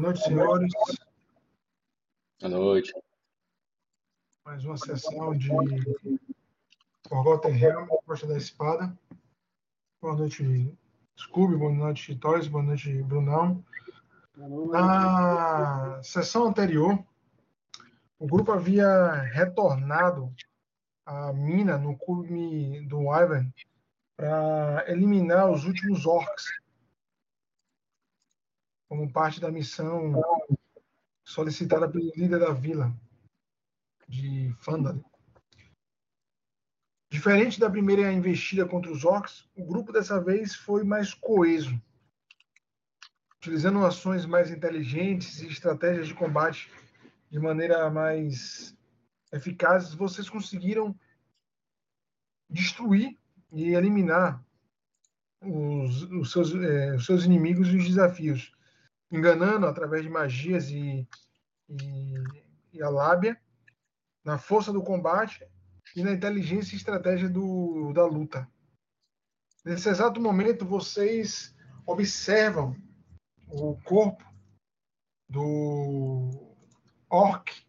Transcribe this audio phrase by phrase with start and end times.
[0.00, 0.72] Boa noite, senhores.
[2.40, 2.92] Boa noite.
[4.46, 5.50] Mais uma sessão de
[7.06, 8.98] Forgotten Realm, Costa da Espada.
[10.00, 10.74] Boa noite,
[11.18, 11.54] Scooby.
[11.54, 12.48] Boa noite, Toys.
[12.48, 13.62] Boa noite, Brunão.
[14.38, 16.98] Na sessão anterior,
[18.18, 20.34] o grupo havia retornado
[21.04, 23.52] à mina no cume do Wyvern
[24.16, 26.46] para eliminar os últimos orcs
[28.90, 30.20] como parte da missão
[31.24, 32.92] solicitada pelo líder da vila
[34.08, 34.98] de Fandal.
[37.08, 41.80] Diferente da primeira investida contra os orcs, o grupo dessa vez foi mais coeso,
[43.36, 46.68] utilizando ações mais inteligentes e estratégias de combate
[47.30, 48.76] de maneira mais
[49.32, 49.94] eficazes.
[49.94, 50.98] Vocês conseguiram
[52.50, 53.16] destruir
[53.52, 54.44] e eliminar
[55.40, 58.52] os, os, seus, é, os seus inimigos e os desafios
[59.10, 61.06] enganando através de magias e,
[61.68, 62.14] e,
[62.72, 63.38] e, a lábia,
[64.24, 65.46] na força do combate
[65.96, 68.48] e na inteligência e estratégia do, da luta.
[69.64, 72.76] Nesse exato momento, vocês observam
[73.48, 74.24] o corpo
[75.28, 76.54] do
[77.08, 77.66] orc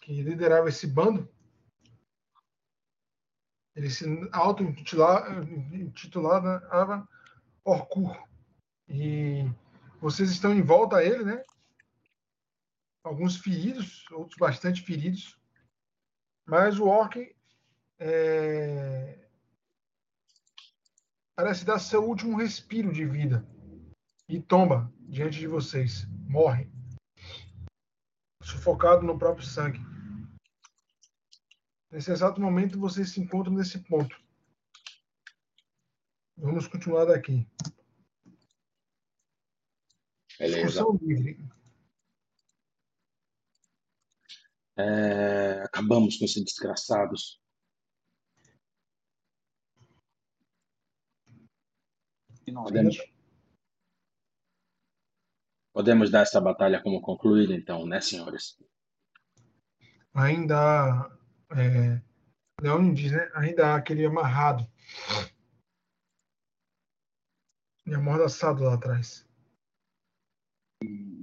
[0.00, 1.28] que liderava esse bando.
[3.74, 7.08] Ele se auto-intitulava
[7.64, 8.16] Orkur.
[8.86, 9.50] E
[10.04, 11.42] vocês estão em volta a ele, né?
[13.02, 15.40] Alguns feridos, outros bastante feridos.
[16.44, 17.34] Mas o Orc
[17.98, 19.26] é...
[21.34, 23.48] parece dar seu último respiro de vida
[24.28, 26.06] e tomba diante de vocês.
[26.28, 26.70] Morre.
[28.42, 29.80] Sufocado no próprio sangue.
[31.90, 34.22] Nesse exato momento, vocês se encontram nesse ponto.
[36.36, 37.48] Vamos continuar daqui.
[40.38, 40.66] Beleza.
[40.66, 41.38] Discussão livre.
[44.76, 47.40] É, acabamos com esses desgraçados.
[52.52, 52.98] Podemos,
[55.72, 58.58] podemos dar essa batalha como concluída, então, né, senhores?
[60.12, 61.18] Ainda há.
[61.56, 62.02] É,
[62.92, 63.30] diz, né?
[63.34, 64.68] Ainda há aquele amarrado.
[67.86, 69.26] E amordaçado lá atrás.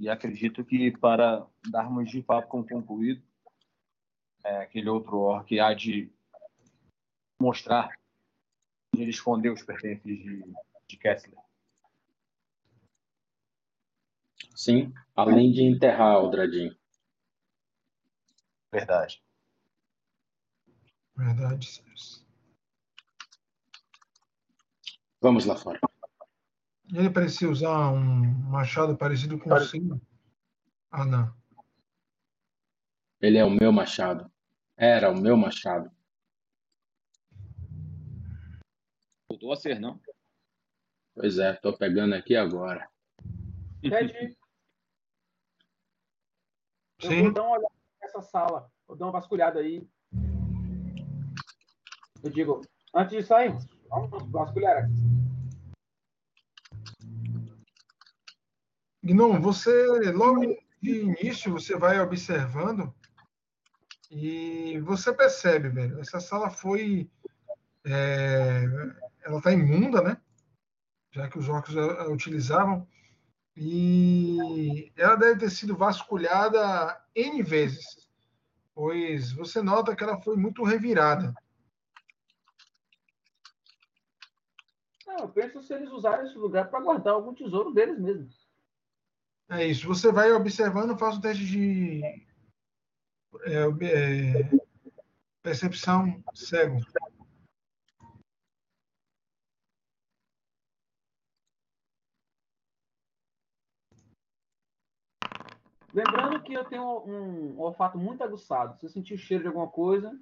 [0.02, 3.22] E, acredito que para darmos de fato como concluído,
[4.42, 6.12] é, aquele outro orc há de
[7.40, 7.96] mostrar
[8.92, 10.42] onde ele escondeu os pertences de,
[10.88, 11.38] de Kessler.
[14.56, 16.76] Sim, além de enterrar o Dradin.
[18.72, 19.22] Verdade.
[21.14, 22.26] Verdade, senhores.
[25.20, 25.78] Vamos lá fora.
[26.92, 28.00] Ele parecia usar um
[28.50, 29.98] machado parecido com o seu.
[30.90, 31.34] Ah, não.
[33.18, 34.30] Ele é o meu machado.
[34.76, 35.90] Era o meu machado.
[39.26, 39.98] Voltou a ser, não?
[41.14, 42.90] Pois é, tô pegando aqui agora.
[43.80, 44.12] Ted,
[47.02, 47.22] eu Sim.
[47.22, 48.70] vou dar uma olhada nessa sala.
[48.86, 49.88] Vou dar uma vasculhada aí.
[52.22, 52.60] Eu digo,
[52.94, 53.56] antes de sair,
[53.88, 55.21] vamos vasculhar aqui.
[59.04, 60.40] Gnome, você, logo
[60.80, 62.94] de início, você vai observando
[64.10, 67.10] e você percebe, velho, essa sala foi.
[67.84, 68.64] É,
[69.24, 70.20] ela está imunda, né?
[71.10, 72.86] Já que os orcos a, a utilizavam.
[73.56, 78.08] E ela deve ter sido vasculhada N vezes,
[78.74, 81.34] pois você nota que ela foi muito revirada.
[85.06, 88.41] Não, eu penso se eles usaram esse lugar para guardar algum tesouro deles mesmos.
[89.52, 89.86] É isso.
[89.86, 92.02] Você vai observando, faz o teste de
[93.44, 94.50] é, é,
[95.42, 96.78] percepção cego.
[105.92, 108.78] Lembrando que eu tenho um, um olfato muito aguçado.
[108.78, 110.18] Se eu sentir o cheiro de alguma coisa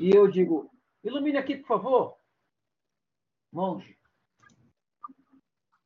[0.00, 0.70] e eu digo,
[1.02, 2.18] ilumine aqui, por favor.
[3.52, 3.98] Monge.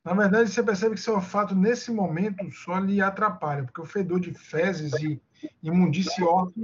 [0.09, 4.19] Na verdade, você percebe que seu olfato, nesse momento, só lhe atrapalha, porque o fedor
[4.19, 5.21] de fezes e
[5.63, 6.55] imundície orc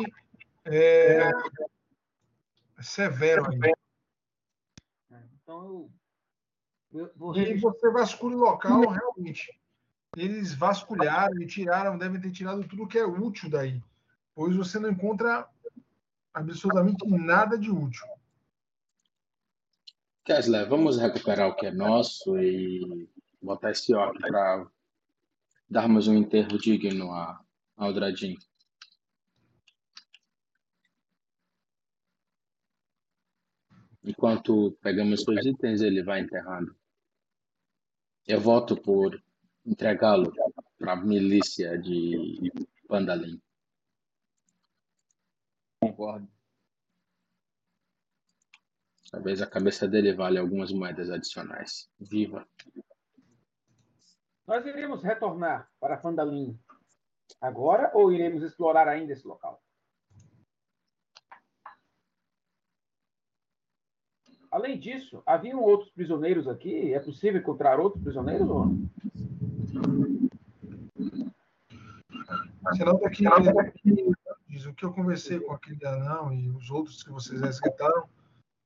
[0.65, 1.31] é
[2.81, 3.71] severo ainda.
[5.43, 5.91] Então,
[6.91, 9.53] eu, E você vasculha o local, realmente.
[10.17, 13.79] Eles vasculharam e tiraram, devem ter tirado tudo que é útil daí,
[14.35, 15.47] pois você não encontra
[16.33, 18.07] absolutamente nada de útil.
[20.25, 23.13] Kessler, vamos recuperar o que é nosso e
[23.45, 24.67] botar esse orc para
[25.69, 27.45] darmos um enterro digno a
[27.77, 28.37] Aldradin.
[34.03, 36.77] Enquanto pegamos seus itens, ele vai enterrando.
[38.27, 39.23] Eu voto por
[39.65, 40.33] entregá-lo
[40.79, 42.53] para a milícia de
[42.87, 43.41] Pandalim.
[45.81, 46.29] Concordo.
[49.11, 51.89] Talvez a cabeça dele vale algumas moedas adicionais.
[51.99, 52.47] Viva!
[54.47, 56.59] Nós iremos retornar para Pandalim
[57.41, 59.63] agora ou iremos explorar ainda esse local?
[64.51, 66.95] Além disso, haviam outros prisioneiros aqui?
[66.95, 68.91] É possível encontrar outros prisioneiros ou não?
[72.77, 73.25] Senão daqui,
[74.47, 78.09] diz o que eu conversei com aquele anão e os outros que vocês resgataram,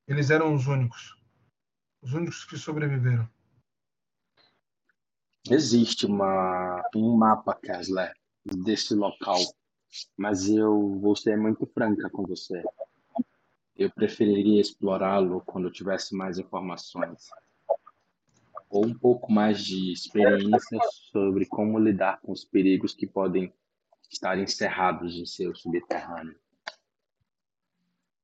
[0.06, 1.16] eles eram os únicos.
[2.02, 3.28] Os únicos que sobreviveram.
[5.50, 8.12] Existe uma, um mapa, Kessler,
[8.44, 9.38] desse local,
[10.16, 12.62] mas eu vou ser muito franca com você.
[13.74, 17.28] Eu preferiria explorá-lo quando tivesse mais informações.
[18.68, 20.78] Ou um pouco mais de experiência
[21.10, 23.52] sobre como lidar com os perigos que podem
[24.10, 26.36] estar encerrados em seu subterrâneo.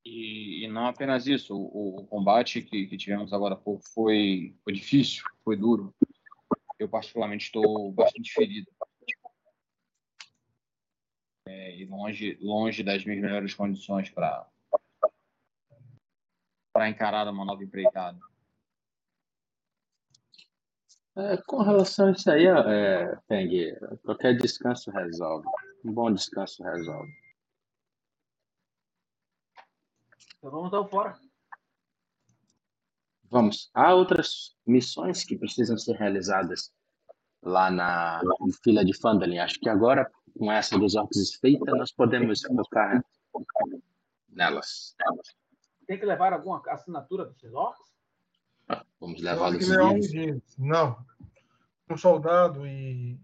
[0.05, 3.57] E, e não apenas isso, o, o combate que, que, tivemos agora
[3.95, 5.95] foi, foi difícil, foi duro.
[6.79, 8.71] Eu, particularmente, estou bastante ferido.
[11.47, 14.49] É, e longe, longe das minhas melhores condições para
[16.73, 18.19] para encarar uma nova empreitada.
[21.17, 23.49] É, com relação a isso aí, é, Peng,
[24.03, 25.47] qualquer descanso resolve.
[25.85, 27.13] Um bom descanso resolve.
[30.39, 31.17] Então vamos dar fora.
[33.35, 33.69] Vamos.
[33.75, 36.73] Há outras missões que precisam ser realizadas
[37.43, 38.23] lá na
[38.63, 39.39] fila de Fandalin.
[39.39, 40.09] Acho que agora,
[40.39, 43.05] com essa dos orcs feita, nós podemos focar
[44.29, 44.95] nelas.
[45.85, 47.93] Tem que levar alguma assinatura desses orcs?
[49.01, 49.67] Vamos levá-los.
[50.57, 51.05] Não.
[51.91, 53.19] Um soldado e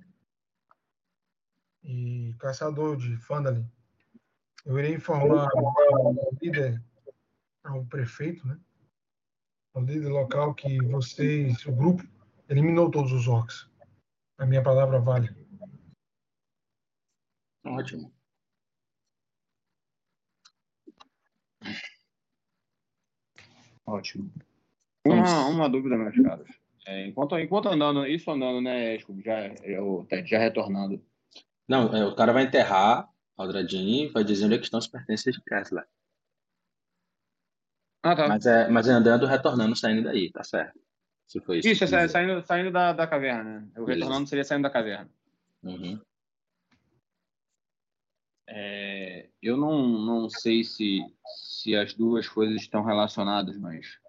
[1.84, 3.70] e caçador de Fandalin.
[4.66, 6.82] Eu irei informar ao líder,
[7.62, 8.58] ao prefeito, né?
[9.72, 12.02] Ao líder local que vocês, o grupo,
[12.48, 13.70] eliminou todos os orcs.
[14.38, 15.28] A minha palavra vale.
[17.64, 18.12] Ótimo.
[23.86, 24.32] Ótimo.
[25.06, 26.48] Uma, uma dúvida, meus caros.
[26.86, 31.04] É, enquanto, enquanto andando, isso andando, né, já, eu, já retornando.
[31.68, 34.88] Não, é, o cara vai enterrar Aldradin e vai dizer onde é que estão os
[34.88, 35.86] pertences de Kessler.
[38.02, 38.28] Ah, tá.
[38.28, 40.78] Mas é, mas é andando, retornando, saindo daí, tá certo.
[41.26, 41.68] Se foi isso.
[41.68, 43.60] Isso, é saindo, saindo da, da caverna.
[43.60, 43.68] Né?
[43.76, 44.04] O Beleza.
[44.04, 45.10] retornando seria saindo da caverna.
[45.62, 46.00] Uhum.
[48.48, 54.00] É, eu não, não sei se, se as duas coisas estão relacionadas, mas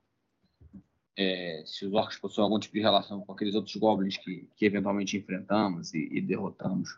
[1.15, 4.65] é, se os orcs possuem algum tipo de relação com aqueles outros goblins que, que
[4.65, 6.97] eventualmente enfrentamos e, e derrotamos.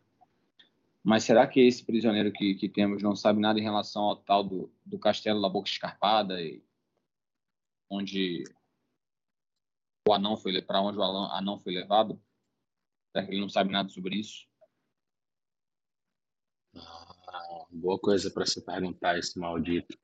[1.04, 4.42] Mas será que esse prisioneiro que, que, temos não sabe nada em relação ao tal
[4.42, 6.64] do, do castelo da Boca Escarpada, e,
[7.94, 8.44] onde
[10.08, 12.22] o anão foi para onde o anão foi levado?
[13.12, 14.48] Será que ele não sabe nada sobre isso?
[16.76, 19.98] Ah, boa coisa para se perguntar esse maldito.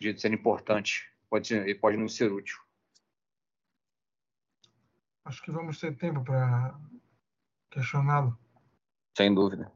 [0.00, 2.58] De ser importante, pode ser, pode não ser útil.
[5.24, 6.78] Acho que vamos ter tempo para
[7.74, 8.38] questioná-lo.
[9.16, 9.70] Sem dúvida.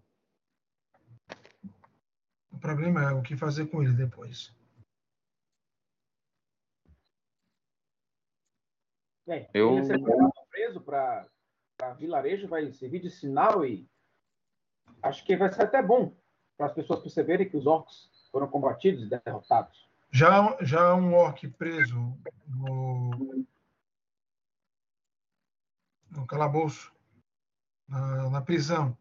[2.53, 4.57] O problema é o que fazer com ele depois.
[9.27, 9.77] Bem, eu...
[9.77, 9.99] ele ser
[10.51, 11.29] preso para
[11.99, 13.87] vilarejo vai servir de sinal e
[15.03, 16.17] acho que vai ser até bom
[16.57, 19.89] para as pessoas perceberem que os orcs foram combatidos e derrotados.
[20.11, 23.45] Já, já um orc preso no,
[26.11, 26.93] no calabouço,
[27.89, 28.97] na, na prisão,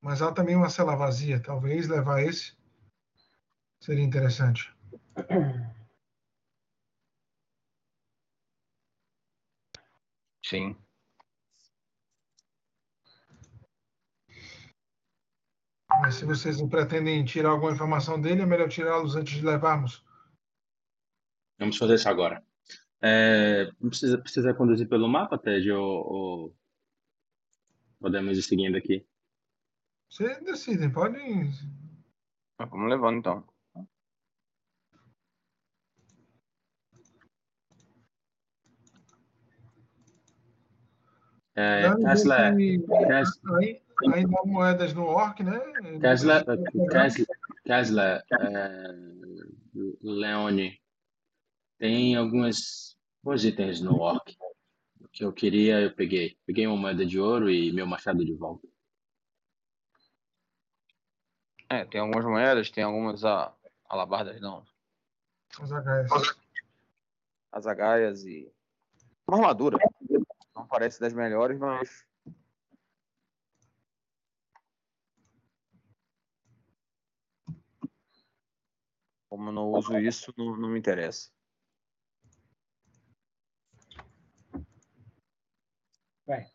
[0.00, 1.42] mas há também uma cela vazia.
[1.42, 2.54] Talvez levar esse
[3.80, 4.70] seria interessante.
[10.44, 10.76] Sim.
[16.02, 20.04] Mas se vocês não pretendem tirar alguma informação dele, é melhor tirá-los antes de levarmos.
[21.58, 22.44] Vamos fazer isso agora.
[23.00, 26.56] É, precisa, precisa conduzir pelo mapa, Ted, ou, ou
[28.04, 29.02] Podemos ir seguindo aqui.
[30.10, 31.50] Vocês decidem, podem.
[32.54, 33.48] Tá, vamos levando então.
[41.54, 42.54] É, Tesla.
[42.54, 43.58] Tesla.
[43.58, 43.82] Aí,
[44.12, 45.58] aí moedas no orc, né?
[45.98, 47.26] Tesla, Tesla,
[47.64, 48.94] Tesla é,
[50.02, 50.78] Leone,
[51.78, 54.36] tem alguns bons itens no orc.
[55.14, 56.36] Que eu queria, eu peguei.
[56.44, 58.66] Peguei uma moeda de ouro e meu machado de volta.
[61.70, 63.56] É, tem algumas moedas, tem algumas a,
[63.88, 64.66] alabardas, não.
[65.62, 66.10] Os agaias.
[67.52, 68.52] As agaias e.
[69.28, 69.78] Uma armadura.
[70.52, 72.04] Não parece das melhores, mas.
[79.28, 81.30] Como eu não uso isso, não, não me interessa.
[86.26, 86.50] Bem,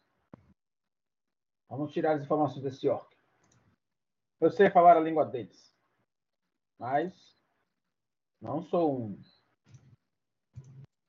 [1.70, 3.16] vamos tirar as informações desse orc.
[4.42, 5.76] Eu sei falar a língua deles,
[6.80, 7.14] mas
[8.42, 9.22] não sou um,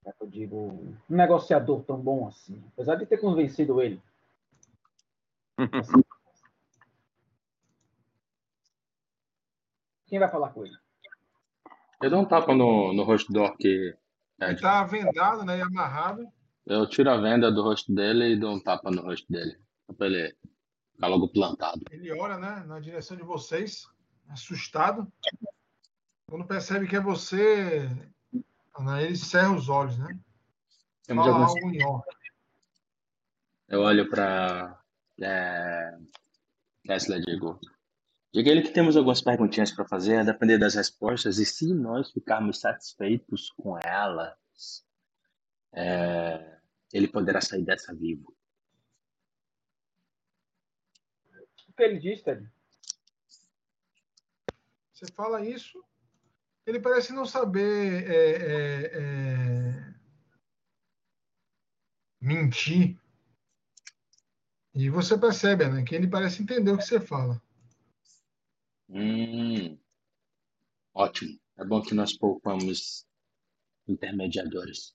[0.02, 2.62] como é que eu digo, um negociador tão bom assim.
[2.72, 4.02] Apesar de ter convencido ele.
[10.06, 10.76] Quem vai falar com ele?
[12.02, 13.64] Eu dou um tapa no, no rosto do orc.
[13.64, 13.96] Ele
[14.60, 15.58] tá vendado, né?
[15.58, 16.26] E amarrado.
[16.66, 19.56] Eu tiro a venda do rosto dele e dou um tapa no rosto dele.
[20.00, 20.37] Ele
[20.92, 21.82] ficar logo plantado.
[21.90, 22.64] Ele olha, né?
[22.66, 23.87] Na direção de vocês,
[24.28, 25.11] assustado.
[26.26, 27.88] Quando percebe que é você,
[28.99, 30.18] ele cerra os olhos, né?
[31.04, 31.56] Temos Fala alguns...
[31.56, 31.80] algo em.
[33.68, 34.80] Eu olho pra
[35.20, 35.99] é...
[36.85, 37.61] Kessler digo.
[38.32, 42.12] Diga ele que temos algumas perguntinhas para fazer, a depender das respostas, e se nós
[42.12, 44.87] ficarmos satisfeitos com elas,
[45.73, 46.59] é,
[46.92, 48.32] ele poderá sair dessa vivo.
[51.68, 52.46] O que ele diz, Ted?
[54.92, 55.82] Você fala isso,
[56.66, 59.94] ele parece não saber é, é, é,
[62.20, 63.00] mentir.
[64.75, 67.42] E você percebe, né, que ele parece entender o que você fala.
[68.90, 69.78] Hum,
[70.92, 71.40] ótimo.
[71.56, 73.06] É bom que nós poupamos
[73.88, 74.94] intermediadores.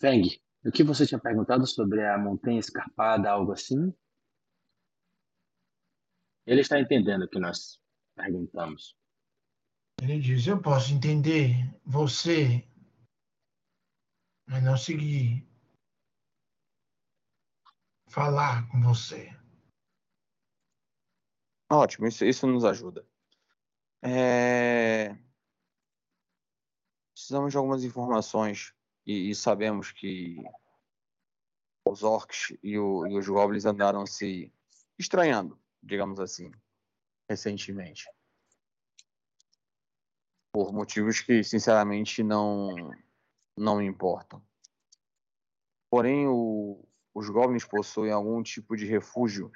[0.00, 0.24] Feng,
[0.64, 3.94] o que você tinha perguntado sobre a montanha escarpada, algo assim?
[6.46, 7.80] Ele está entendendo o que nós
[8.14, 8.96] perguntamos.
[10.00, 12.66] Ele diz: Eu posso entender você,
[14.46, 15.46] mas não seguir
[18.08, 19.30] falar com você.
[21.70, 23.04] Ótimo, isso, isso nos ajuda.
[24.02, 25.16] É,
[27.12, 28.72] Precisamos de algumas informações
[29.04, 30.36] e, e sabemos que
[31.88, 34.52] os orcs e, o- e os goblins andaram se
[34.98, 36.50] estranhando, digamos assim,
[37.28, 38.04] recentemente.
[40.52, 42.74] Por motivos que, sinceramente, não,
[43.56, 44.42] não me importam.
[45.88, 49.50] Porém, o- os goblins possuem algum tipo de refúgio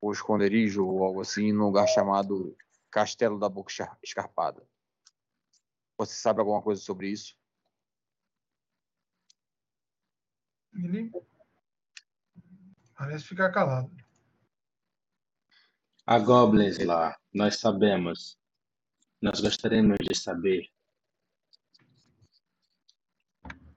[0.00, 2.56] ou esconderijo ou algo assim num lugar chamado
[2.90, 4.66] Castelo da Boca Escar- Escarpada.
[5.98, 7.36] Você sabe alguma coisa sobre isso?
[10.74, 11.10] Ele
[12.94, 13.90] parece ficar calado.
[16.10, 18.38] Há goblins lá, nós sabemos.
[19.20, 20.66] Nós gostaríamos de saber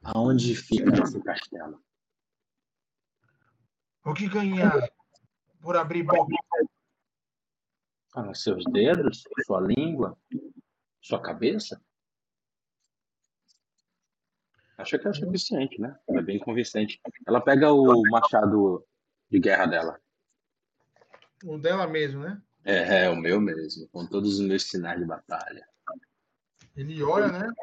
[0.02, 1.84] aonde fica esse castelo.
[4.06, 4.72] O que ganhar
[5.60, 6.34] por abrir boca?
[8.16, 10.18] Ah, seus dedos, sua língua,
[11.02, 11.84] sua cabeça?
[14.78, 16.00] Acho que é o suficiente, né?
[16.08, 16.98] É bem convincente.
[17.28, 18.88] Ela pega o machado
[19.30, 20.02] de guerra dela.
[21.44, 22.42] O dela mesmo, né?
[22.64, 25.68] É, é o meu mesmo, com todos os meus sinais de batalha.
[26.76, 27.54] Ele olha, né?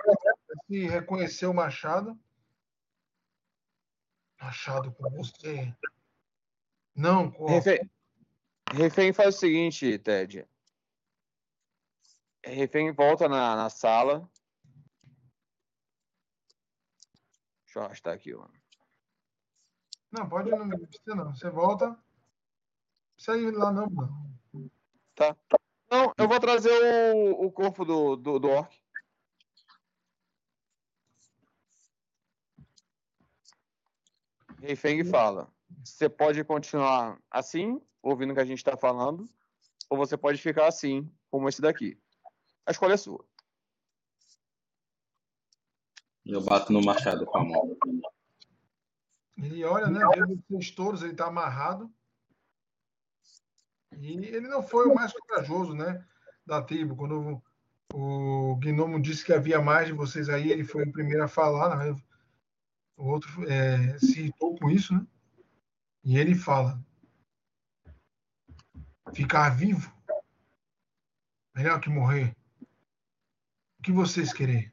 [0.66, 2.18] Se reconheceu o machado.
[4.40, 5.74] Machado com você.
[6.94, 7.90] Não, com Refém,
[8.72, 10.46] refém faz o seguinte, Ted.
[12.44, 14.28] Refém volta na, na sala.
[17.64, 18.48] Deixa eu arrastar aqui, ó.
[20.10, 21.34] Não, pode não precisa não.
[21.34, 21.96] Você volta.
[23.18, 24.70] Não precisa ir lá não, não.
[25.14, 25.36] Tá.
[25.90, 26.70] Não, eu vou trazer
[27.14, 28.80] o, o corpo do, do, do orc.
[34.60, 35.50] Refeng fala:
[35.84, 39.28] você pode continuar assim, ouvindo o que a gente está falando,
[39.90, 41.98] ou você pode ficar assim, como esse daqui.
[42.66, 43.24] A escolha é sua.
[46.24, 47.76] Eu bato no machado com a mão.
[49.38, 50.00] Ele olha, né?
[50.14, 51.90] Vê vocês todos, ele tá amarrado.
[53.96, 56.04] E ele não foi o mais corajoso, né?
[56.46, 56.96] Da tribo.
[56.96, 57.42] Quando
[57.92, 61.28] o, o gnomo disse que havia mais de vocês aí, ele foi o primeiro a
[61.28, 61.76] falar.
[61.76, 62.00] Né?
[62.98, 65.06] o outro é, se irritou com isso, né?
[66.04, 66.82] E ele fala:
[69.14, 69.92] ficar vivo
[71.54, 72.36] melhor que morrer.
[73.78, 74.72] O que vocês querem?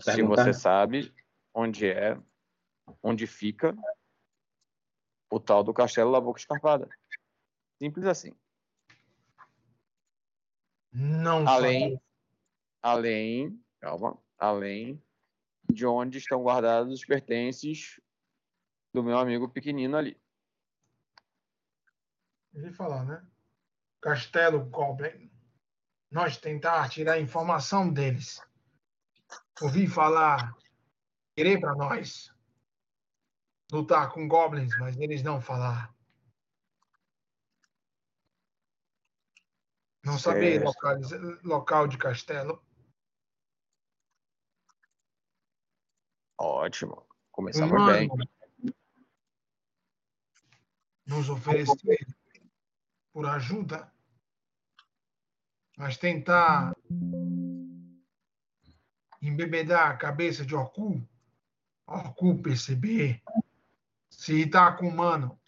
[0.00, 1.12] Se você sabe
[1.52, 2.16] onde é,
[3.02, 3.76] onde fica
[5.30, 6.88] o tal do Castelo da Boca Escarpada.
[7.78, 8.34] Simples assim.
[10.92, 12.00] Não além,
[12.82, 15.02] além, calma, além
[15.70, 18.00] de onde estão guardados os pertences
[18.92, 20.18] do meu amigo pequenino ali.
[22.54, 23.24] Ele falar, né?
[24.00, 25.30] Castelo Goblin.
[26.10, 28.42] Nós tentar tirar informação deles.
[29.60, 30.56] Ouvi falar,
[31.36, 32.32] querer para nós
[33.70, 35.94] lutar com goblins, mas eles não falar.
[40.04, 40.94] Não saber local,
[41.44, 42.64] local de castelo.
[46.38, 47.06] Ótimo.
[47.30, 48.74] Começamos Humano, bem.
[51.04, 52.06] Nos oferecer
[53.12, 53.92] por ajuda,
[55.76, 56.74] mas tentar
[59.20, 61.06] embebedar a cabeça de Orku,
[61.86, 63.22] Orku perceber,
[64.18, 65.40] se irritar com o humano,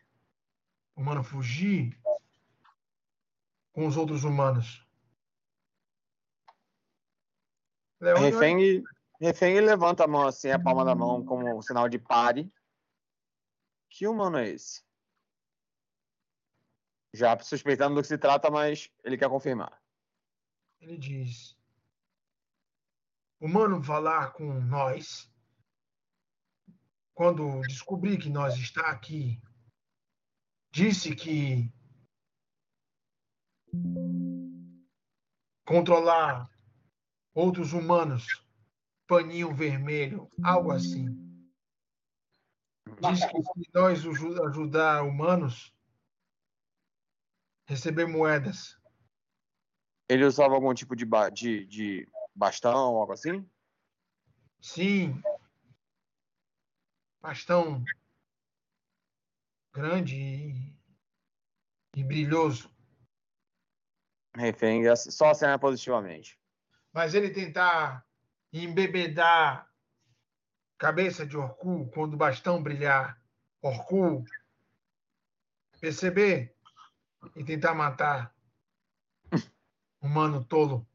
[0.95, 2.01] o humano fugir
[3.73, 4.87] com os outros humanos.
[8.01, 8.83] Refém,
[9.21, 12.51] refém levanta a mão assim, a palma da mão, como um sinal de pare.
[13.91, 14.85] Que humano é esse?
[17.13, 19.83] Já suspeitando do que se trata, mas ele quer confirmar.
[20.81, 21.59] Ele diz:
[23.41, 25.30] Humano falar com nós.
[27.15, 29.41] Quando descobri que nós está aqui,
[30.73, 31.73] disse que
[35.67, 36.51] controlar
[37.35, 38.45] outros humanos,
[39.07, 41.07] paninho vermelho, algo assim.
[43.01, 45.73] Diz que se nós ajudar humanos,
[47.67, 48.77] receber moedas.
[50.09, 53.49] Ele usava algum tipo de, ba de, de bastão, algo assim?
[54.61, 55.23] Sim.
[57.21, 57.85] Bastão
[59.73, 60.75] grande e,
[61.97, 62.71] e brilhoso.
[64.35, 66.39] Refém, só cena positivamente.
[66.93, 68.07] Mas ele tentar
[68.53, 69.71] embebedar
[70.79, 73.21] cabeça de Orku quando o bastão brilhar,
[73.61, 74.25] Orku,
[75.81, 76.57] perceber
[77.37, 78.35] e tentar matar
[80.01, 80.87] humano tolo.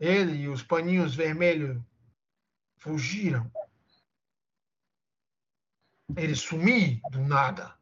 [0.00, 1.80] Ele e os paninhos vermelhos
[2.78, 3.50] fugiram.
[6.16, 7.76] Ele sumiu do nada.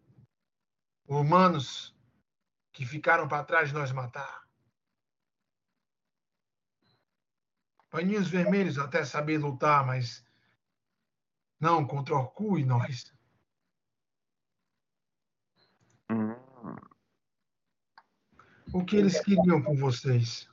[1.06, 1.94] Humanos
[2.72, 4.42] que ficaram para trás nós matar.
[7.90, 10.24] Paninhos vermelhos até saber lutar, mas
[11.61, 13.12] não contra Orku e nós.
[18.72, 20.48] O que eles queriam com vocês?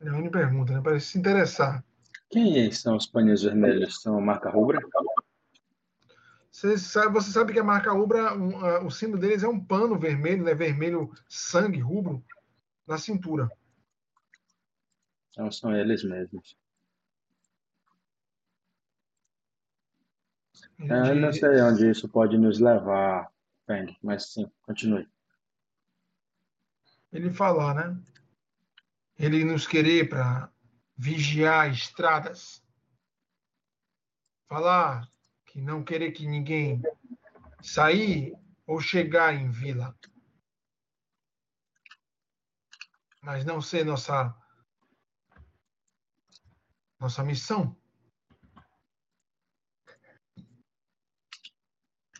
[0.00, 0.80] É uma pergunta, né?
[0.82, 1.84] Parece se interessar.
[2.28, 4.02] Quem são os paninhos vermelhos?
[4.02, 4.80] São a marca Rubra?
[6.56, 9.98] Você sabe, você sabe que a marca Rubra, um, o símbolo deles é um pano
[9.98, 10.54] vermelho, né?
[10.54, 12.24] Vermelho sangue, rubro,
[12.86, 13.46] na cintura.
[15.28, 16.56] Então são eles mesmos.
[20.78, 23.30] Eu não sei onde isso pode nos levar,
[23.66, 25.06] Peng, mas sim, continue.
[27.12, 28.02] Ele falar, né?
[29.18, 30.50] Ele nos querer para
[30.96, 32.64] vigiar estradas.
[34.48, 35.06] Falar
[35.56, 36.82] que não querer que ninguém
[37.62, 39.98] sair ou chegar em vila.
[43.22, 44.36] Mas não ser nossa
[47.00, 47.74] nossa missão.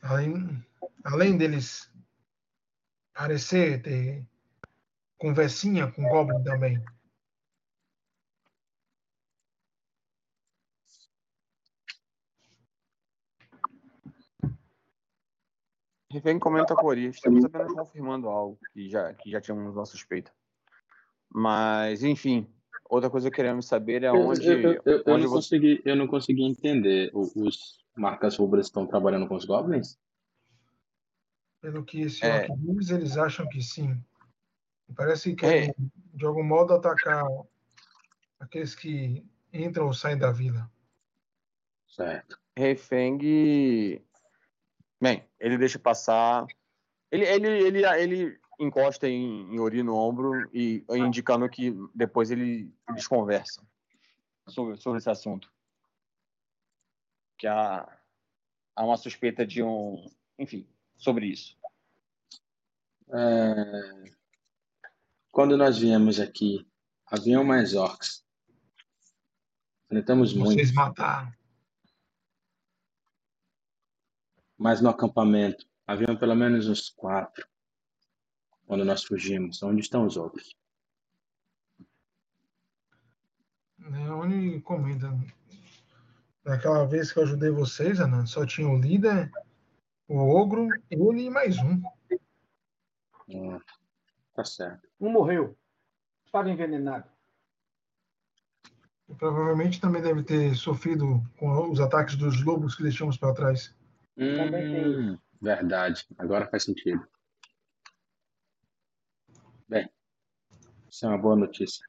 [0.00, 0.66] Além,
[1.04, 1.92] além deles
[3.12, 4.26] parecer ter
[5.18, 6.82] conversinha com o Goblin também.
[16.10, 17.06] Refém comenta a Cori.
[17.06, 20.32] Estamos apenas confirmando algo que já, que já tínhamos uma suspeita.
[21.28, 22.46] Mas, enfim,
[22.88, 24.46] outra coisa que queremos saber é onde.
[24.46, 25.56] Eu, eu, eu, onde não, você...
[25.58, 27.10] consegui, eu não consegui entender.
[27.12, 29.98] Os marcas rubras estão trabalhando com os goblins?
[31.60, 32.46] Pelo que esse É.
[32.48, 34.00] orc eles acham que sim.
[34.94, 35.50] Parece que É.
[35.50, 35.74] querem,
[36.14, 37.26] de algum modo, atacar
[38.38, 40.70] aqueles que entram ou saem da vila.
[41.88, 42.38] Certo.
[42.56, 44.00] Refeng.
[45.00, 46.46] Bem, ele deixa passar.
[47.10, 52.72] Ele, ele, ele, ele encosta em, em Ori no ombro e indicando que depois ele,
[52.88, 53.64] eles conversam.
[54.48, 55.52] sobre, sobre esse assunto.
[57.38, 57.86] Que há,
[58.74, 60.10] há uma suspeita de um.
[60.38, 61.56] Enfim, sobre isso.
[63.12, 64.16] É...
[65.30, 66.66] Quando nós viemos aqui,
[67.06, 68.24] haviam mais orcs.
[69.84, 70.54] Enfrentamos muito.
[70.54, 71.32] Vocês mataram.
[74.58, 77.46] Mas no acampamento, haviam pelo menos uns quatro.
[78.66, 79.62] Quando nós fugimos.
[79.62, 80.56] Onde estão os outros?
[83.78, 85.16] Leone comenta.
[86.42, 89.30] Daquela vez que eu ajudei vocês, Ana, só tinha o líder,
[90.08, 91.82] o ogro, ele e mais um.
[93.34, 93.60] Ah,
[94.34, 94.88] tá certo.
[95.00, 95.56] Um morreu.
[96.24, 97.08] Estava envenenado.
[99.08, 103.74] E provavelmente também deve ter sofrido com os ataques dos lobos que deixamos para trás.
[104.16, 106.06] Também tem Hum, verdade.
[106.18, 107.06] Agora faz sentido.
[109.68, 109.90] Bem,
[110.88, 111.84] isso é uma boa notícia.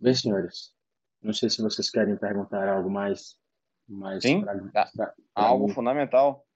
[0.00, 0.74] Bem, senhores,
[1.20, 3.38] não sei se vocês querem perguntar algo mais,
[3.86, 4.90] mas Sim, pra- tá.
[4.96, 6.46] pra- pra Algo mim- fundamental.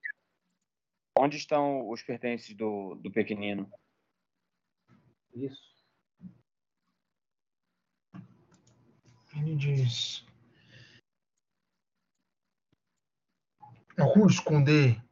[1.19, 3.71] Onde estão os pertences do, do pequenino?
[5.35, 5.75] Isso.
[9.37, 10.25] Ele diz.
[13.97, 15.03] Eu vou esconder.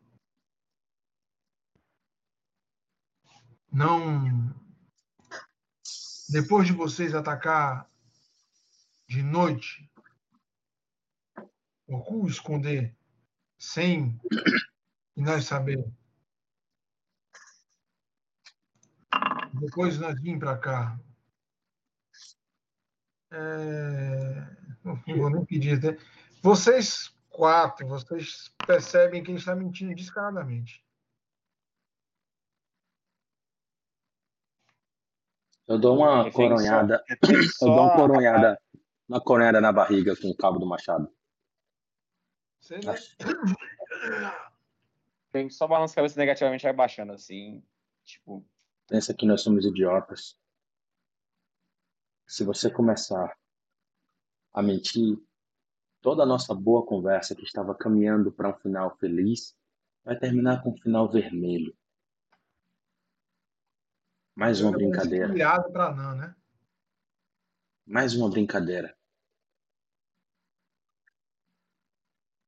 [3.71, 4.53] Não.
[6.29, 7.88] Depois de vocês atacar
[9.09, 9.88] de noite,
[11.87, 12.97] eu vou esconder
[13.59, 14.18] sem
[15.16, 15.85] nós saber.
[19.55, 20.99] Depois nós vim para cá.
[23.31, 24.40] É,
[24.85, 25.81] Não vou nem pedir.
[25.83, 25.97] né?
[26.42, 30.85] Vocês quatro, vocês percebem que ele está mentindo descaradamente.
[35.66, 38.61] Eu dou uma só- coronhada, refém eu só dou uma coronhada,
[39.09, 41.09] uma coronhada na barriga com o cabo do machado.
[42.61, 42.95] Você não-
[45.33, 47.64] Tem só balança a cabeça negativamente vai baixando assim.
[48.05, 48.45] Tipo,
[48.87, 50.38] Pensa que nós somos idiotas.
[52.27, 53.35] Se você começar
[54.53, 55.16] a mentir,
[56.03, 59.57] toda a nossa boa conversa que estava caminhando para um final feliz
[60.05, 61.75] vai terminar com um final vermelho.
[64.35, 65.33] Mais uma brincadeira.
[65.73, 66.35] Para não, né?
[67.87, 68.97] Mais uma brincadeira.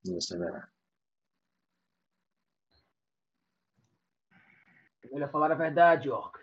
[0.04, 0.68] E você verá.
[5.10, 6.42] Melhor falar a verdade, Orc.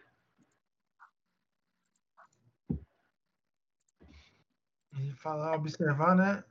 [4.97, 6.50] E falar, observar, né?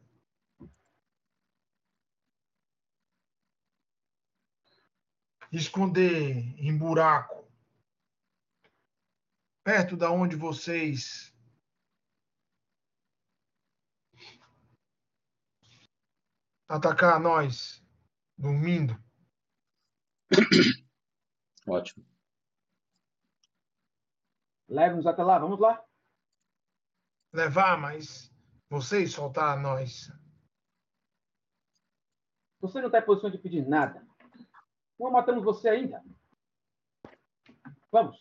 [5.52, 7.48] Esconder em buraco.
[9.64, 11.30] Perto da onde vocês
[16.70, 17.84] atacar nós
[18.38, 18.94] dormindo.
[21.66, 22.06] Ótimo.
[24.68, 25.84] Leve-nos até lá, vamos lá.
[27.32, 28.32] Levar, mas
[28.68, 30.12] vocês soltar nós.
[32.60, 34.06] Você não está em posição de pedir nada.
[35.00, 36.04] Não matamos você ainda.
[37.90, 38.18] Vamos.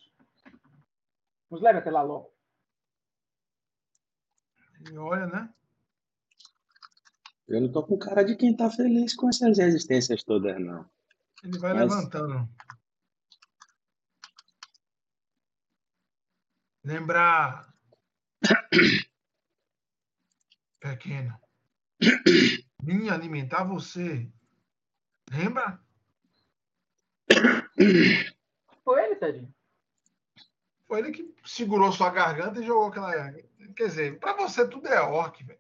[1.52, 2.34] Nos leve até lá logo.
[4.90, 5.54] E olha, né?
[7.50, 10.90] Eu não tô com cara de quem tá feliz com essas resistências todas, não.
[11.44, 12.50] Ele vai Mas- levantando.
[16.84, 17.74] Lembrar.
[20.80, 21.38] Pequeno.
[22.82, 24.32] Vim alimentar você.
[25.30, 25.84] Lembra?
[28.84, 29.54] Foi ele, Tedinho.
[30.88, 33.32] Foi ele que segurou sua garganta e jogou aquela.
[33.76, 35.60] Quer dizer, pra você tudo é orc, velho.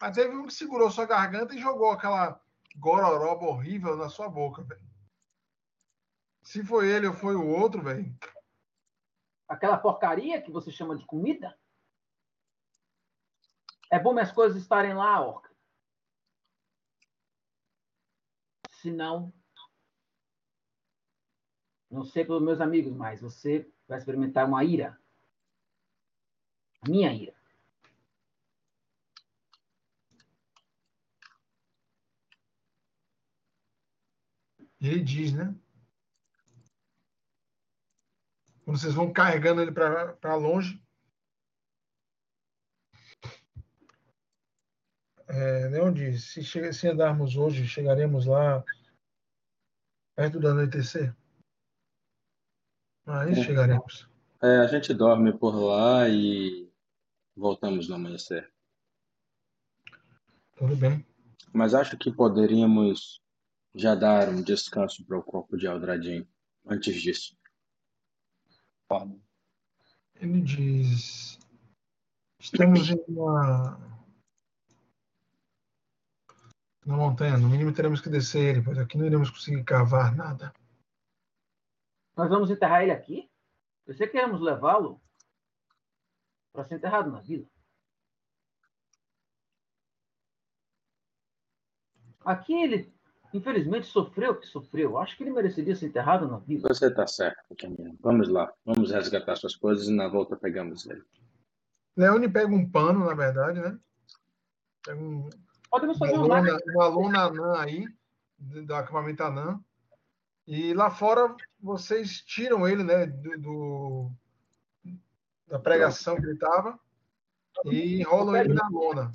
[0.00, 2.42] Mas teve um que segurou sua garganta e jogou aquela
[2.76, 4.82] gororoba horrível na sua boca, velho.
[6.42, 8.12] Se foi ele ou foi o outro, velho.
[9.46, 11.56] Aquela porcaria que você chama de comida?
[13.90, 15.48] É bom minhas coisas estarem lá, Orc.
[18.70, 19.32] Se não,
[21.92, 24.98] não sei pelos meus amigos, mas você vai experimentar uma ira.
[26.80, 27.34] A minha ira.
[34.80, 35.54] Ele diz, né?
[38.64, 40.82] Quando vocês vão carregando ele para longe.
[45.28, 48.64] É, Leon diz: se, se andarmos hoje, chegaremos lá
[50.16, 51.14] perto do anoitecer.
[53.06, 53.44] Aí É.
[53.44, 54.08] chegaremos.
[54.42, 56.72] É, a gente dorme por lá e
[57.36, 58.52] Voltamos no amanhecer.
[60.56, 61.04] Tudo bem.
[61.52, 63.20] Mas acho que poderíamos
[63.74, 66.26] já dar um descanso para o corpo de Aldradin
[66.66, 67.36] antes disso.
[70.16, 71.38] Ele diz:
[72.38, 73.80] Estamos em uma.
[76.84, 80.52] Na montanha, no mínimo teremos que descer ele, pois aqui não iremos conseguir cavar nada.
[82.16, 83.30] Nós vamos enterrar ele aqui?
[83.84, 85.00] Pensei que íamos levá-lo
[86.52, 87.46] para ser enterrado na vila.
[92.24, 92.92] Aqui ele,
[93.34, 94.98] infelizmente, sofreu o que sofreu.
[94.98, 96.68] Acho que ele mereceria ser enterrado na vila.
[96.68, 97.98] Você está certo, pequenino.
[98.00, 98.52] Vamos lá.
[98.64, 101.02] Vamos resgatar suas coisas e na volta pegamos ele.
[101.96, 103.78] Leone pega um pano, na verdade, né?
[104.84, 105.28] Pega um,
[105.72, 107.86] Podemos uma fazer uma lona anã aí,
[108.38, 109.58] do do acampamento anã.
[110.46, 114.12] E lá fora vocês tiram ele, né, do, do-
[115.46, 116.78] da pregação que ele estava
[117.66, 119.12] e enrolam ele na lona.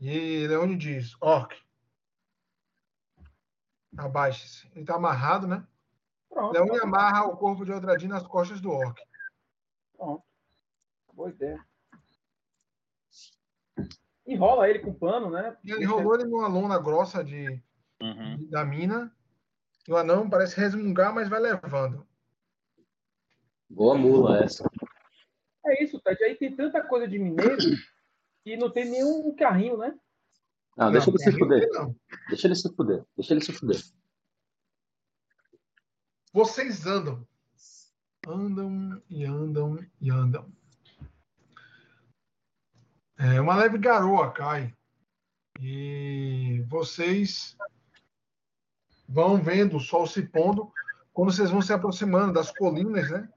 [0.00, 1.54] E Leone diz, Orc,
[3.96, 4.66] abaixe-se.
[4.72, 5.66] Ele está amarrado, né?
[6.28, 9.00] Pronto, Leone amarra o corpo de Aldradin nas costas do Orc.
[9.96, 10.24] pronto.
[11.12, 11.64] Boa ideia.
[14.26, 15.56] Enrola ele com pano, né?
[15.64, 17.62] E ele enrolou ele numa lona grossa de,
[18.02, 18.46] Uhum.
[18.50, 19.14] da mina.
[19.86, 22.06] E o anão parece resmungar, mas vai levando.
[23.68, 24.68] Boa mula essa.
[25.64, 26.22] É isso, Ted.
[26.24, 27.56] Aí tem tanta coisa de mineiro
[28.44, 29.96] que não tem nenhum carrinho, né?
[30.76, 31.68] Não, deixa ele se Não, fuder.
[31.72, 31.96] não.
[32.28, 33.04] Deixa ele se fuder.
[33.16, 33.82] Deixa ele se fuder.
[36.32, 37.26] Vocês andam.
[38.26, 40.52] Andam e andam e andam.
[43.18, 44.74] É, uma leve garoa cai.
[45.60, 47.56] E vocês
[49.08, 50.72] vão vendo o sol se pondo
[51.12, 53.28] quando vocês vão se aproximando das colinas, né?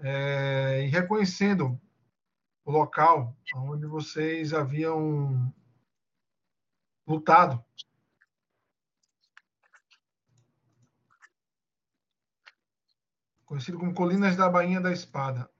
[0.00, 1.80] É, e reconhecendo
[2.64, 5.52] o local onde vocês haviam
[7.06, 7.62] lutado.
[13.44, 15.50] Conhecido como Colinas da Bainha da Espada.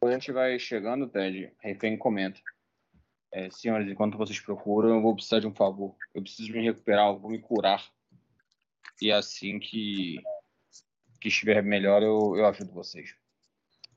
[0.00, 2.40] Quando a gente vai chegando, Ted, Refém comenta.
[3.32, 5.96] É, senhores, enquanto vocês procuram, eu vou precisar de um favor.
[6.14, 7.82] Eu preciso me recuperar, eu vou me curar.
[9.00, 10.22] E assim que,
[11.18, 13.16] que estiver melhor, eu, eu ajudo vocês.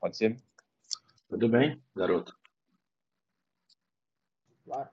[0.00, 0.36] Pode ser?
[1.28, 2.34] Tudo bem, garoto?
[4.64, 4.88] Claro.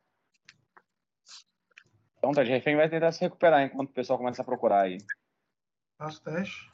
[2.18, 4.98] Então, Ted, Refém vai tentar se recuperar enquanto o pessoal começa a procurar aí.
[5.98, 6.70] Faço o teste.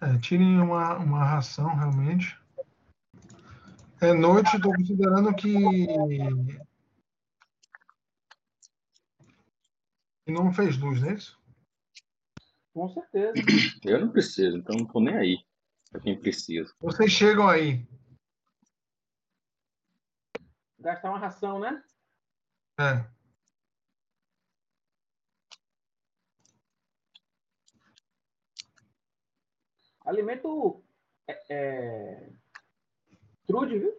[0.00, 2.38] É, tirem uma, uma ração, realmente.
[4.00, 5.48] É noite, estou considerando que.
[10.28, 11.40] Que não fez luz, não é isso?
[12.74, 13.32] Com certeza.
[13.82, 15.38] Eu não preciso, então não tô nem aí.
[15.90, 16.70] Pra quem precisa.
[16.78, 17.88] Vocês chegam aí.
[20.78, 21.82] Gastar uma ração, né?
[22.78, 23.06] É.
[30.04, 30.84] Alimento
[31.26, 32.30] é, é...
[33.46, 33.98] trude, viu?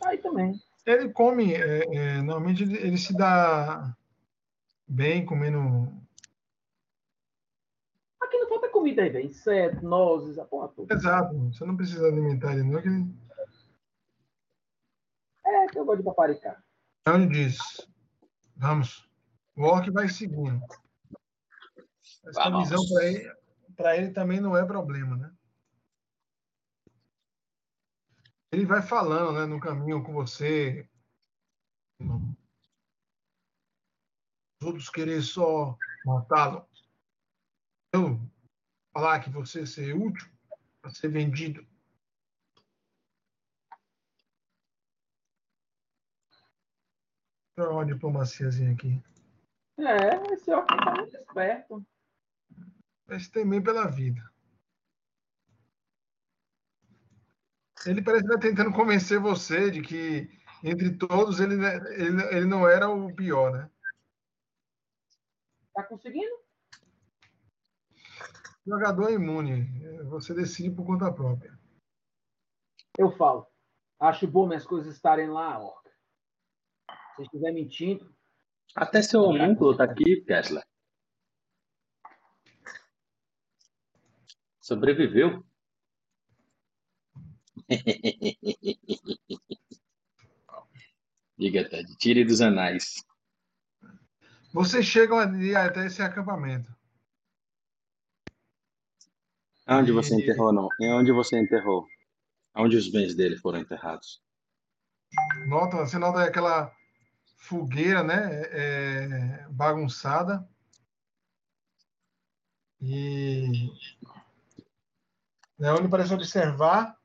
[0.00, 0.60] Tá Aí também.
[0.84, 3.96] Ele come, é, é, normalmente ele, ele se dá
[4.90, 5.92] bem comendo.
[8.20, 9.26] Aqui não falta comida aí, velho.
[9.26, 10.92] Inseto, nozes, a porra toda.
[10.92, 12.82] Exato, você não precisa alimentar ele, não.
[12.82, 12.88] Que.
[15.46, 16.62] É, que eu gosto de paparicar.
[17.08, 17.58] Onde diz:
[18.56, 19.08] Vamos.
[19.56, 20.60] O orc vai seguindo.
[22.26, 22.68] Essa Vamos.
[22.68, 23.34] visão para ele,
[23.76, 25.32] pra ele também não é problema, né?
[28.52, 30.88] Ele vai falando né, no caminho com você.
[32.00, 32.39] Os
[34.62, 36.68] outros querer só matá-lo.
[37.92, 38.20] Eu
[38.92, 40.28] falar que você ser útil
[40.80, 41.66] para ser vendido.
[47.56, 49.02] Deixa eu uma diplomaciazinha aqui.
[49.78, 51.86] É, esse ó tá muito esperto.
[53.06, 54.22] Mas temer pela vida.
[57.86, 60.30] Ele parece estar tentando convencer você de que,
[60.62, 61.54] entre todos, ele,
[61.94, 63.70] ele, ele não era o pior, né?
[65.74, 66.40] Tá conseguindo?
[68.66, 69.64] Jogador é imune.
[70.04, 71.58] Você decide por conta própria.
[72.98, 73.46] Eu falo.
[73.98, 75.90] Acho bom minhas coisas estarem lá, Orca.
[77.16, 78.14] Se estiver mentindo,
[78.74, 80.64] Até seu homúnculo tá aqui, Kessler.
[84.60, 85.44] Sobreviveu.
[91.36, 91.96] Diga, Ted.
[91.96, 93.04] Tire dos anais.
[94.52, 96.74] Vocês chegam ali até esse acampamento.
[99.66, 100.68] Onde você enterrou, não?
[100.80, 101.86] Em onde você enterrou?
[102.54, 104.20] Onde os bens dele foram enterrados?
[105.46, 106.74] Nota, você nota aquela
[107.36, 108.42] fogueira, né?
[108.50, 110.48] É, bagunçada.
[112.80, 113.70] E
[115.56, 116.98] Leone parece observar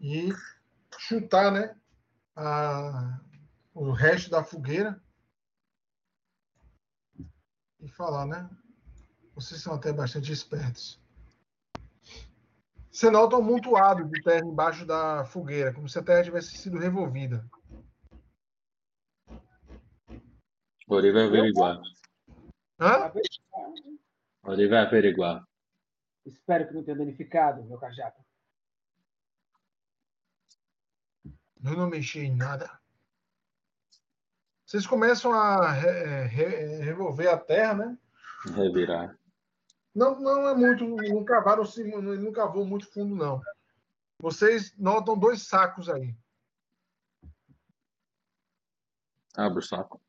[0.00, 0.28] e
[0.98, 1.74] chutar, né?
[2.36, 3.20] A,
[3.74, 5.02] o resto da fogueira
[7.80, 8.48] e falar, né?
[9.34, 11.00] Vocês são até bastante espertos.
[12.90, 16.78] Você nota um amontoado de terra embaixo da fogueira, como se a terra tivesse sido
[16.78, 17.48] revolvida.
[20.88, 21.80] Ori vai averiguar.
[22.80, 23.12] Hã?
[24.42, 25.46] Ori vai averiguar.
[26.26, 28.16] Espero que não tenha danificado, meu cajado.
[31.64, 32.77] Eu não mexi em nada.
[34.68, 36.44] Vocês começam a re, re,
[36.82, 37.98] revolver a terra, né?
[38.54, 39.18] Revirar.
[39.94, 40.84] Não, não é muito.
[40.84, 41.64] Não cavaram,
[42.20, 43.40] não cavou muito fundo, não.
[44.18, 46.14] Vocês notam dois sacos aí.
[49.34, 50.02] Abre o saco.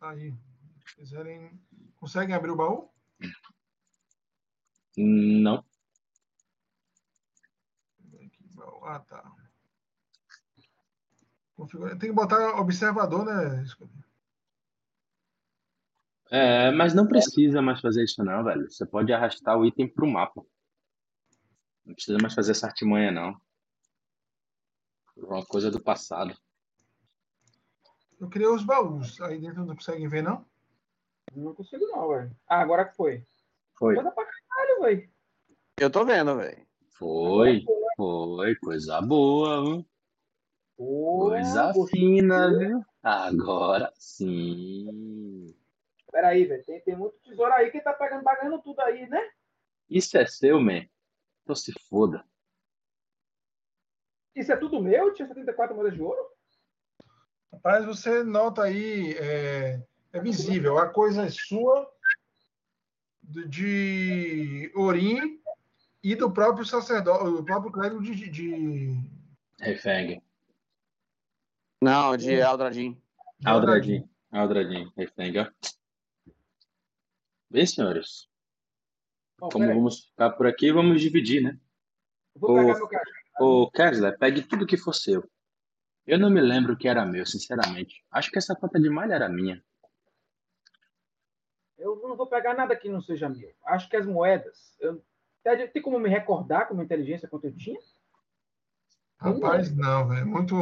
[0.00, 0.36] Aí.
[0.84, 1.62] Se quiserem.
[1.94, 2.90] Conseguem abrir o baú?
[4.96, 5.67] Não.
[8.88, 9.22] Ah, tá.
[12.00, 13.66] Tem que botar observador, né?
[16.30, 18.70] É, mas não precisa mais fazer isso não, velho.
[18.70, 20.42] Você pode arrastar o item pro mapa.
[21.84, 23.38] Não precisa mais fazer essa artimanha, não.
[25.14, 26.34] Uma coisa do passado.
[28.18, 29.20] Eu criei os baús.
[29.20, 30.46] Aí dentro não conseguem ver, não?
[31.34, 32.34] Não consigo, não, velho.
[32.48, 33.22] Ah, agora que foi.
[33.74, 33.96] Foi.
[33.96, 35.10] Coisa pra caralho, velho.
[35.76, 36.66] Eu tô vendo, velho.
[36.92, 37.62] Foi.
[37.64, 37.87] Foi.
[38.60, 39.86] Coisa boa, viu?
[40.76, 42.00] Pô, Coisa gostei.
[42.00, 42.84] fina, viu?
[43.02, 45.52] Agora sim.
[46.12, 46.64] Peraí, velho.
[46.64, 49.20] Tem, tem muito tesouro aí que tá pegando, pagando tudo aí, né?
[49.90, 50.86] Isso é seu, man.
[51.42, 52.24] Então se foda.
[54.32, 55.12] Isso é tudo meu?
[55.12, 56.24] Tinha 74 moedas de ouro?
[57.52, 59.82] Rapaz, você nota aí, é,
[60.12, 61.90] é visível, a coisa é sua,
[63.20, 65.42] de, de Orim
[66.02, 69.00] e do próprio sacerdote, do próprio clérigo de, de,
[69.60, 70.22] Refeng.
[71.82, 73.00] Não, de Eldradim.
[73.38, 74.08] de Aldradin.
[74.30, 74.92] Aldradin.
[74.96, 75.50] Refeng, ó.
[77.50, 78.28] Bem, senhores.
[79.40, 81.58] Ó, Como vamos ficar por aqui, vamos dividir, né?
[82.34, 82.88] Eu Vou pegar Ô.
[82.88, 82.88] meu.
[83.40, 85.28] Ô, Kessler, pegue tudo que for seu.
[86.06, 88.04] Eu não me lembro que era meu, sinceramente.
[88.10, 89.62] Acho que essa conta de malha era minha.
[91.76, 93.54] Eu não vou pegar nada que não seja meu.
[93.64, 94.74] Acho que as moedas.
[94.80, 95.04] Eu...
[95.56, 97.78] Tem tem como me recordar com uma inteligência quanto eu tinha?
[99.18, 100.26] Rapaz, não, velho.
[100.26, 100.54] Muito.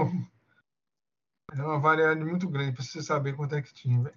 [1.53, 4.17] É uma variedade muito grande para você saber quanto é que tinha, velho.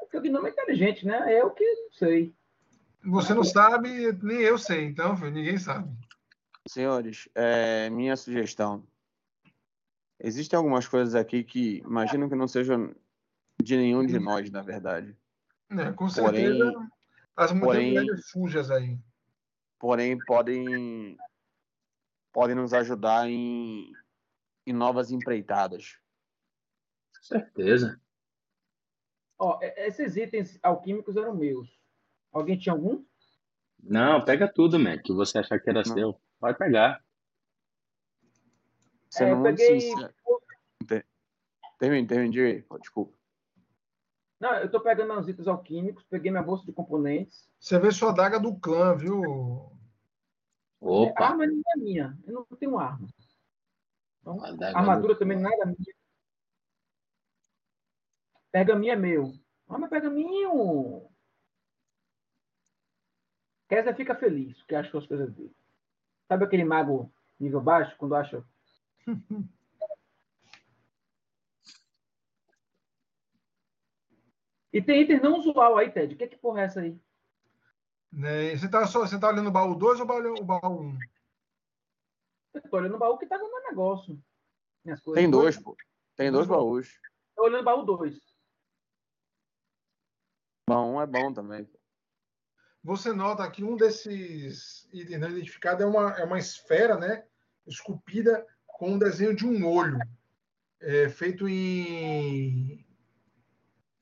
[0.00, 1.32] É porque o gnome é inteligente, né?
[1.32, 2.34] Eu que sei.
[3.04, 5.88] Você não sabe, nem eu sei, então, filho, ninguém sabe.
[6.68, 8.82] Senhores, é, minha sugestão.
[10.18, 12.92] Existem algumas coisas aqui que imagino que não sejam
[13.62, 15.16] de nenhum de nós, na verdade.
[15.70, 16.88] É, com Porém- certeza,
[17.36, 18.98] as porém- mulheres sujas aí.
[19.78, 21.16] Porém, podem
[22.32, 23.92] podem nos ajudar em,
[24.66, 25.98] em novas empreitadas.
[27.22, 28.00] Certeza.
[29.38, 31.68] Ó, esses itens alquímicos eram meus.
[32.32, 33.04] Alguém tinha algum?
[33.82, 35.94] Não, pega tudo, man, que você achar que era Não.
[35.94, 36.20] seu.
[36.38, 37.02] Vai pegar.
[39.10, 41.04] Sendo É, eu muito peguei.
[41.78, 42.62] Termine, termine.
[42.62, 43.16] Pô, Desculpa.
[44.38, 47.48] Não, eu tô pegando os itens alquímicos, peguei minha bolsa de componentes.
[47.58, 49.22] Você vê sua daga do clã, viu?
[50.82, 51.24] A Opa.
[51.24, 52.18] arma não é minha.
[52.26, 53.08] Eu não tenho arma.
[54.20, 55.94] Então, a armadura também nada minha.
[58.52, 59.32] Pergaminho é meu.
[59.68, 61.08] Ah, mas pergaminho.
[63.68, 65.54] Kessler fica feliz, porque achou as coisas dele.
[66.28, 68.44] Sabe aquele mago nível baixo, quando acha.
[74.76, 76.14] e tem item não usual aí, Ted.
[76.14, 77.00] O que, é que porra é essa aí?
[78.12, 78.54] Né?
[78.54, 80.98] Você, tá só, você tá olhando o baú 2 ou o baú, o baú 1?
[82.54, 84.22] Eu tô olhando o baú que tá no meu negócio.
[84.84, 85.22] Minhas coisas.
[85.22, 85.74] Tem dois, pô.
[86.14, 87.00] Tem dois baús.
[87.34, 88.18] Tô olhando o baú 2.
[90.68, 91.66] Bom, um é bom também.
[92.84, 97.24] Você nota que um desses itens não identificados é uma, é uma esfera, né?
[97.66, 99.98] Esculpida com um desenho de um olho,
[100.80, 102.85] é, feito em,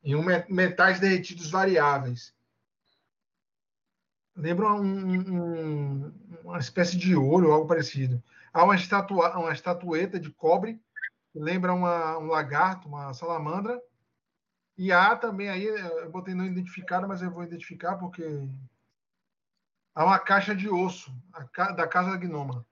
[0.04, 2.34] em um me- metais derretidos variáveis.
[4.36, 8.22] Lembra um- um- uma espécie de olho, algo parecido.
[8.52, 10.80] Há uma, estatua, uma estatueta de cobre,
[11.32, 13.80] que lembra uma, um lagarto, uma salamandra,
[14.76, 18.24] E A também aí, eu botei não identificado, mas eu vou identificar porque
[19.94, 21.14] há uma caixa de osso
[21.52, 21.70] ca...
[21.70, 22.66] da casa da Gnoma.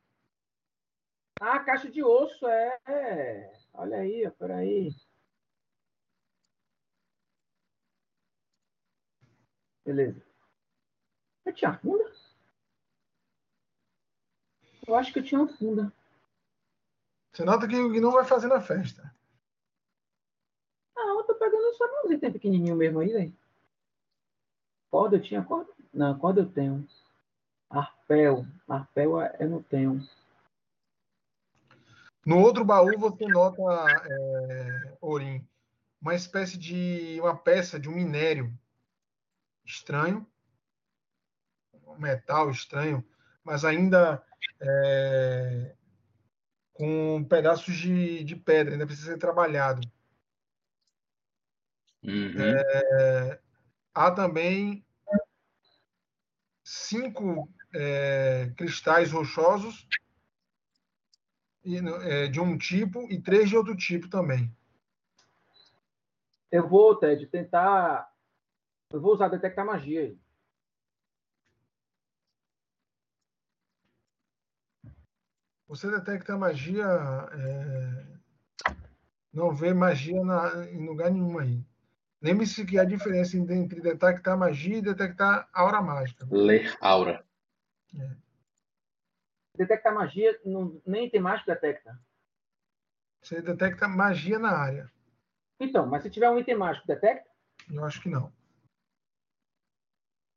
[1.41, 3.53] Ah, caixa de osso, é.
[3.72, 4.91] Olha aí, peraí.
[9.85, 10.22] Beleza.
[11.45, 12.12] Eu tinha funda?
[14.87, 15.93] Eu acho que eu tinha uma funda.
[17.33, 19.03] Você nota que o Gnome vai fazendo a festa.
[20.97, 23.37] Ah, eu tô pegando só uns itens pequenininho mesmo aí, velho.
[24.91, 25.72] Corda eu tinha corda?
[25.93, 26.87] Não, corda eu tenho.
[27.70, 28.45] Arpel.
[28.68, 30.07] Arpel eu não tenho.
[32.24, 33.61] No outro baú você nota,
[34.07, 35.45] é, Orim,
[36.01, 38.53] uma espécie de uma peça de um minério
[39.64, 40.26] estranho,
[41.86, 43.04] um metal estranho,
[43.44, 44.22] mas ainda
[44.60, 45.74] é,
[46.72, 49.80] com pedaços de, de pedra, ainda precisa ser trabalhado.
[52.02, 52.34] Uhum.
[52.40, 53.40] É,
[53.94, 54.84] há também
[56.64, 59.86] cinco é, cristais rochosos
[61.64, 64.52] é, de um tipo e três de outro tipo também.
[66.50, 68.11] Eu vou, Ted, tentar.
[68.93, 70.18] Eu vou usar detectar magia aí.
[75.66, 76.84] Você detecta magia.
[76.84, 78.12] É...
[79.32, 81.64] Não vê magia na, em lugar nenhum aí.
[82.20, 86.26] Lembre-se que há diferença entre detectar magia e detectar aura mágica.
[86.30, 87.24] Ler aura.
[87.99, 88.11] É.
[89.57, 91.99] Detectar magia, não, nem tem mágico detecta.
[93.22, 94.93] Você detecta magia na área.
[95.59, 97.30] Então, mas se tiver um item mágico, detecta?
[97.70, 98.32] Eu acho que não.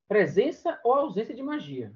[0.07, 1.91] Presença ou ausência de magia?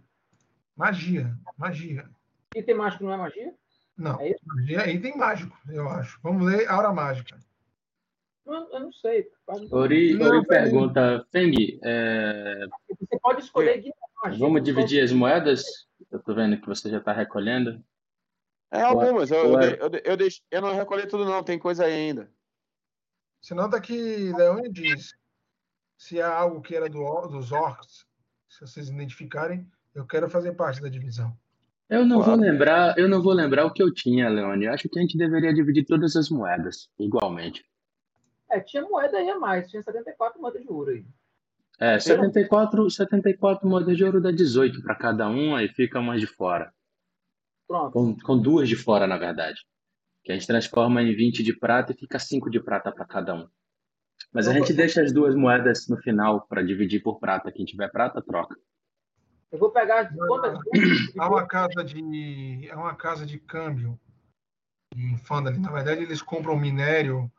[0.76, 2.10] Magia, magia.
[2.56, 3.54] Item mágico não é magia?
[3.98, 4.40] Não, É isso?
[4.46, 6.20] magia é item mágico, eu acho.
[6.24, 7.38] Vamos ler aura mágica.
[8.46, 9.30] Eu, eu não sei.
[9.46, 12.66] Pode- Ori, Não, Ori pergunta, Feng, é,
[13.00, 14.40] Você pode escolher ignorar magia.
[14.40, 15.64] vamos dividir as moedas?
[16.10, 17.84] Eu tô vendo que você já está recolhendo.
[18.72, 19.30] É algumas.
[19.30, 21.44] Eu, eu, é- eu, eu, deixo- eu não recolhi tudo, não.
[21.44, 22.32] Tem coisa aí ainda.
[23.42, 25.14] Você nota que Leone diz:
[26.00, 28.06] se há algo que era do, dos orcs,
[28.48, 31.38] se vocês identificarem, eu quero fazer parte da divisão.
[31.90, 34.66] Eu não vou lembrar, eu não vou lembrar o que eu tinha, Leone.
[34.66, 37.66] Eu acho que a gente deveria dividir todas as moedas igualmente.
[38.50, 39.70] É, tinha moeda aí a mais.
[39.70, 41.06] Tinha 74 moedas de ouro aí.
[41.78, 46.28] É, 74, 74 moedas de ouro dá 18 para cada um, aí fica umas de
[46.28, 46.72] fora.
[47.68, 47.92] Pronto.
[47.92, 49.60] Com, com duas de fora, na verdade.
[50.24, 53.34] Que a gente transforma em 20 de prata e fica 5 de prata para cada
[53.34, 53.50] um.
[54.32, 57.52] Mas a gente deixa as duas moedas no final para dividir por prata.
[57.52, 58.56] Quem tiver prata, troca.
[59.52, 60.60] Eu vou pegar as quantas
[61.18, 64.00] Há uma casa de, há uma casa de câmbio
[64.96, 65.58] em Fandali.
[65.58, 67.32] Na verdade, eles compram minério,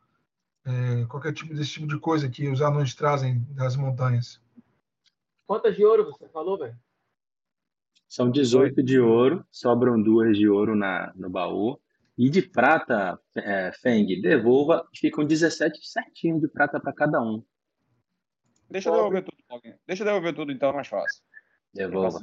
[0.65, 4.41] é, qualquer tipo desse tipo de coisa que os anões trazem das montanhas.
[5.47, 6.77] Quantas de ouro você falou, velho?
[8.07, 11.79] São 18 de ouro, sobram duas de ouro na, no baú.
[12.17, 17.43] E de prata, é, Feng, devolva, ficam 17 certinho de prata para cada um.
[18.69, 19.37] Deixa eu devolver tudo.
[19.49, 19.75] alguém.
[19.85, 21.23] Deixa eu devolver tudo, então, é mais fácil.
[21.73, 22.19] Devolva.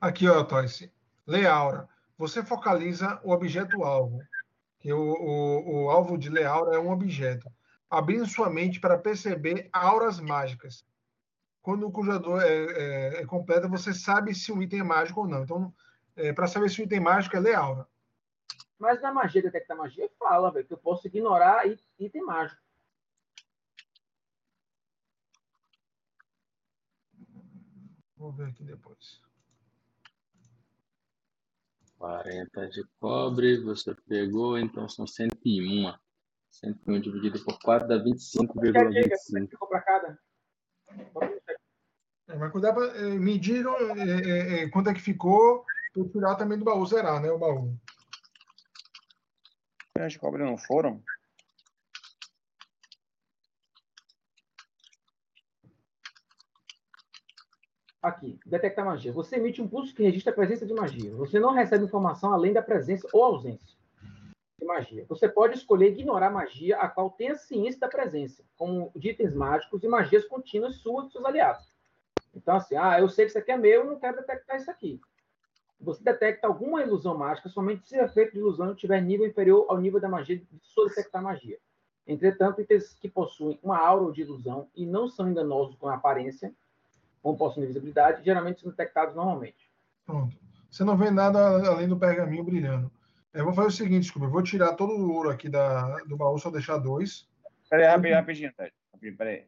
[0.00, 0.92] Aqui, ó, Toyce.
[1.26, 1.88] Lê aura.
[2.16, 4.20] Você focaliza o objeto alvo.
[4.78, 7.50] Que o, o, o alvo de lê aura é um objeto.
[7.90, 10.84] Abrindo sua mente para perceber auras mágicas.
[11.66, 15.26] Quando o conjurador é, é, é completa, você sabe se um item é mágico ou
[15.26, 15.42] não.
[15.42, 15.74] Então,
[16.36, 17.88] para saber se o item é mágico, é lê aura.
[18.78, 21.64] Mas na magia, detectar magia, fala, velho, que eu posso ignorar
[21.98, 22.62] item mágico.
[28.16, 29.20] Vou ver aqui depois.
[31.98, 35.92] 40 de cobre, você pegou, então são 101.
[36.48, 39.50] 101 dividido por 4 dá Cheque aí, velho, como é que 25,25.
[39.50, 40.26] ficou pra cada?
[42.28, 46.58] É, mas cuidar para medir é, é, é, quanto é que ficou, para tirar também
[46.58, 47.30] do baú, zerar, né?
[47.30, 47.72] O baú.
[49.98, 51.02] As cobras não foram?
[58.02, 59.12] Aqui, detectar magia.
[59.12, 61.14] Você emite um pulso que registra a presença de magia.
[61.14, 63.76] Você não recebe informação além da presença ou ausência
[64.58, 65.04] de magia.
[65.08, 69.82] Você pode escolher ignorar magia a qual tenha ciência da presença, como de itens mágicos
[69.82, 71.75] e magias contínuas suas e seus aliados.
[72.36, 74.70] Então, assim, ah, eu sei que isso aqui é meu, eu não quero detectar isso
[74.70, 75.00] aqui.
[75.80, 79.78] Você detecta alguma ilusão mágica somente se o efeito de ilusão tiver nível inferior ao
[79.78, 81.58] nível da magia de sua detectar magia.
[82.06, 86.52] Entretanto, itens que possuem uma aura de ilusão e não são enganosos com a aparência,
[87.22, 89.68] como possuem visibilidade, geralmente são detectados normalmente.
[90.04, 90.36] Pronto.
[90.70, 92.90] Você não vê nada além do pergaminho brilhando.
[93.32, 96.16] Eu vou fazer o seguinte, desculpa, eu vou tirar todo o ouro aqui da, do
[96.16, 97.28] baú, só deixar dois.
[97.68, 98.72] Peraí, rapidinho, rapidinho, Ted.
[98.92, 99.44] Rapidinho, peraí.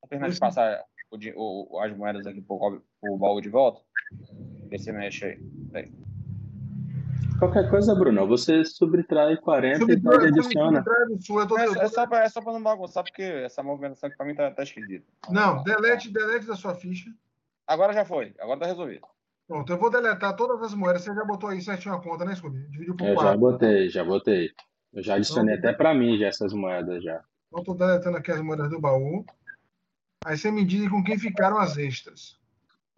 [0.00, 1.16] Vou terminar de Esse- passar o
[1.76, 3.80] o- as moedas aqui pro, pro baú de volta.
[4.68, 5.38] Vê se mexe
[5.74, 5.92] aí.
[7.38, 10.82] Qualquer coisa, Bruno, você subtrai 40 e Subtrai- pode adiciona.
[10.82, 14.16] tô- É, tô- é, só pra, é só pra não bagunçar, porque essa movimentação aqui
[14.16, 15.06] pra mim tá, tá esquisita.
[15.30, 17.08] Não, delete, delete da sua ficha.
[17.66, 19.06] Agora já foi, agora tá resolvido.
[19.46, 21.02] Pronto, eu vou deletar todas as moedas.
[21.02, 22.58] Você já botou aí certinho a conta, né, Scooby?
[22.70, 24.50] Dividiu por Eu já botei, já botei.
[24.92, 27.22] Eu já adicionei Então- até pra mim já essas moedas já.
[27.46, 29.24] Então, estou deletando aqui as moedas do baú.
[30.28, 32.38] Aí você me diz com quem ficaram as extras.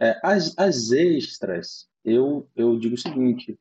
[0.00, 3.56] É, as, as extras, eu, eu digo o seguinte: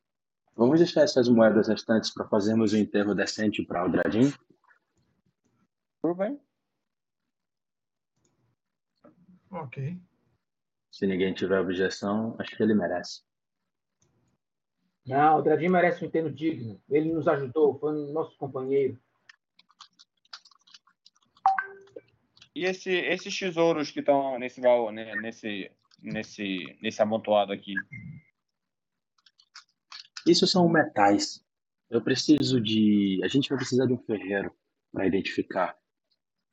[0.55, 4.33] vamos deixar essas moedas restantes para fazermos um enterro decente para o Dradim?
[6.01, 6.41] Tudo bem?
[9.51, 10.01] Ok.
[10.91, 13.21] Se ninguém tiver objeção, acho que ele merece.
[15.05, 16.81] Não, o Dradinho merece um enterro digno.
[16.89, 18.99] Ele nos ajudou, foi nosso companheiro.
[22.59, 27.73] E esse, esses tesouros que estão nesse baú, né, nesse, nesse, nesse amontoado aqui?
[30.27, 31.41] Isso são metais.
[31.89, 33.21] Eu preciso de.
[33.23, 34.53] A gente vai precisar de um ferreiro
[34.91, 35.79] para identificar.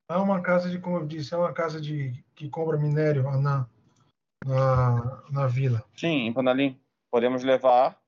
[0.08, 3.36] É uma casa de, como eu disse, é uma casa de que compra minério lá
[3.40, 3.68] na,
[4.46, 5.84] na, na vila.
[5.96, 6.80] Sim, em Panalim.
[7.10, 8.00] Podemos levar.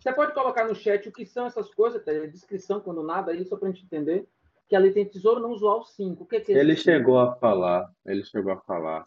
[0.00, 2.10] Você pode colocar no chat o que são essas coisas, tá?
[2.10, 4.28] A descrição, quando nada, aí, só para a gente entender.
[4.68, 6.22] Que ali tem tesouro não usual 5.
[6.22, 7.92] O que, que é Ele esse chegou a falar.
[8.04, 9.06] Ele chegou a falar.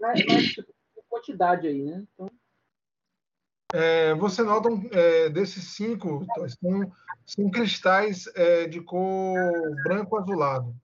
[0.00, 2.06] Mas, mas tipo, tem quantidade aí, né?
[2.14, 2.30] Então,
[3.74, 6.24] É, você nota é, desses cinco,
[6.60, 6.92] são,
[7.24, 9.36] são cristais é, de cor
[9.82, 10.74] branco azulado.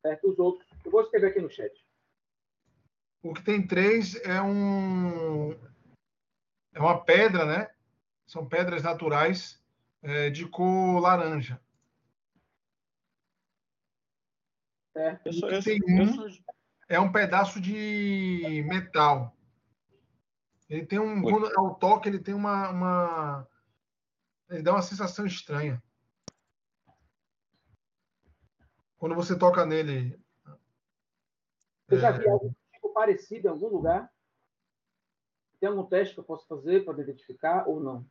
[0.00, 0.30] certo?
[0.30, 0.66] Os outros.
[0.84, 1.72] Eu vou escrever aqui no chat.
[3.22, 5.50] O que tem três é um
[6.72, 7.70] é uma pedra, né?
[8.26, 9.60] São pedras naturais
[10.02, 11.60] é, de cor laranja.
[14.98, 15.26] Certo?
[15.26, 16.44] Eu sou, O eu sou, tem eu um sou-
[16.88, 19.36] é um pedaço de metal.
[20.68, 23.48] Ele tem um, quando ao toque ele tem uma, uma
[24.50, 25.80] ele dá uma sensação estranha.
[28.98, 30.20] Quando você toca nele,
[31.88, 34.12] Eu já é, vi algo tipo parecido em algum lugar.
[35.60, 38.04] Tem algum teste que eu posso fazer para identificar ou não?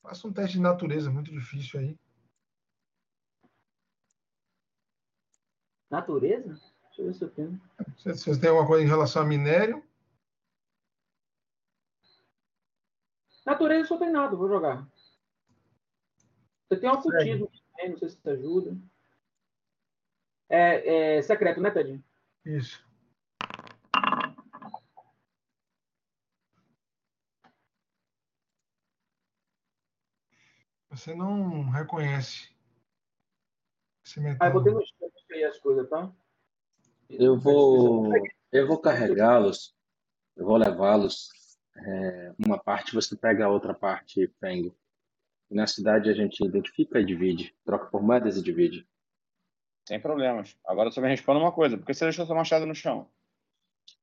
[0.00, 1.98] faça um teste de natureza muito difícil aí.
[5.92, 6.48] Natureza?
[6.86, 7.60] Deixa eu ver se eu tenho.
[7.98, 9.84] Se se você tem alguma coisa em relação a minério,
[13.44, 14.88] Natureza só tem nada, vou jogar.
[16.68, 18.76] Você tem um ocultismo também, não sei se isso ajuda.
[20.48, 22.02] É, é secreto, né, Tedinho?
[22.44, 22.82] isso.
[30.90, 32.50] Você não reconhece
[34.04, 34.52] esse Ah, eu metal.
[34.52, 36.10] botei no chat aí as coisas, tá?
[37.10, 38.10] Eu vou,
[38.50, 39.74] eu vou carregá-los,
[40.36, 41.28] eu vou levá-los.
[41.76, 44.72] é, uma parte você pega a outra parte, Feng.
[45.50, 48.86] Na cidade a gente identifica e divide, troca por moedas e divide.
[49.86, 50.56] Sem problemas.
[50.66, 51.76] Agora você me responde uma coisa.
[51.76, 53.10] Por que você deixou seu machado no chão?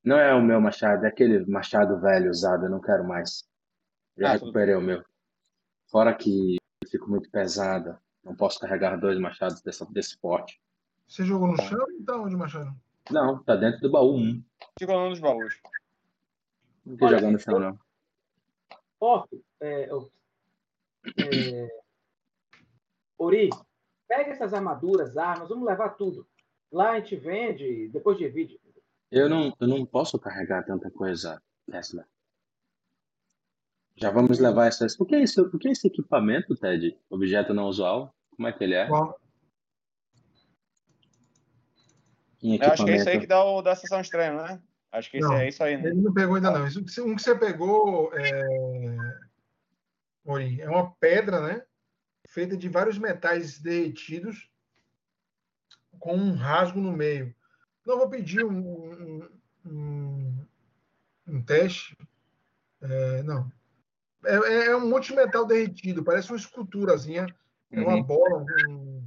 [0.03, 3.47] Não é o meu machado, é aquele machado velho usado, eu não quero mais.
[4.17, 5.03] Já Ah, tudo recuperei o meu.
[5.89, 10.61] Fora que eu fico muito pesada, não posso carregar dois machados dessa, desse porte.
[11.09, 12.71] Você jogou no chão ou tá onde, Machado?
[13.09, 14.43] Não, tá dentro do baú um.
[14.77, 15.59] Ficou num dos baús.
[16.85, 17.79] Não tô Olha, jogando no chão, não.
[18.99, 20.05] Orto, é, ó,
[21.17, 21.67] é,
[23.17, 23.49] Ori,
[24.07, 26.27] pega essas armaduras, armas, vamos levar tudo.
[26.71, 28.59] Lá a gente vende, depois divide.
[29.09, 32.05] Eu não, eu não posso carregar tanta coisa, Tesla.
[33.95, 34.97] Já vamos levar essas.
[34.99, 35.41] O que é isso?
[35.41, 36.95] O que é esse equipamento, Ted?
[37.09, 38.13] Objeto não usual?
[38.35, 38.87] Como é que ele é?
[38.87, 39.19] Qual?
[39.19, 39.19] Em
[42.41, 44.61] Eu acho que é isso aí que dá o da sessão estranha, né?
[44.91, 45.35] Acho que esse Não.
[45.35, 45.89] é isso aí, né?
[45.89, 46.65] Ele não pegou ainda não.
[46.65, 49.19] Isso, um que você pegou, é...
[50.25, 51.63] Ori, é uma pedra, né?
[52.27, 54.49] Feita de vários metais derretidos
[55.99, 57.35] com um rasgo no meio.
[57.85, 59.29] Não vou pedir um, um,
[59.65, 60.45] um,
[61.27, 61.97] um teste.
[62.81, 63.51] É, não.
[64.25, 66.03] É, é- é um monte de metal derretido.
[66.03, 67.27] Parece uma esculturazinha.
[67.71, 68.03] É uma Uhum.
[68.03, 68.45] bola.
[68.67, 68.98] Um...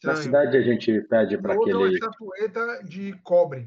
[0.00, 0.08] Tá.
[0.08, 0.16] Na Estranho.
[0.22, 1.94] cidade a gente pede para outra uma aquele.
[1.94, 3.64] estatueta de cobre.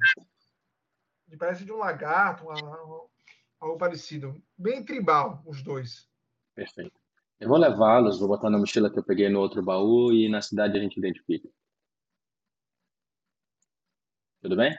[1.37, 3.07] Parece de um lagarto, uma-
[3.59, 4.41] algo parecido.
[4.57, 6.09] Bem tribal, os dois.
[6.55, 6.91] Perfeito.
[7.39, 10.41] Eu vou levá-los, vou botar na mochila que eu peguei no outro baú e na
[10.41, 11.47] cidade a gente identifica.
[14.41, 14.75] Tudo bem?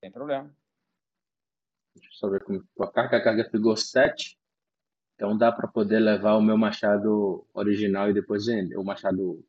[0.00, 0.54] Sem problema.
[1.94, 3.16] Deixa eu só ver como ficou a carga.
[3.18, 4.38] A carga ficou 7.
[5.14, 8.46] Então dá para poder levar o meu machado original e depois.
[8.76, 9.44] O machado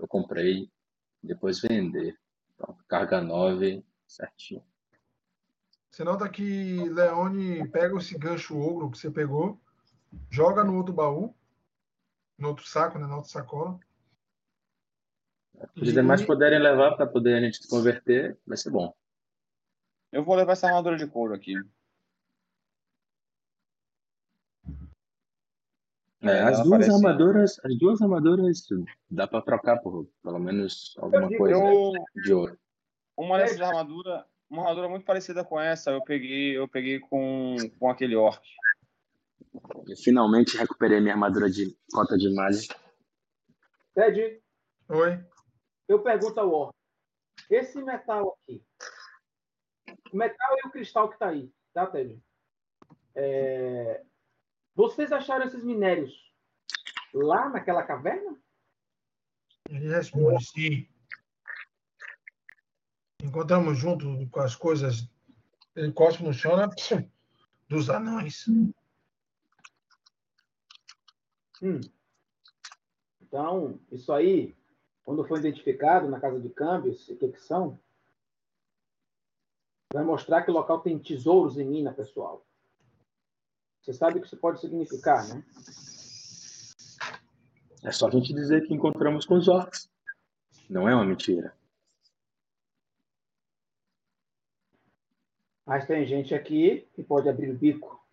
[0.00, 0.70] eu comprei
[1.22, 2.18] depois vender.
[2.54, 4.64] Então, carga 9, certinho.
[5.90, 9.60] Você nota que Leone pega esse gancho ogro que você pegou,
[10.30, 11.34] joga no outro baú,
[12.38, 13.78] no outro saco, né, na outra sacola.
[15.74, 18.94] Se os demais puderem levar para poder a gente se converter, vai ser bom.
[20.10, 21.54] Eu vou levar essa armadura de couro aqui.
[26.22, 28.62] É, as duas parece- armaduras, as duas armaduras
[29.10, 31.92] dá para trocar por pelo menos alguma coisa Eu,
[32.22, 32.58] de ouro.
[33.16, 37.90] uma dessas armaduras, uma armadura muito parecida com essa, eu peguei, eu peguei com, com
[37.90, 38.42] aquele orc.
[39.88, 42.58] Eu finalmente recuperei minha armadura de cota de malha.
[43.94, 44.42] Ted,
[44.90, 45.24] Oi?
[45.88, 46.74] eu pergunto ao Orc.
[47.50, 48.62] Esse metal aqui,
[50.12, 52.22] o metal e o cristal que está aí, tá, Ted?
[53.14, 54.04] É,
[54.80, 56.10] Vocês acharam esses minérios
[57.12, 58.34] lá naquela caverna?
[59.68, 60.88] Ele responde, sim.
[63.22, 65.06] Encontramos junto com as coisas.
[65.76, 66.66] Ele cospe no chão, né?
[67.68, 68.48] Dos anões.
[71.62, 71.80] Hum.
[73.20, 74.56] Então, isso aí,
[75.04, 77.78] quando for identificado na casa de câmbios, o que, que são?
[79.92, 82.46] Vai mostrar que o local tem tesouros em mina, pessoal.
[83.80, 85.42] Você sabe o que isso pode significar, né?
[87.82, 89.90] É só a gente dizer que encontramos com os orcs.
[90.68, 91.56] Não é uma mentira.
[95.64, 98.04] Mas tem gente aqui que pode abrir o bico.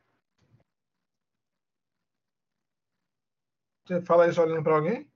[3.85, 5.09] Você fala isso olhando para alguém?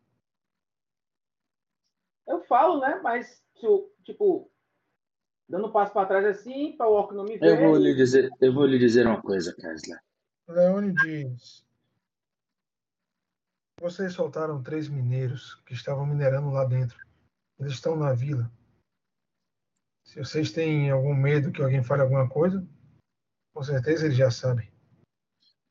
[2.28, 3.00] Eu falo, né?
[3.04, 3.44] Mas,
[4.04, 4.50] tipo,
[5.48, 7.62] dando um passo para trás assim, para o orc não me ver.
[7.62, 10.02] Eu vou lhe dizer, eu vou lhe dizer uma coisa, Kessler.
[10.52, 11.66] Leone diz:
[13.80, 16.98] Vocês soltaram três mineiros que estavam minerando lá dentro.
[17.60, 18.52] Eles estão na vila.
[20.04, 22.68] Se vocês têm algum medo que alguém fale alguma coisa,
[23.54, 24.70] com certeza eles já sabem.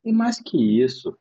[0.03, 1.17] E mais que isso,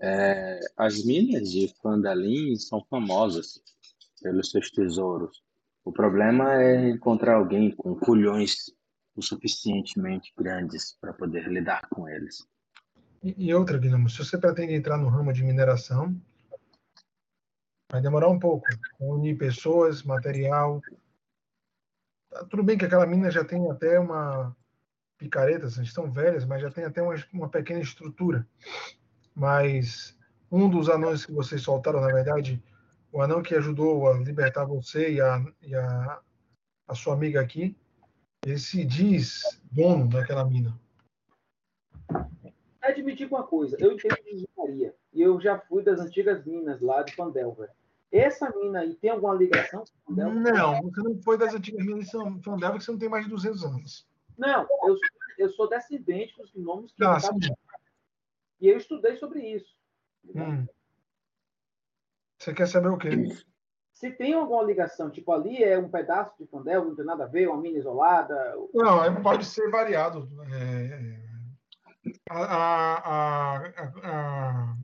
[0.00, 3.62] é, as minas de Fandalim são famosas
[4.22, 5.42] pelos seus tesouros.
[5.84, 8.70] O problema é encontrar alguém com culhões
[9.14, 12.46] o suficientemente grandes para poder lidar com eles.
[13.22, 16.16] E, outra, Guilherme, se você pretende entrar no ramo de mineração,
[17.90, 18.66] vai demorar um pouco.
[19.00, 20.80] Unir pessoas, material.
[22.30, 24.56] Tá, tudo bem que aquela mina já tem até uma
[25.18, 28.46] picaretas, estão velhas, mas já tem até uma, uma pequena estrutura.
[29.34, 30.16] Mas
[30.50, 32.62] um dos anões que vocês soltaram, na verdade,
[33.10, 36.20] o anão que ajudou a libertar você e a, e a,
[36.86, 37.76] a sua amiga aqui,
[38.46, 39.42] ele se diz
[39.72, 40.78] dono daquela mina.
[42.88, 47.02] Admitir uma coisa, eu entendo de engenharia e eu já fui das antigas minas lá
[47.02, 47.70] de Fandelver.
[48.10, 50.12] Essa mina aí tem alguma ligação com?
[50.14, 53.24] Não, você não foi das antigas minas de São Fandelva, que você não tem mais
[53.24, 54.06] de 200 anos.
[54.36, 55.08] Não, eu, sou-
[55.38, 57.52] eu sou descendente dos gnomos que Ah, estavam- sim.
[58.60, 59.76] e eu estudei sobre isso.
[60.34, 60.66] Hum.
[62.38, 63.10] Você quer saber o quê?
[63.92, 67.26] Se tem alguma ligação, tipo ali é um pedaço de Fandelver, não tem nada a
[67.26, 68.54] ver, uma mina isolada.
[68.72, 70.28] Não, é- pode ser variado.
[70.54, 71.27] É,
[72.30, 74.76] a, a, a,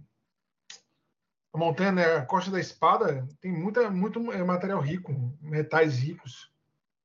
[1.53, 6.53] a, montanha, né, a Costa da Espada, tem muita, muito é, material rico, metais ricos.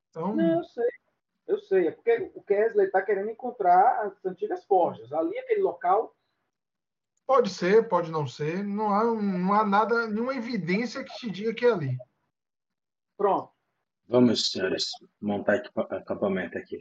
[0.10, 0.90] Então, Não, eu sei.
[1.48, 1.88] Eu sei.
[1.88, 5.12] É porque o Kesley está querendo encontrar as antigas forjas.
[5.12, 6.16] Ali, aquele local,
[7.30, 8.64] pode ser, pode não ser.
[8.64, 11.98] Não há, não há nada, nenhuma evidência que te diga que é ali.
[13.16, 13.52] pronto.
[14.08, 14.90] Vamos, senhores,
[15.22, 16.80] montar acampamento aqui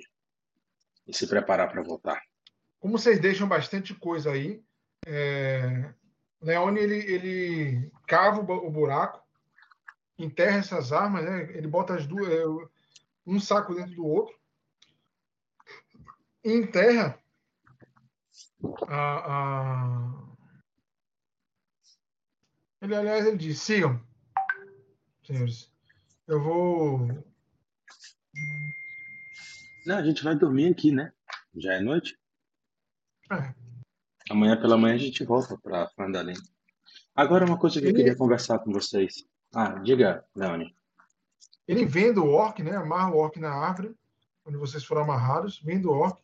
[1.07, 2.22] e se preparar para voltar.
[2.81, 4.62] Como vocês deixam bastante coisa aí,
[5.07, 5.93] é,
[6.41, 9.20] Leone ele, ele cava o bu- o buraco,
[10.18, 11.43] enterra essas armas, né?
[11.57, 12.45] ele bota as duas, é,
[13.26, 14.37] um saco dentro do outro,
[16.45, 17.18] e enterra
[18.87, 20.29] a, a...
[22.81, 24.01] Ele, aliás, ele diz: sigam,
[25.26, 25.70] senhores.
[26.29, 27.09] Eu vou.
[29.85, 31.12] Não, a gente vai dormir aqui, né?
[31.57, 32.16] Já é noite.
[33.31, 33.55] É,
[34.31, 36.35] Amanhã pela manhã a gente volta para Fandalim.
[37.14, 39.24] Agora uma coisa que eu Ele- queria conversar com vocês.
[39.55, 40.76] Ah, diga, Leone.
[41.66, 42.76] Ele vendo o orc, né?
[42.76, 43.95] Amarra o orc na árvore,
[44.45, 46.20] onde vocês foram amarrados, vendo o orc.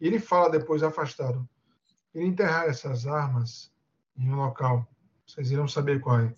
[0.00, 1.48] Ele fala depois, afastado.
[2.14, 3.70] Ele enterrar essas armas
[4.16, 4.86] em um local.
[5.26, 6.34] Vocês irão saber qual é.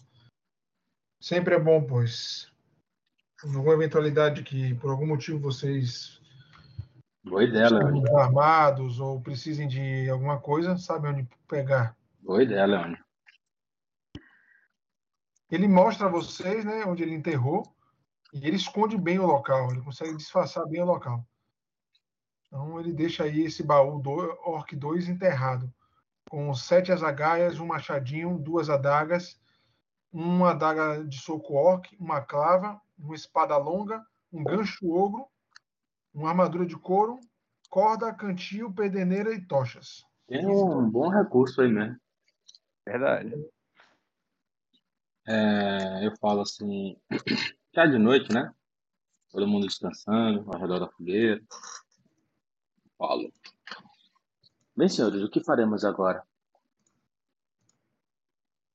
[1.20, 2.50] Sempre é bom, pois.
[3.44, 6.20] Em alguma eventualidade que, por algum motivo, vocês
[7.28, 8.08] Boa ideia, Leone.
[8.10, 11.96] armados ou precisem de alguma coisa, sabem onde pegar.
[12.22, 12.96] Boa ideia, Leone.
[15.50, 17.64] Ele mostra a vocês né, onde ele enterrou
[18.32, 21.26] e ele esconde bem o local, ele consegue disfarçar bem o local.
[22.46, 24.10] Então ele deixa aí esse baú do
[24.44, 25.72] Orc 2 enterrado,
[26.30, 29.36] com sete azagaias, um machadinho, duas adagas,
[30.12, 34.00] uma adaga de soco orc, uma clava, uma espada longa,
[34.32, 35.26] um gancho ogro,
[36.16, 37.20] uma armadura de couro,
[37.68, 40.02] corda, cantil, pedeneira e tochas.
[40.26, 42.00] Tem um bom recurso aí mesmo.
[42.86, 43.34] Verdade.
[45.28, 46.96] É, eu falo assim,
[47.74, 48.52] já de noite, né?
[49.30, 51.42] Todo mundo descansando ao redor da fogueira.
[52.96, 53.30] Falo.
[54.74, 56.24] Bem, senhores, o que faremos agora?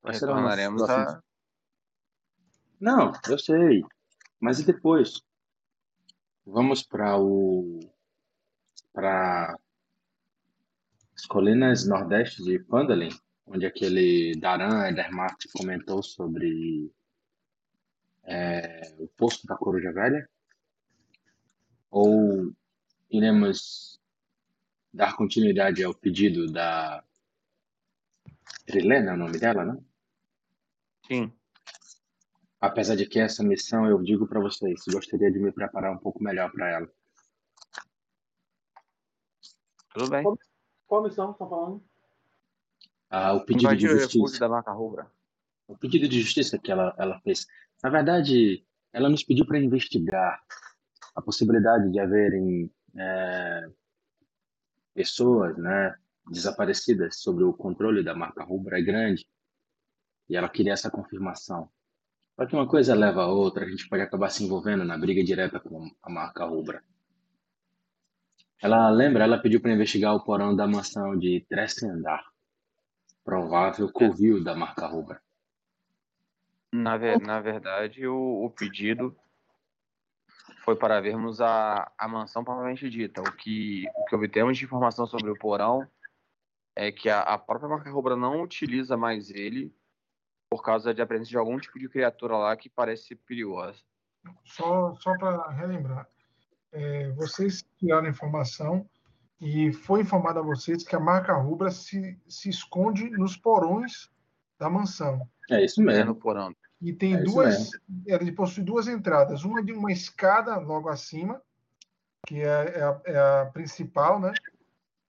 [0.03, 1.23] Retornaremos a.
[2.79, 3.83] Não, eu sei.
[4.39, 5.21] Mas e depois?
[6.45, 7.79] Vamos para o
[8.93, 9.57] para
[11.15, 13.11] as colinas nordeste de Phandalin,
[13.45, 16.91] onde aquele Daran Edermart comentou sobre
[18.23, 20.27] é, o posto da Coruja Velha?
[21.89, 22.51] Ou
[23.09, 23.99] iremos
[24.93, 27.03] dar continuidade ao pedido da
[28.65, 29.77] Trilena, é o nome dela, né?
[31.07, 31.31] Sim.
[32.61, 36.23] Apesar de que essa missão, eu digo para vocês, gostaria de me preparar um pouco
[36.23, 36.89] melhor para ela.
[39.91, 40.23] Tudo bem.
[40.85, 41.83] Qual missão estão falando?
[43.09, 44.39] Ah, o pedido de Invadir justiça.
[44.39, 45.11] da Marca Rubra.
[45.67, 47.47] O pedido de justiça que ela, ela fez.
[47.83, 50.39] Na verdade, ela nos pediu para investigar
[51.15, 53.69] a possibilidade de haverem é,
[54.93, 55.95] pessoas né,
[56.29, 59.25] desaparecidas sob o controle da marca Rubra é grande.
[60.29, 61.69] E ela queria essa confirmação.
[62.35, 65.23] Só que uma coisa leva a outra, a gente pode acabar se envolvendo na briga
[65.23, 66.83] direta com a marca Rubra.
[68.61, 72.23] Ela lembra, ela pediu para investigar o porão da mansão de Trescendar,
[73.23, 75.21] provável covil da marca Rubra.
[76.71, 79.15] Na, ver- na verdade, o, o pedido
[80.63, 83.21] foi para vermos a, a mansão propriamente dita.
[83.21, 85.87] O que, o que obtemos de informação sobre o porão
[86.75, 89.73] é que a, a própria marca Rubra não utiliza mais ele
[90.51, 93.79] por causa de a presença de algum tipo de criatura lá que parece perigosa.
[94.43, 96.05] Só, só para relembrar,
[96.73, 98.85] é, vocês tiraram a informação
[99.39, 104.11] e foi informado a vocês que a marca rubra se, se esconde nos porões
[104.59, 105.25] da mansão.
[105.49, 106.05] É isso É, mesmo.
[106.07, 106.53] no porão.
[106.81, 107.71] E tem É duas,
[108.05, 111.41] ele possui duas entradas, uma de uma escada logo acima,
[112.27, 114.33] que é, é a, é a principal, né?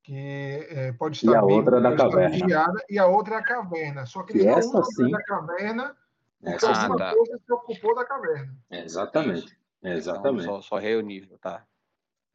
[0.02, 2.30] Que é, pode estar E a bem- outra da caverna.
[2.30, 4.04] vigiada, e a outra é a caverna.
[4.06, 5.10] Só que E eles não essa sim.
[5.10, 5.96] da caverna,
[6.44, 7.14] Essa Ah, alguma tá.
[7.14, 8.52] coisa se ocupou da caverna.
[8.68, 9.56] Exatamente.
[9.78, 10.44] Então, Exatamente.
[10.44, 11.64] só, só reunir, tá?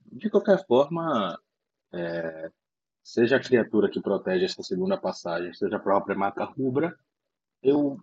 [0.09, 1.37] De qualquer forma,
[1.91, 2.49] é,
[3.03, 6.97] seja a criatura que protege essa segunda passagem, seja a própria marca rubra,
[7.61, 7.99] eu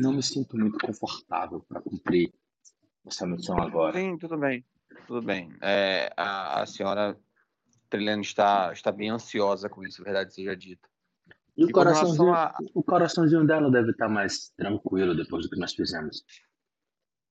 [0.00, 2.32] não me sinto muito confortável para cumprir
[3.06, 3.92] essa missão agora.
[3.92, 4.64] Sim, tudo bem.
[5.06, 5.54] Tudo bem.
[5.60, 7.14] É, a, a senhora
[7.88, 10.88] Trilene está, está bem ansiosa com isso, verdade seja dita.
[11.56, 12.56] E o E relação coraçãozinho, a.
[12.74, 16.24] o coraçãozinho dela deve estar mais tranquilo depois do que nós fizemos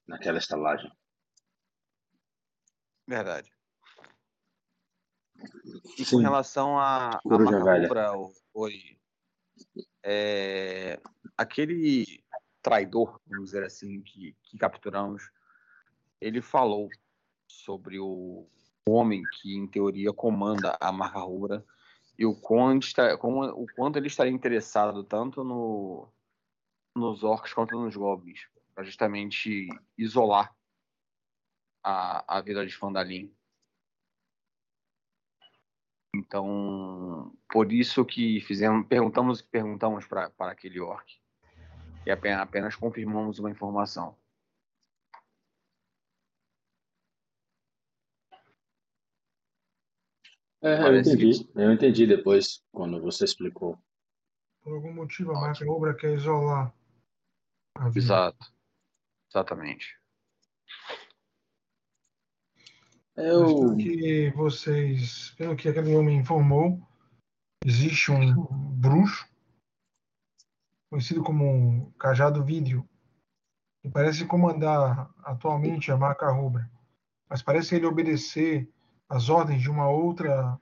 [0.07, 0.91] naquela estalagem.
[3.07, 3.51] Verdade.
[5.97, 7.83] E com relação à Coruja marca velha.
[7.87, 8.97] rubra, o- oi,
[10.03, 10.99] é,
[11.37, 12.23] aquele
[12.61, 15.29] traidor, vamos dizer assim, que, que capturamos,
[16.19, 16.89] ele falou
[17.47, 18.49] sobre o
[18.87, 21.65] homem que, em teoria, comanda a marca rubra
[22.17, 26.07] e o quanto, está, como, o quanto ele estaria interessado tanto no,
[26.95, 29.67] nos orcs quanto nos goblins, para justamente
[29.97, 30.55] isolar
[31.83, 33.33] a, a vida de Fandalin.
[36.15, 41.19] Então, por isso que fizemos, perguntamos perguntamos para aquele orc.
[42.05, 44.15] E apenas, apenas confirmamos uma informação.
[50.65, 51.47] É, eu entendi.
[51.53, 53.77] Eu entendi depois, quando você explicou.
[54.63, 56.73] Por algum motivo, a marca rubra quer isolar
[57.75, 57.99] a vida.
[57.99, 58.51] Exato.
[59.29, 59.95] Exatamente.
[63.15, 66.81] Mas Eu, pelo que vocês, pelo que aquele homem informou,
[67.63, 68.33] existe um
[68.73, 69.23] bruxo
[70.89, 72.89] conhecido como Cajado Vidrio,
[73.83, 76.67] que parece comandar atualmente a marca rubra,
[77.29, 78.67] mas parece ele obedecer
[79.15, 80.59] às ordens de uma outra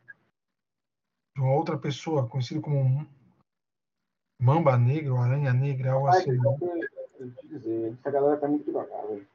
[1.36, 3.08] de uma outra pessoa, conhecido como
[4.40, 6.38] Mamba Negra ou Aranha Negra, algo assim.
[7.40, 9.28] te dizer, essa galera tá muito devagar, velho.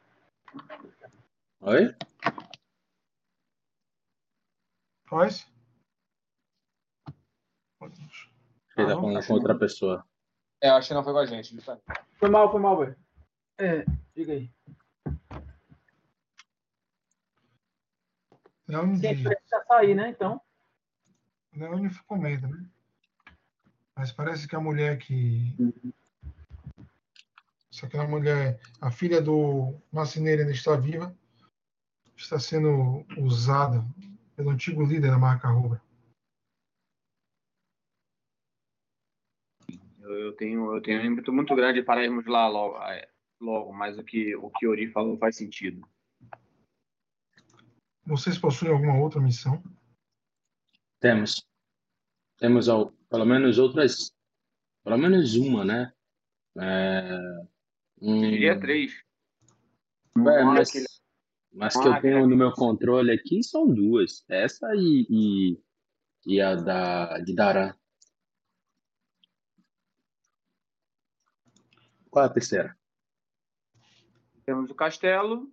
[1.63, 1.97] Oi?
[5.09, 5.47] Royce?
[8.77, 10.07] Ele tá falando com outra pessoa.
[10.63, 11.57] É, eu acho que não foi com a gente.
[12.19, 12.97] Foi mal, foi mal, velho.
[13.59, 14.53] É, diga aí.
[18.69, 20.11] Leone, Sim, precisa sair, né?
[20.11, 20.41] Então.
[21.55, 22.69] Leone ficou medo, né?
[23.97, 25.55] Mas parece que a mulher que.
[27.71, 31.17] Se aquela mulher, a filha do marceneiro ainda está viva,
[32.17, 33.85] está sendo usada
[34.37, 35.81] pelo antigo líder da marca Rubra.
[40.01, 43.09] Eu, eu tenho, eu tenho um ímpeto muito grande para irmos lá logo, é,
[43.41, 45.87] logo mas o que o que Ori falou faz sentido.
[48.09, 49.63] Vocês possuem alguma outra missão?
[50.99, 51.47] Temos.
[52.39, 54.11] Temos ao, pelo menos outras.
[54.83, 55.93] Pelo menos uma, né?
[56.59, 57.19] É,
[58.01, 58.93] um, Diria três.
[60.17, 60.85] é, mas, que-
[61.53, 64.25] mas que eu tenho no meu controle aqui são duas.
[64.27, 65.63] Essa e, e,
[66.35, 67.75] e a da, de Daran.
[72.11, 72.75] Qual é a terceira?
[74.47, 75.53] Temos o castelo.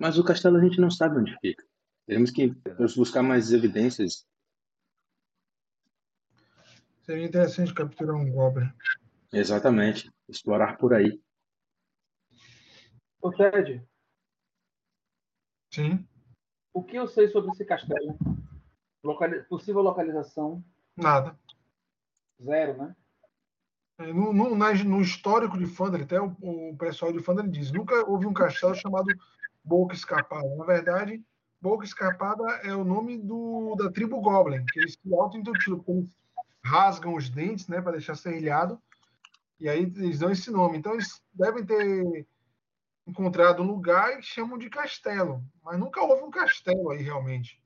[0.00, 1.64] Mas o castelo a gente não sabe onde fica.
[2.06, 2.54] Temos que
[2.96, 4.26] buscar mais evidências.
[7.02, 8.70] Seria interessante capturar um Goblin.
[9.32, 10.10] Exatamente.
[10.28, 11.20] Explorar por aí.
[13.20, 13.86] Ô, Ted,
[15.72, 16.06] Sim,
[16.72, 18.16] o que eu sei sobre esse castelo?
[19.02, 20.64] Locali- Possível localização?
[20.96, 21.36] nada.
[22.40, 22.96] Zero, né?
[23.98, 28.08] É, No, no, no histórico de Fandel, até o, o pessoal de Fandel diz, nunca
[28.08, 29.08] houve um castelo chamado
[29.64, 30.46] Boca Escapada.
[30.56, 31.24] Na verdade,
[31.60, 36.14] Boca Escapada é o nome do, da tribo Goblin, que eles se auto-intitulam, eles
[36.62, 38.78] rasgam os dentes né, para deixar serrilhado,
[39.58, 40.76] e aí eles dão esse nome.
[40.76, 42.26] Então, eles devem ter
[43.06, 47.62] encontrado um lugar e chamam de castelo, mas nunca houve um castelo aí realmente.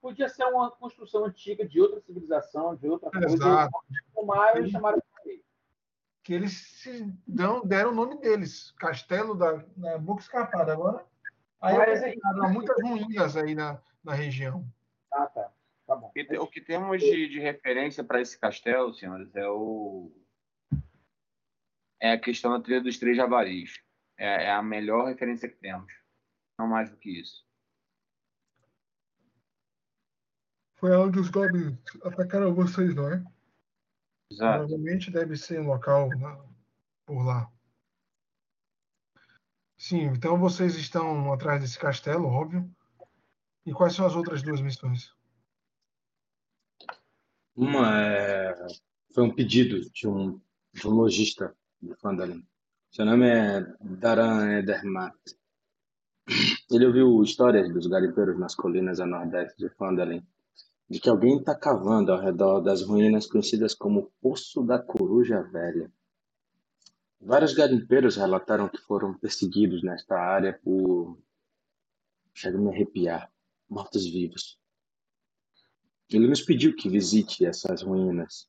[0.00, 3.26] Podia ser uma construção antiga de outra civilização, de outra coisa.
[3.26, 3.78] Exato.
[4.14, 5.42] Tomaram e chamaram de
[6.22, 10.72] Que eles se dão, deram o nome deles, Castelo da, da Boca Escapada.
[10.72, 11.04] Agora,
[11.60, 14.66] aí Mas aí- há muitas ruínas aí na, na região.
[15.12, 15.52] Ah, tá.
[15.86, 16.06] Tá bom.
[16.08, 20.12] O que, te- o que temos de, de referência para esse castelo, senhores, é o
[22.02, 23.78] é a questão da trilha dos três javaris.
[24.16, 25.92] É, é a melhor referência que temos.
[26.58, 27.44] Não mais do que isso.
[30.76, 33.22] Foi onde os goblins atacaram vocês, não é?
[34.30, 34.58] Exato.
[34.60, 36.42] Provavelmente deve ser um local na-
[37.04, 37.50] por lá.
[39.80, 42.70] Sim, então vocês estão atrás desse castelo, óbvio.
[43.64, 45.10] E quais são as outras duas missões?
[47.56, 48.54] Uma é,
[49.14, 50.38] foi um pedido de um,
[50.74, 52.46] de um lojista de Fandalin.
[52.90, 55.16] Seu nome é Daran Edermat.
[56.70, 60.22] Ele ouviu histórias dos garimpeiros nas colinas a nordeste de Fandalin,
[60.90, 65.90] de que alguém está cavando ao redor das ruínas conhecidas como Poço da Coruja Velha.
[67.20, 71.18] Vários garimpeiros relataram que foram perseguidos nesta área por.
[72.32, 73.30] Chega a me arrepiar
[73.68, 74.58] mortos-vivos.
[76.08, 78.48] Ele nos pediu que visite essas ruínas.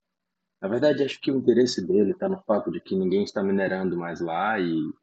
[0.61, 3.97] Na verdade, acho que o interesse dele está no fato de que ninguém está minerando
[3.97, 4.93] mais lá e,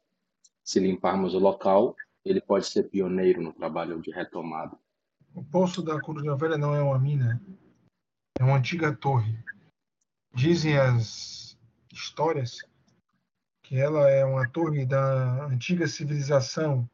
[0.63, 1.95] se limparmos o local,
[2.25, 4.77] ele pode ser pioneiro no trabalho de retomada.
[5.33, 7.41] O Poço da Coruja Velha não é uma mina,
[8.39, 9.37] é uma antiga torre.
[10.33, 11.57] Dizem as
[11.91, 12.61] histórias
[13.69, 16.89] que ela é uma torre da antiga civilização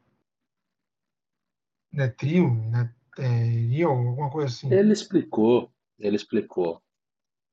[1.89, 4.73] Netril, Netril, alguma coisa assim.
[4.73, 6.84] Ele explicou, ele explicou.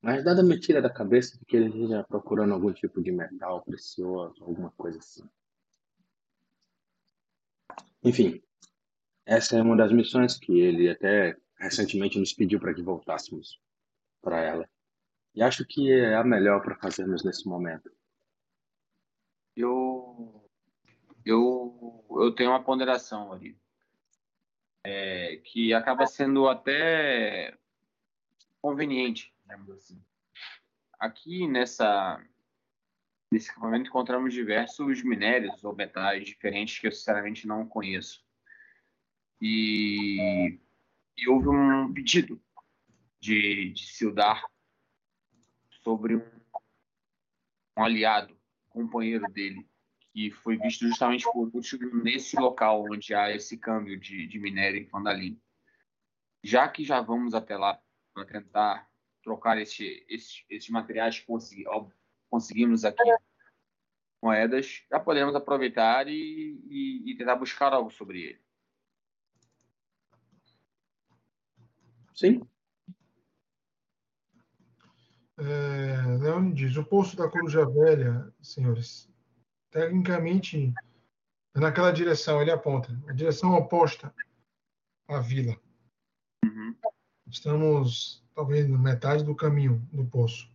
[0.01, 3.62] Mas nada me tira da cabeça de que ele esteja procurando algum tipo de metal
[3.62, 5.23] precioso, alguma coisa assim.
[8.03, 8.43] Enfim,
[9.25, 13.61] essa é uma das missões que ele até recentemente nos pediu para que voltássemos
[14.20, 14.68] para ela.
[15.33, 17.89] E acho que é a melhor para fazermos nesse momento.
[19.57, 20.48] Eu,
[21.24, 23.57] eu, eu tenho uma ponderação ali.
[24.84, 27.57] É, que acaba sendo até
[28.61, 29.32] conveniente,
[29.72, 30.03] assim.
[30.98, 32.24] Aqui nessa,
[33.30, 38.24] nesse acampamento encontramos diversos minérios ou metais diferentes que eu sinceramente não conheço.
[39.40, 40.59] E,
[41.16, 42.40] e houve um pedido
[43.20, 44.44] de, de Sildar
[45.82, 46.40] sobre um,
[47.76, 48.36] um aliado,
[48.73, 49.66] companheiro dele,
[50.12, 54.81] que foi visto justamente por último nesse local onde há esse câmbio de, de minério
[54.81, 55.41] em Fandalim.
[56.43, 57.81] Já que já vamos até lá
[58.12, 58.91] para tentar
[59.23, 61.64] trocar esse, esse, esses materiais que consegui,
[62.29, 63.09] conseguimos aqui,
[64.20, 68.43] moedas, já podemos aproveitar e, e, e tentar buscar algo sobre ele.
[72.14, 72.47] Sim.
[75.45, 79.11] É, Leone diz: o poço da Coruja Velha, senhores,
[79.70, 80.72] tecnicamente
[81.55, 84.14] é naquela direção, ele aponta, a direção oposta
[85.09, 85.59] à vila.
[86.45, 86.76] Uhum.
[87.26, 90.49] Estamos talvez na metade do caminho do poço.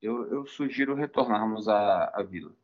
[0.00, 2.54] Eu, eu sugiro retornarmos à, à vila.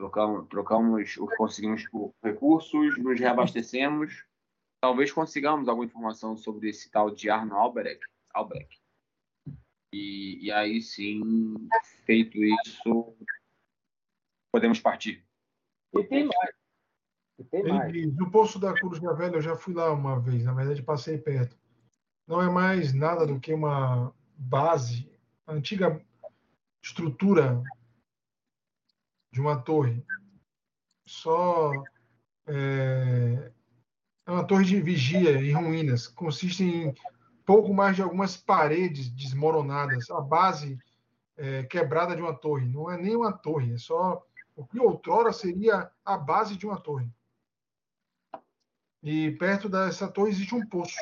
[0.00, 1.84] Trocamos, trocamos, conseguimos
[2.24, 4.24] recursos, nos reabastecemos.
[4.82, 8.02] Talvez consigamos alguma informação sobre esse tal de Arno Albrecht.
[8.32, 8.80] Albrecht.
[9.92, 11.20] E, e aí sim,
[12.06, 13.14] feito isso,
[14.50, 15.22] podemos partir.
[15.94, 16.54] E tem mais.
[17.38, 17.92] E tem Ele mais.
[17.92, 20.82] diz, o Poço da Cruz da Velha, eu já fui lá uma vez, na verdade
[20.82, 21.58] passei perto.
[22.26, 25.12] Não é mais nada do que uma base,
[25.46, 26.02] antiga
[26.82, 27.62] estrutura
[29.30, 30.04] de uma torre.
[31.04, 31.72] Só
[32.46, 33.52] é,
[34.26, 36.06] é uma torre de vigia em ruínas.
[36.06, 36.94] Consiste em
[37.44, 40.10] pouco mais de algumas paredes desmoronadas.
[40.10, 40.78] A base
[41.36, 42.66] é, quebrada de uma torre.
[42.66, 44.24] Não é nem uma torre, é só
[44.54, 47.10] o que outrora seria a base de uma torre.
[49.02, 50.98] E perto dessa torre existe um poço.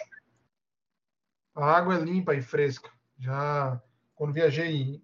[1.55, 2.89] A água é limpa e fresca.
[3.19, 3.83] Já
[4.15, 5.03] quando viajei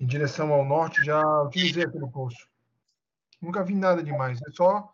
[0.00, 2.48] em direção ao norte, já utilizei aquele poço.
[3.40, 4.40] Nunca vi nada demais.
[4.40, 4.92] É só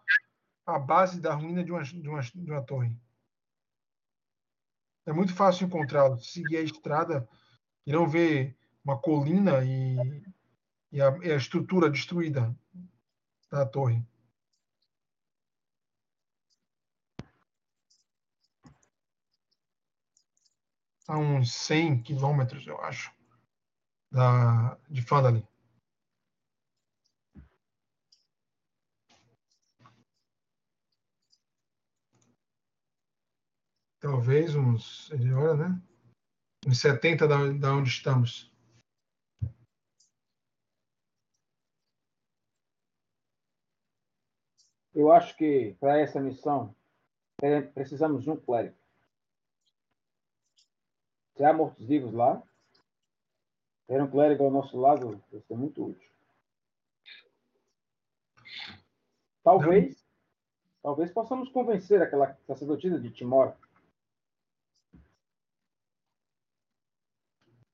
[0.67, 2.95] a base da ruína de uma, de uma, de uma torre.
[5.07, 6.19] É muito fácil encontrá-lo.
[6.19, 7.29] Se seguir a estrada,
[7.87, 9.97] irão ver uma colina e,
[10.91, 12.53] e, a, e a estrutura destruída
[13.49, 14.05] da torre.
[21.07, 23.16] A uns 100 quilômetros, eu acho,
[24.11, 25.47] da, de Fandali.
[34.01, 35.83] Talvez uns, ele olha, né?
[36.67, 38.53] Uns 70 da, da onde estamos.
[44.95, 46.75] Eu acho que para essa missão
[47.43, 48.77] é, precisamos de um clérigo.
[51.37, 52.43] Se há mortos-vivos lá,
[53.87, 56.11] ter um clérigo ao nosso lado vai ser muito útil.
[59.43, 60.05] Talvez,
[60.83, 63.57] talvez possamos convencer aquela sacerdotisa de Timor.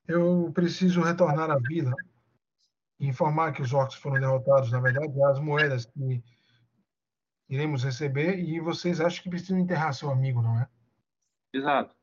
[0.06, 1.94] Eu preciso retornar à vila
[3.00, 4.70] e informar que os orcs foram derrotados.
[4.70, 6.22] Na verdade, as moedas que
[7.48, 10.68] iremos receber e vocês acham que precisam enterrar seu amigo, não é?
[11.54, 11.96] Exato.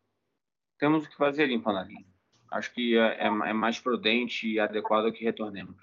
[0.80, 2.09] Temos o que fazer em Panalim.
[2.52, 5.78] Acho que é, é é mais prudente e adequado que retornemos.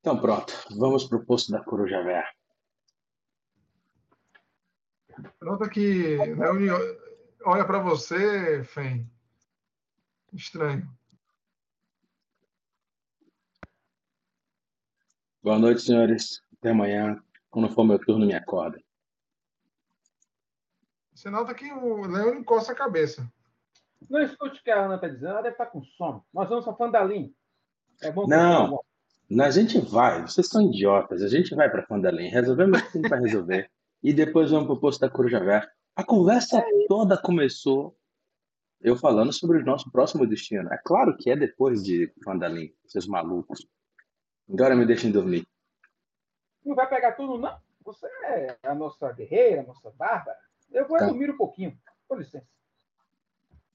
[0.00, 2.26] Então pronto, vamos pro posto da Coruja Véia.
[5.42, 6.68] Nota que Leone
[7.44, 9.10] olha para você, Fen.
[10.32, 10.88] Estranho.
[15.42, 16.42] Boa noite, senhores.
[16.58, 17.22] Até amanhã.
[17.50, 18.84] Quando for meu turno, me acordem.
[21.12, 23.28] Você nota que o Leone encosta a cabeça.
[24.08, 26.24] Não escute o que a Ana está dizendo, ela deve estar com sono.
[26.32, 27.34] Nós vamos a Fandalim.
[28.00, 28.80] É bom Não.
[29.40, 31.22] A gente vai, vocês são idiotas.
[31.22, 33.70] A gente vai pra Fandalim, resolvemos o que tem pra resolver.
[34.00, 35.68] E depois vamos pro posto da Coruja Véia.
[35.96, 37.98] A conversa toda começou
[38.80, 40.72] eu falando sobre o nosso próximo destino.
[40.72, 43.66] É claro que é depois de Fandalim, seus malucos.
[44.48, 45.44] Agora me deixem dormir.
[46.64, 47.60] Não vai pegar tudo, não?
[47.84, 50.38] Você é a nossa guerreira, a nossa bárbara.
[50.70, 51.06] Eu vou Tá.
[51.06, 51.78] dormir um pouquinho.
[52.06, 52.46] Com licença.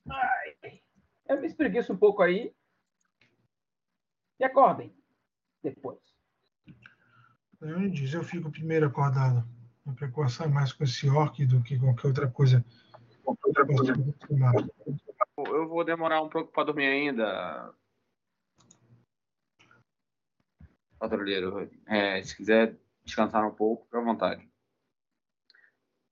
[0.10, 0.82] Ai,
[1.28, 2.54] eu me espreguiço um pouco aí.
[4.40, 4.96] E acordem.
[5.62, 6.00] Depois.
[7.62, 9.48] Leone diz, eu fico primeiro acordado.
[9.86, 12.64] Minha preocupação é mais com esse orc do que qualquer outra coisa.
[13.24, 13.94] Qualquer outra coisa.
[15.38, 17.74] Eu vou demorar um pouco para dormir ainda.
[21.04, 24.50] Patrulheiro, é, se quiser descansar um pouco, fica à vontade.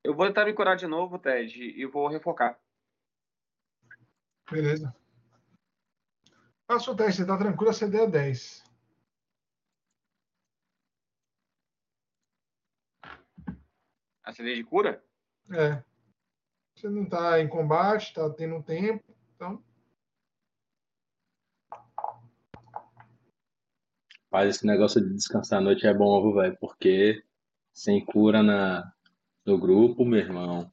[0.03, 2.59] Eu vou tentar me curar de novo, Ted, e vou refocar.
[4.51, 4.93] Beleza.
[6.67, 8.65] Passa o teste, você tá tranquilo, CD é 10.
[14.25, 15.01] A CD de cura?
[15.53, 15.81] É.
[16.75, 19.63] Você não tá em combate, tá tendo tempo, então.
[24.31, 26.57] Mas esse negócio de descansar à noite é bom, velho?
[26.57, 27.21] Porque
[27.73, 28.93] sem cura na,
[29.45, 30.71] no grupo, meu irmão.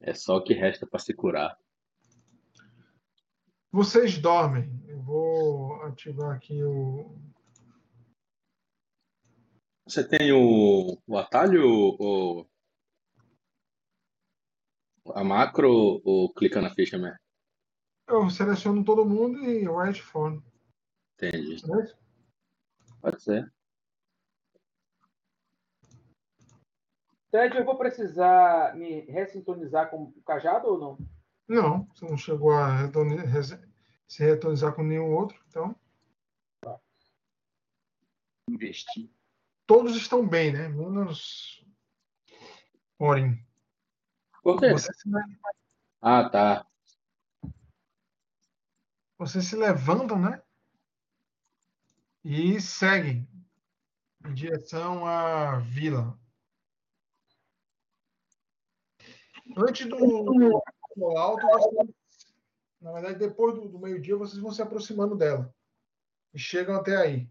[0.00, 1.56] É só o que resta para se curar.
[3.70, 4.68] Vocês dormem.
[4.88, 7.16] Eu vou ativar aqui o.
[9.84, 11.68] Você tem o, o atalho
[11.98, 12.48] ou
[15.14, 17.18] a macro ou clica na ficha mesmo?
[18.08, 20.42] Eu seleciono todo mundo e write phone.
[21.22, 21.62] Entendi.
[23.02, 23.52] Pode ser.
[27.30, 30.98] Ted, eu vou precisar me ressintonizar com o cajado ou não?
[31.46, 32.76] Não, você não chegou a
[34.08, 35.40] se retonizar com nenhum outro.
[35.48, 35.76] Então,
[38.48, 39.08] Investir.
[39.66, 40.68] todos estão bem, né?
[40.68, 41.64] Menos
[42.98, 43.38] Orin.
[44.42, 44.72] Por quê?
[44.72, 45.08] Você se,
[46.00, 46.66] Ah, tá.
[49.16, 50.42] você se levantam, né?
[52.24, 53.26] E seguem
[54.26, 56.18] em direção à vila.
[59.56, 59.96] Antes do,
[61.16, 61.94] alto, vocês-
[62.80, 65.52] na verdade, depois do, do meio-dia, vocês vão se aproximando dela.
[66.32, 67.28] E chegam até aí.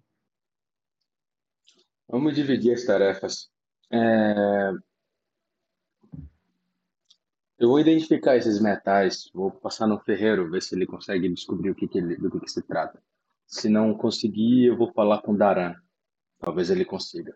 [2.07, 3.51] Vamos dividir as tarefas.
[3.91, 4.71] É,
[7.59, 11.75] Eu vou identificar esses metais, vou passar no ferreiro, ver se ele consegue descobrir o
[11.75, 13.03] que que ele- do que que se trata.
[13.49, 15.75] Se não conseguir, eu vou falar com Daran.
[16.37, 17.35] Talvez ele consiga.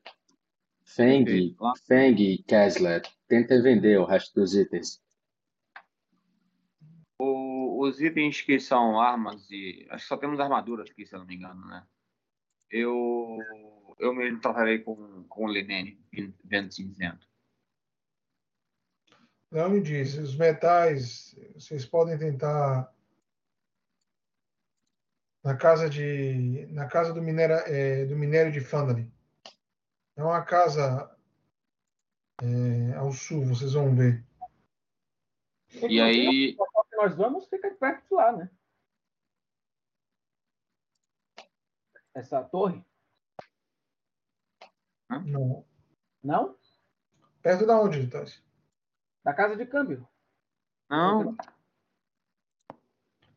[0.86, 1.74] Feng, Ok, lá.
[1.88, 5.02] Feng e Kessler, tenta vender o resto dos itens.
[7.20, 9.88] O- os itens que são armas e.
[9.90, 11.84] Acho que só temos armaduras aqui, se eu não me engano, né?
[12.70, 13.40] Eu.
[13.98, 16.00] Eu mesmo tratarei com, com o Lenene,
[16.44, 17.28] vento cinzento.
[19.52, 22.94] Leone diz: os metais, vocês podem tentar
[25.44, 29.12] na casa de na casa do minério é, do minério de Fandali.
[30.16, 31.16] É uma casa
[32.42, 34.24] é, ao sul, vocês vão ver.
[35.90, 36.56] E aí.
[36.58, 38.50] O local que nós vamos fica perto de lá, né?
[42.14, 42.86] Essa torre?
[45.10, 45.66] Não.
[46.24, 46.58] Não?
[47.42, 48.42] Perto da onde, Tassi?
[49.24, 50.08] Da casa de câmbio.
[50.90, 51.36] Não,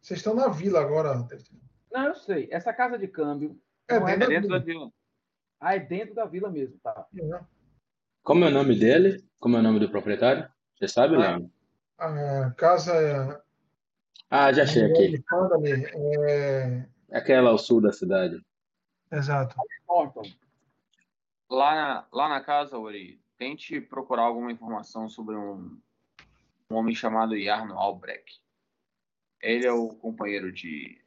[0.01, 1.27] Vocês estão na vila agora.
[1.27, 1.66] Tassi.
[1.93, 2.49] Não, eu sei.
[2.51, 3.61] Essa casa de câmbio.
[3.89, 4.91] É é dentro dentro da da vila.
[5.61, 7.07] Ah, é dentro da vila mesmo, tá?
[7.13, 7.49] vila.
[8.23, 9.25] Como é o nome dele?
[9.39, 10.49] Como é o nome do proprietário?
[10.77, 11.19] Você sabe, Ah.
[11.19, 11.51] Leandro?
[11.99, 13.43] A casa
[14.29, 15.25] Ah, já achei aqui.
[15.65, 18.45] é É aquela ao sul da cidade.
[19.11, 19.55] exato.
[21.49, 25.81] Lá na, lá na casa, Ori, tente procurar alguma informação sobre um,
[26.69, 28.43] um homem chamado Jarno Albrecht.
[29.41, 31.01] Ele é o companheiro de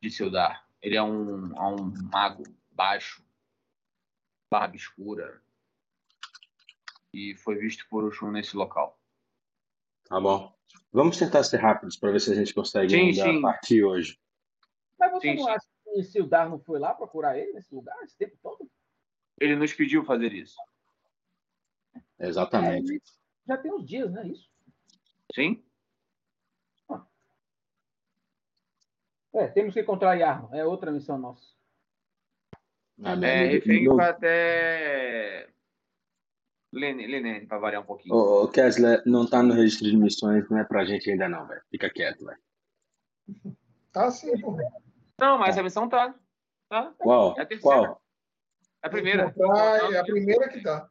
[0.00, 0.66] de Sildar.
[0.82, 2.42] Ele é um, é um mago
[2.72, 3.24] baixo,
[4.50, 5.42] barba escura,
[7.12, 8.98] e foi visto por Oxum nesse local.
[10.04, 10.54] Tá bom.
[10.92, 13.40] Vamos tentar ser rápidos para ver se a gente consegue Sim, ainda sim.
[13.42, 14.18] partir hoje.
[14.98, 15.50] Mas você Sim, não sim.
[15.50, 18.70] acha que Sildar não foi lá procurar ele nesse lugar esse tempo todo?
[19.38, 20.56] Ele nos pediu fazer isso.
[22.18, 23.02] Exatamente.
[23.46, 24.26] Já tem uns dias, né?
[24.28, 24.50] Isso.
[25.34, 25.64] Sim?
[29.32, 30.48] É, temos que encontrar Yarno.
[30.52, 31.42] É outra missão nossa.
[33.02, 35.48] Ah, É, refém não- vai até
[36.72, 38.14] Lene- Lenene, para variar um pouquinho.
[38.14, 41.46] Ô, ô, Kessler, não tá no registro de missões, não é pra gente ainda não,
[41.46, 41.62] velho.
[41.70, 42.38] Fica quieto, velho.
[43.92, 44.56] Tá sim, pô.
[45.18, 46.14] Não, mas a missão tá.
[46.68, 46.92] Tá?
[46.98, 47.36] Qual?
[47.38, 47.60] É a terceira.
[47.86, 48.02] Qual?
[48.82, 49.24] É a primeira.
[49.26, 50.88] Encontrar- é a primeira que tá.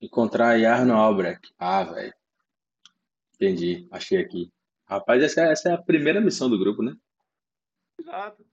[0.00, 1.54] Encontrar Jarno Albrecht.
[1.58, 2.14] Ah, velho.
[3.34, 3.86] Entendi.
[3.90, 4.52] Achei aqui.
[4.86, 6.94] Rapaz, essa, é- essa é a primeira missão do grupo, né?
[7.98, 8.44] Exato.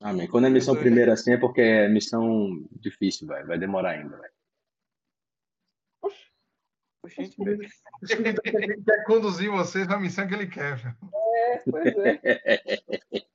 [0.00, 0.28] Amém.
[0.28, 3.46] Quando é missão primeira assim é porque é missão difícil, velho.
[3.46, 4.32] Vai demorar ainda, velho.
[6.02, 6.30] Oxe,
[7.02, 10.76] Oxente, O Espírito quer, conduzir vocês na missão que ele quer.
[10.76, 10.96] velho.
[11.34, 12.20] é, pois é.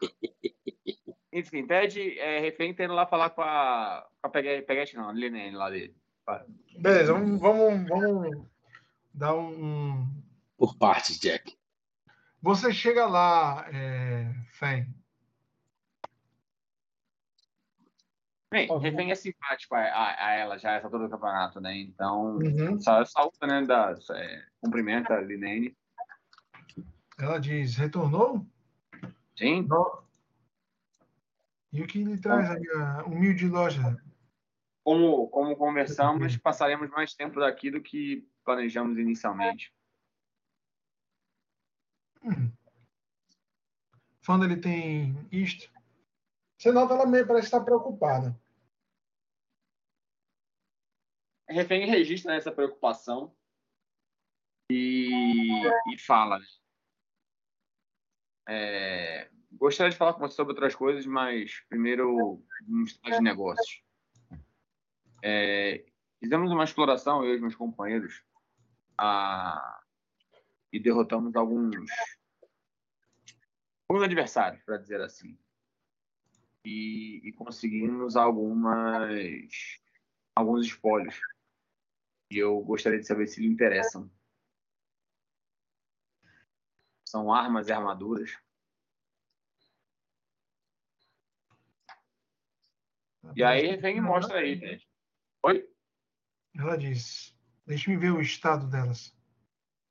[1.34, 4.08] Enfim, pede é, refém tendo lá falar com a.
[4.22, 5.96] Com a Peguete, Peguete não, a Lenene lá dele.
[6.80, 8.48] Beleza, vamos, vamos, vamos
[9.14, 10.08] dar um-
[10.56, 11.58] Por partes, Jack.
[12.44, 14.94] Você chega lá, é, Fen.
[18.52, 21.74] Bem, refém é simpático a, a, a ela já essa altura do campeonato, né?
[21.78, 22.78] Então, Uhum.
[22.82, 23.66] saúde, né?
[23.66, 25.74] Da, é, cumprimenta a Lenene.
[27.18, 28.46] Ela diz: retornou?
[29.38, 30.04] Sim, Não.
[31.72, 33.98] E o que lhe traz a minha humilde loja?
[34.84, 39.74] como, como conversamos, passaremos mais tempo daqui do que planejamos inicialmente.
[44.26, 45.70] Quando ele tem isto,
[46.58, 48.40] você nota ela meio parece estar preocupada.
[51.50, 53.36] Refém registra essa preocupação
[54.72, 56.40] e fala.
[56.40, 56.46] Né?
[58.48, 63.84] É, gostaria de falar com você sobre outras coisas, mas primeiro vamos falar de negócios.
[65.22, 65.86] É,
[66.20, 68.24] fizemos uma exploração, eu e meus companheiros,
[68.98, 69.83] a,
[70.74, 71.76] e derrotamos alguns,
[73.88, 75.38] alguns adversários, para dizer assim.
[76.66, 79.80] E, e, conseguimos algumas
[80.36, 81.20] alguns espólios.
[82.32, 84.10] E eu gostaria de saber se lhe interessam.
[87.08, 88.36] São armas e armaduras.
[93.36, 94.82] E aí vem e mostra aí.
[95.44, 95.70] Oi?
[96.58, 97.38] Ela diz:
[97.68, 99.16] Deixa-me ver o estado delas.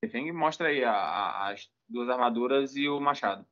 [0.02, 3.46] E mostra aí a, a, as duas armaduras e o machado.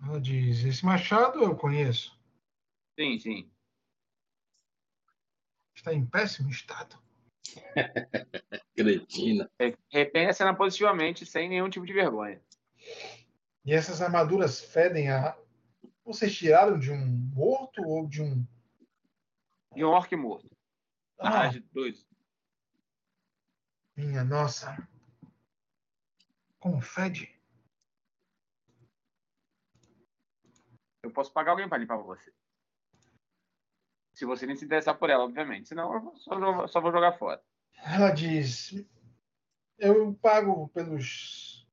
[0.00, 2.16] Ela diz: Esse machado eu conheço.
[2.98, 3.50] Sim, sim.
[5.74, 6.96] Está em péssimo estado.
[8.76, 9.50] Cretina.
[9.90, 12.40] Repenha a cena positivamente, sem nenhum tipo de vergonha.
[13.64, 15.36] E essas armaduras fedem a.
[16.04, 17.04] Vocês tiraram de um
[17.34, 18.46] morto ou de um.
[19.74, 20.57] De um orc morto.
[21.18, 22.06] Ah, ah dois.
[23.96, 24.76] Minha nossa.
[26.60, 27.36] Como fede?
[31.02, 32.32] Eu posso pagar alguém para limpar pra você.
[34.14, 35.68] Se você nem se interessar por ela, obviamente.
[35.68, 37.42] Senão eu só, só vou jogar fora.
[37.84, 38.74] Ela diz:
[39.78, 41.66] Eu pago pelos,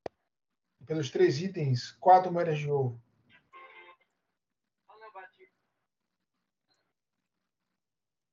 [0.85, 3.01] pelos três itens quatro moedas de ouro.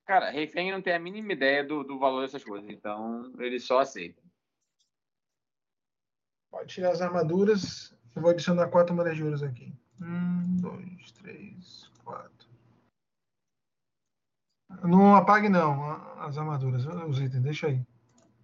[0.07, 3.81] Cara, refém não tem a mínima ideia do, do valor dessas coisas, então ele só
[3.81, 4.23] aceita.
[6.51, 7.97] Pode tirar as armaduras.
[8.15, 9.73] Eu vou adicionar quatro ouro aqui.
[10.01, 12.51] Um, dois, três, quatro.
[14.83, 17.81] Não apague não as armaduras, os itens, deixa aí.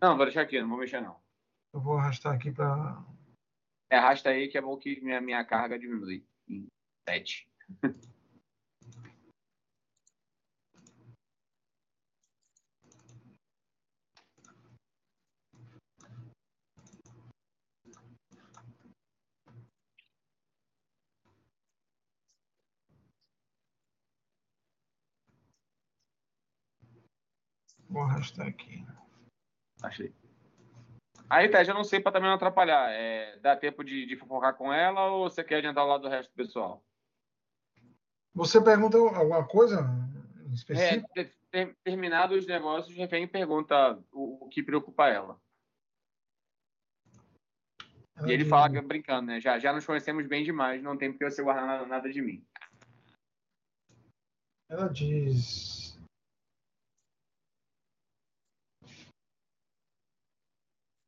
[0.00, 1.16] Não, vou deixar aqui, não vou mexer não.
[1.74, 3.02] Eu vou arrastar aqui para.
[3.90, 6.66] É, arrasta aí que é bom que minha, minha carga diminui em
[7.08, 7.48] 7.
[27.88, 28.84] Vou arrastar aqui.
[29.82, 30.12] Achei.
[31.30, 32.90] Aí, Ted, eu não sei para também não atrapalhar.
[32.90, 36.08] É, dá tempo de, de fofocar com ela ou você quer adiantar o lado do
[36.08, 36.82] resto do pessoal?
[38.34, 39.86] Você pergunta alguma coisa
[40.52, 41.20] específica?
[41.20, 45.40] É, ter, terminado os negócios, o refém pergunta o, o, que preocupa ela.
[48.26, 49.40] e ele fala, brincando, né?
[49.40, 52.44] Já, já nos conhecemos bem demais, não tem porque você guardar nada de mim.
[54.68, 55.87] Ela diz.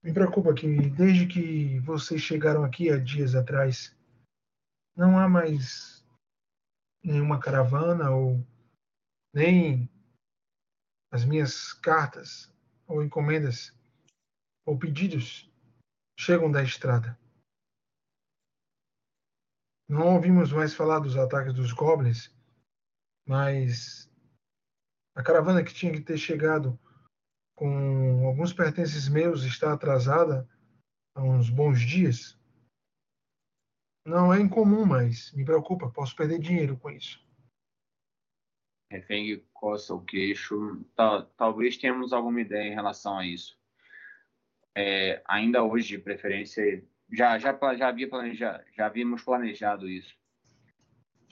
[0.02, 3.94] Me preocupa que desde que vocês chegaram aqui há dias atrás,
[4.96, 6.02] não há mais
[7.04, 8.44] nenhuma caravana ou
[9.34, 9.90] nem
[11.12, 12.50] as minhas cartas
[12.86, 13.74] ou encomendas
[14.64, 15.50] ou pedidos
[16.18, 17.18] chegam da estrada.
[19.86, 22.32] Não ouvimos mais falar dos ataques dos goblins,
[23.26, 24.10] mas
[25.14, 26.78] a caravana que tinha que ter chegado
[27.60, 30.48] com alguns pertences meus está atrasada
[31.14, 32.40] há uns bons dias.
[34.06, 37.22] Não é incomum, mas me preocupa, posso perder dinheiro com isso.
[38.90, 40.82] Refeng coça o queixo.
[40.96, 43.60] Tal, talvez tenhamos alguma ideia em relação a isso.
[44.74, 46.82] É, ainda hoje, de preferência,
[47.12, 50.16] já, já, já, havia planejado, já havíamos planejado isso.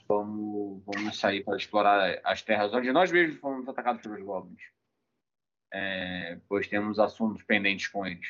[0.06, 4.77] Vamos, vamos sair para explorar as terras onde nós mesmos fomos atacados pelos goblins
[5.72, 8.28] é, pois temos assuntos pendentes com eles.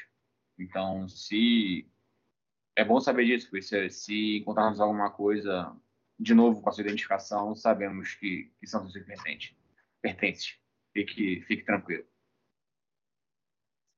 [0.58, 1.88] Então, se
[2.76, 5.74] é bom saber disso, porque se, se encontrarmos alguma coisa
[6.18, 9.54] de novo com a sua identificação, sabemos que, que são seus pertences.
[10.00, 10.58] pertences.
[10.92, 12.04] Fique, fique tranquilo.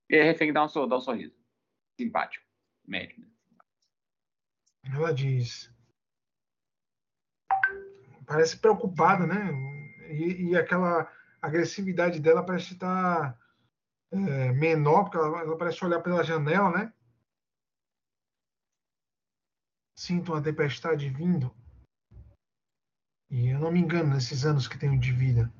[0.08, 1.34] E a refém dá um, dá um sorriso.
[1.98, 2.44] Simpático.
[2.86, 3.20] Médio.
[3.20, 3.64] Né?
[4.94, 5.72] Ela diz.
[8.26, 9.50] Parece preocupada, né?
[10.10, 11.10] E, e aquela
[11.40, 13.38] agressividade dela parece estar
[14.12, 16.92] é, menor, porque ela, ela, parece olhar pela janela, né?
[19.96, 21.54] Sinto uma tempestade vindo.
[23.30, 25.52] E eu não me engano nesses anos que tenho de vida.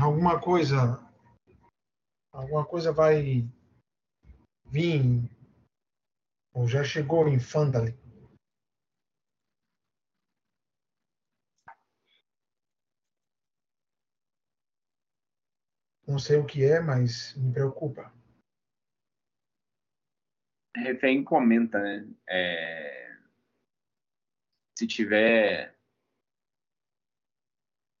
[0.00, 1.00] Alguma coisa.
[2.30, 3.48] Alguma coisa vai
[4.66, 5.28] vir.
[6.54, 7.98] Ou já chegou em Fandali.
[16.12, 18.12] Não sei o que é, mas me preocupa.
[20.76, 22.06] Refém comenta, né?
[22.28, 23.16] É...
[24.78, 25.74] Se tiver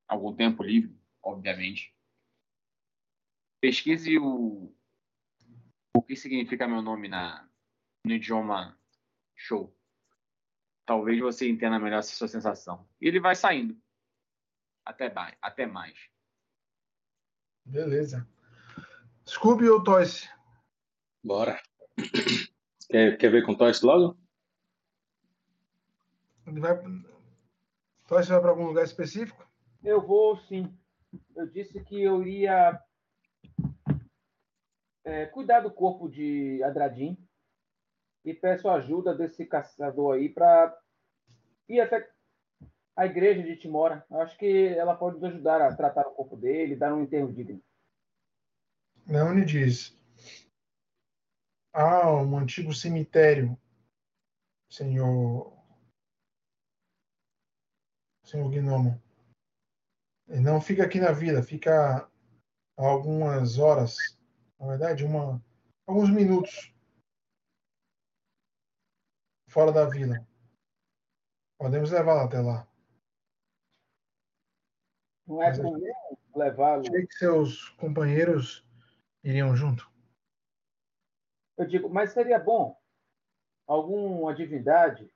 [0.06, 1.96] algum tempo livre, obviamente,
[3.62, 4.70] pesquise o,
[5.96, 7.48] o que significa meu nome na,
[8.04, 8.78] no idioma
[9.34, 9.74] show.
[10.84, 12.86] Talvez você entenda melhor essa sua sensação.
[13.00, 13.74] E ele vai saindo.
[14.84, 15.10] Até,
[15.40, 16.11] até mais.
[17.64, 18.26] Beleza.
[19.26, 20.28] Scooby ou Toys?
[21.22, 21.60] Bora.
[22.88, 24.18] Quer, quer ver com Toys logo?
[26.46, 26.78] Ele vai...
[28.06, 29.50] Toys vai para algum lugar específico?
[29.82, 30.76] Eu vou, sim.
[31.34, 32.78] Eu disse que eu iria
[35.04, 37.16] é, cuidar do corpo de Adradim
[38.24, 40.76] e peço ajuda desse caçador aí para
[41.68, 42.08] ir até
[42.96, 44.04] a igreja de Timora.
[44.10, 47.62] Acho que ela pode nos ajudar a tratar o corpo dele, dar um enterro digno.
[49.06, 49.98] Leone diz:
[51.72, 53.58] Há um antigo cemitério,
[54.70, 55.52] senhor.
[58.24, 59.02] Senhor Gnomo.
[60.26, 62.08] Não fica aqui na vila, fica
[62.78, 63.96] algumas horas
[64.62, 65.44] na verdade, uma,
[65.88, 66.72] alguns minutos
[69.48, 70.24] fora da vila.
[71.58, 72.71] Podemos levá-la até lá.
[75.32, 75.80] Não é comum
[76.36, 76.82] levá-lo.
[76.86, 78.62] Achei que seus companheiros
[79.24, 79.90] iriam junto.
[81.56, 82.78] Eu digo, mas seria bom
[83.66, 85.10] alguma divindade.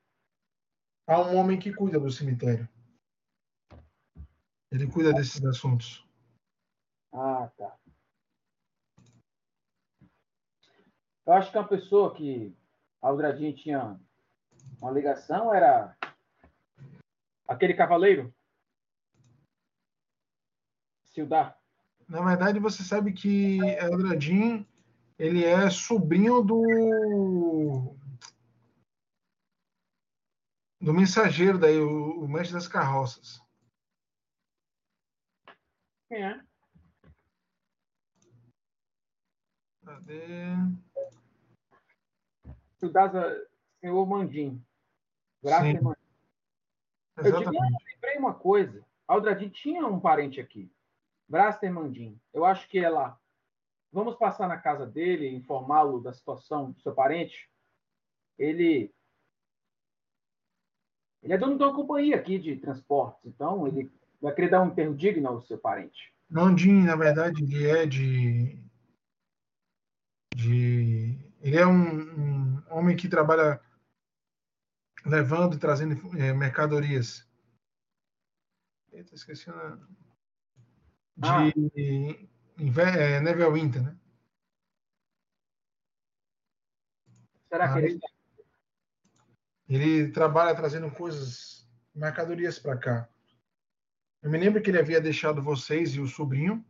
[1.07, 2.67] Há um homem que cuida do cemitério.
[4.73, 6.09] Ele cuida desses assuntos.
[7.13, 7.79] Ah, tá.
[11.27, 12.57] Eu acho que uma pessoa que
[13.03, 14.01] Aldradinho tinha
[14.81, 15.95] uma ligação era
[17.47, 18.35] aquele cavaleiro.
[21.17, 21.59] Sildar.
[22.07, 24.69] Na verdade, você sabe que Aldradin
[25.19, 27.97] ele é sobrinho do
[30.79, 33.41] do mensageiro daí, o, o mestre das carroças.
[36.11, 36.45] Quem é?
[39.87, 40.55] Cadê?
[42.79, 43.49] Sildasa,
[43.81, 44.63] senhor Mandim.
[45.43, 45.81] Graças Sim.
[45.81, 46.01] Mandim.
[47.17, 48.85] Eu, lembrei uma coisa.
[49.09, 50.71] Aldradin tinha um parente aqui.
[51.29, 52.21] Braster Mandim.
[52.33, 53.19] Eu acho que lá.
[53.93, 57.51] Vamos passar na casa dele, informá-lo da situação do seu parente.
[58.39, 58.93] Ele
[61.23, 63.91] ele é dono de uma companhia aqui de transportes, então ele
[64.21, 66.15] vai querer dar um enterro digno ao seu parente.
[66.29, 68.65] Mandim, na verdade, ele é de
[70.35, 73.61] de ele é um, um homem que trabalha
[75.05, 77.27] levando e trazendo é, mercadorias.
[78.93, 79.79] Eita, esqueci a...
[81.17, 81.49] de ah.
[82.99, 83.97] é, Neverwinter, né?
[87.49, 88.01] Será que ele...
[89.69, 93.09] ele trabalha trazendo coisas, mercadorias para cá.
[94.23, 96.65] Eu me lembro que ele havia deixado vocês e o sobrinho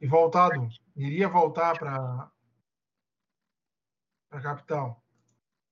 [0.00, 2.30] e voltado, iria voltar para
[4.30, 5.04] a capital.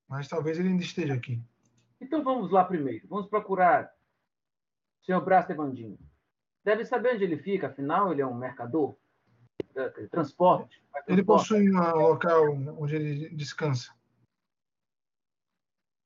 [0.09, 1.43] Mas talvez ele ainda esteja aqui.
[2.01, 3.09] Então vamos lá primeiro.
[3.09, 3.91] Vamos procurar
[5.01, 5.99] o senhor Brás Evandinho.
[6.65, 8.97] Deve saber onde ele fica, afinal ele é um mercador.
[10.11, 10.82] Transporte.
[11.07, 13.95] Ele possui um local onde ele descansa.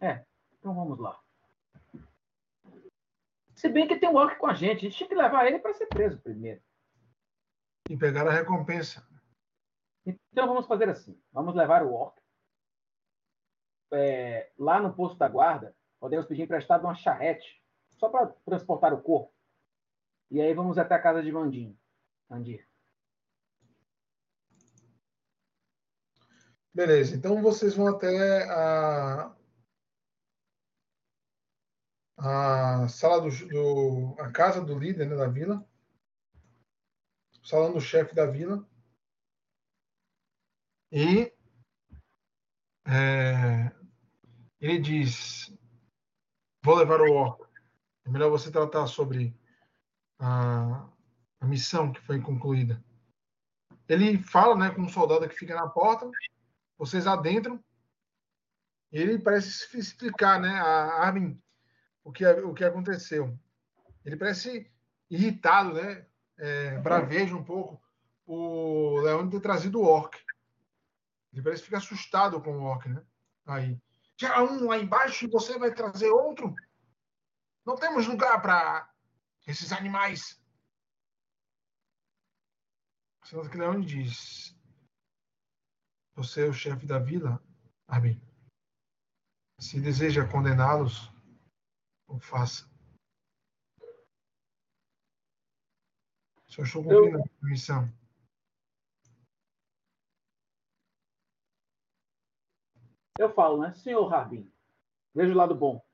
[0.01, 0.25] É,
[0.59, 1.21] então vamos lá.
[3.55, 5.59] Se bem que tem um orc com a gente, a gente tinha que levar ele
[5.59, 6.63] para ser preso primeiro.
[7.91, 9.07] E pegar a recompensa.
[10.07, 12.19] Então vamos fazer assim: vamos levar o orc
[13.93, 17.63] é, lá no posto da guarda, podemos pedir emprestado uma charrete,
[17.99, 19.33] só para transportar o corpo.
[20.31, 21.79] E aí vamos até a casa de Mandinho.
[22.29, 22.69] Mandir.
[26.75, 29.35] Beleza, então vocês vão até a,
[32.17, 35.67] a sala do, do a casa do líder né, da vila,
[37.43, 38.69] salão do chefe da vila.
[40.93, 41.33] E
[42.87, 43.73] é,
[44.61, 45.53] ele diz:
[46.63, 47.49] Vou levar o orco.
[48.05, 49.38] É melhor você tratar sobre
[50.19, 50.89] a,
[51.40, 52.82] a missão que foi concluída.
[53.89, 56.11] Ele fala né, com um soldado que fica na porta,
[56.77, 57.62] vocês adentram,
[58.93, 61.40] e ele parece explicar né, a Armin
[62.05, 63.39] o que, o que aconteceu.
[64.05, 64.70] Ele parece
[65.11, 66.07] irritado, né,
[66.39, 67.82] é, braveja um pouco
[68.27, 70.15] o Leone ter trazido o orc.
[71.32, 73.03] Ele parece ficar assustado com o orc, né?
[73.47, 73.81] Aí
[74.19, 76.55] já um lá embaixo e você vai trazer outro?
[77.65, 78.88] Não temos lugar para
[79.49, 80.39] esses animais.
[83.25, 84.55] Senão que Leone diz:
[86.15, 87.43] Você é o chefe da vila,
[87.87, 88.20] Arbin.
[89.59, 91.11] Se deseja condená-los,
[92.07, 92.69] o faça.
[96.47, 97.93] Só estou cumprindo a missão.
[103.19, 103.75] Eu falo, né?
[103.75, 104.51] Senhor Rabin,
[105.12, 105.85] veja o lado bom.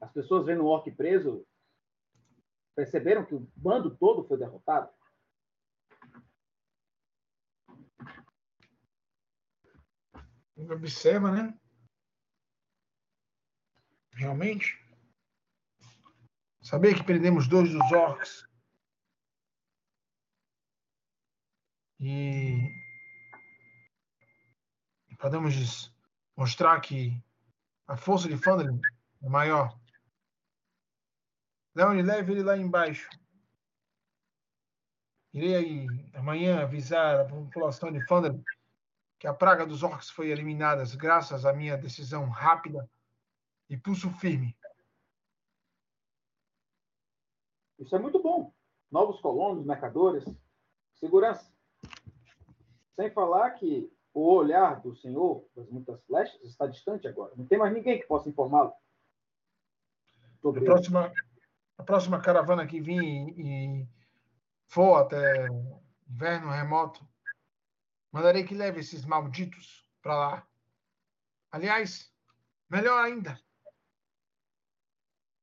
[0.00, 1.46] As pessoas vendo o orc preso
[2.76, 4.92] perceberam que o bando todo foi derrotado.
[10.56, 11.58] Observa, né?
[14.12, 14.78] Realmente.
[16.62, 18.46] Sabia que perdemos dois dos orcs.
[21.98, 22.60] E
[25.18, 25.94] podemos
[26.36, 27.22] mostrar que
[27.86, 28.80] a força de Thunderling
[29.22, 29.78] é maior.
[31.76, 33.06] Leone, leve ele lá embaixo.
[35.34, 38.42] Irei aí, amanhã avisar a população de Thunderling
[39.18, 42.88] que a praga dos orcs foi eliminada graças à minha decisão rápida
[43.68, 44.56] e pulso firme.
[47.78, 48.54] Isso é muito bom.
[48.90, 50.24] Novos colonos, mercadores,
[50.94, 51.52] segurança.
[52.94, 57.34] Sem falar que o olhar do Senhor das muitas flechas está distante agora.
[57.36, 58.72] Não tem mais ninguém que possa informá-lo.
[60.42, 61.12] A próxima,
[61.78, 63.88] a próxima caravana que vir e
[64.66, 65.46] for até
[66.08, 67.06] inverno remoto,
[68.10, 70.48] mandarei que leve esses malditos para lá.
[71.50, 72.12] Aliás,
[72.68, 73.40] melhor ainda,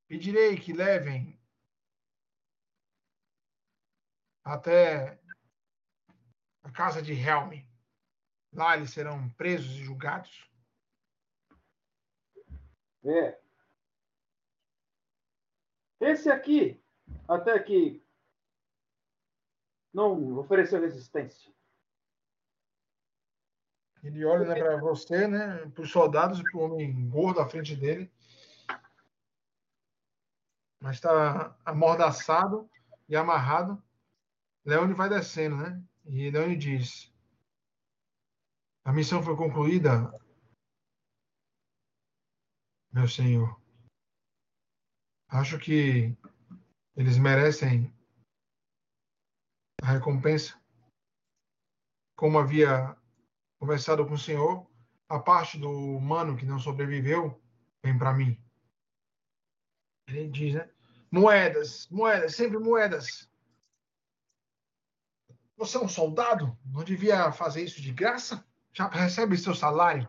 [0.08, 1.40] pedirei que levem
[4.44, 5.20] até
[6.64, 7.64] a casa de Helm.
[8.52, 10.50] Lá eles serão presos e julgados.
[13.06, 13.43] É.
[16.04, 16.84] Esse aqui,
[17.30, 18.06] até que
[19.94, 21.50] não ofereceu resistência.
[24.04, 27.48] Ele olha né, para você, né, para os soldados e para o homem gordo à
[27.48, 28.12] frente dele.
[30.82, 32.70] Mas está amordaçado
[33.08, 33.82] e amarrado.
[34.66, 35.82] Leone vai descendo, né?
[36.06, 37.14] E Leone diz:
[38.84, 40.12] A missão foi concluída,
[42.92, 43.63] meu senhor.
[45.34, 46.16] Acho que
[46.96, 47.92] eles merecem
[49.82, 50.62] a recompensa.
[52.16, 52.96] Como havia
[53.60, 54.70] conversado com o senhor,
[55.10, 57.42] a parte do humano que não sobreviveu
[57.84, 58.40] vem para mim.
[60.08, 60.72] Ele diz, né?
[61.12, 63.28] Moedas, moedas, sempre moedas.
[65.58, 66.56] Você é um soldado?
[66.64, 68.48] Não devia fazer isso de graça?
[68.72, 70.08] Já recebe seu salário?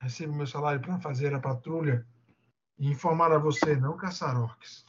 [0.00, 2.06] Recebo meu salário para fazer a patrulha
[2.78, 4.86] e informar a você, não caçar orcs.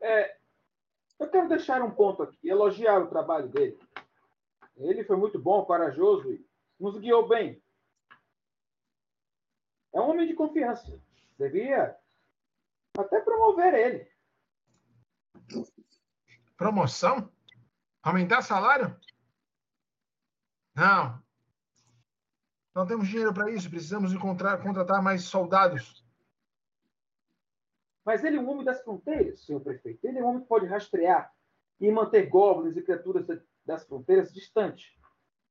[0.00, 0.38] É,
[1.18, 3.78] eu quero deixar um ponto aqui, elogiar o trabalho dele.
[4.76, 6.46] Ele foi muito bom, corajoso e
[6.78, 7.62] nos guiou bem.
[9.92, 11.00] É um homem de confiança.
[11.38, 11.96] Devia
[12.96, 14.10] até promover ele.
[16.56, 17.32] Promoção?
[18.02, 18.98] Aumentar salário?
[20.74, 21.22] Não.
[22.78, 23.68] Não temos dinheiro para isso.
[23.68, 26.06] Precisamos encontrar, contratar mais soldados.
[28.04, 30.06] Mas ele é um homem das fronteiras, senhor prefeito.
[30.06, 31.28] Ele é um homem que pode rastrear
[31.80, 33.26] e manter goblins e criaturas
[33.66, 34.92] das fronteiras distantes.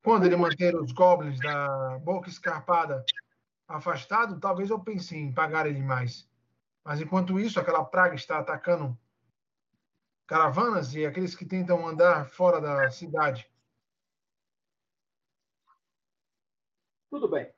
[0.01, 3.03] Quando ele manter os goblins da boca escarpada
[3.67, 6.31] afastado, talvez eu pense em pagar ele mais.
[6.81, 8.97] Mas enquanto isso, aquela praga está atacando
[10.25, 13.51] caravanas e aqueles que tentam andar fora da cidade.
[17.17, 17.51] Tudo bem.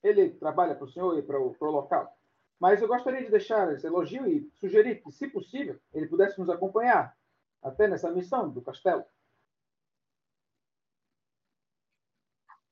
[0.00, 2.16] Ele trabalha para o senhor e para o, local.
[2.56, 6.48] Mas eu gostaria de deixar esse elogio e sugerir que, se possível, ele pudesse nos
[6.48, 7.18] acompanhar
[7.60, 9.04] até nessa missão do castelo.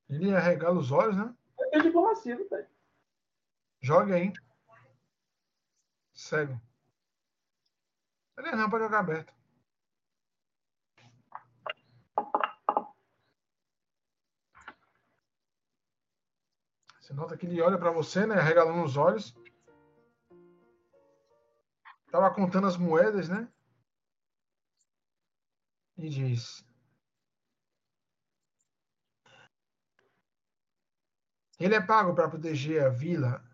[0.08, 1.34] Ele arregala os olhos, né?
[1.72, 2.64] É diplomacia, não tem.
[3.80, 4.32] Joga aí.
[6.14, 6.60] Cego.
[8.38, 9.34] Ele não, pode jogar aberto.
[17.04, 18.36] Você nota que ele olha para você, né?
[18.36, 19.36] Regalando os olhos.
[22.10, 23.46] Tava contando as moedas, né?
[25.98, 26.64] E diz:
[31.60, 33.44] Ele é pago para proteger a vila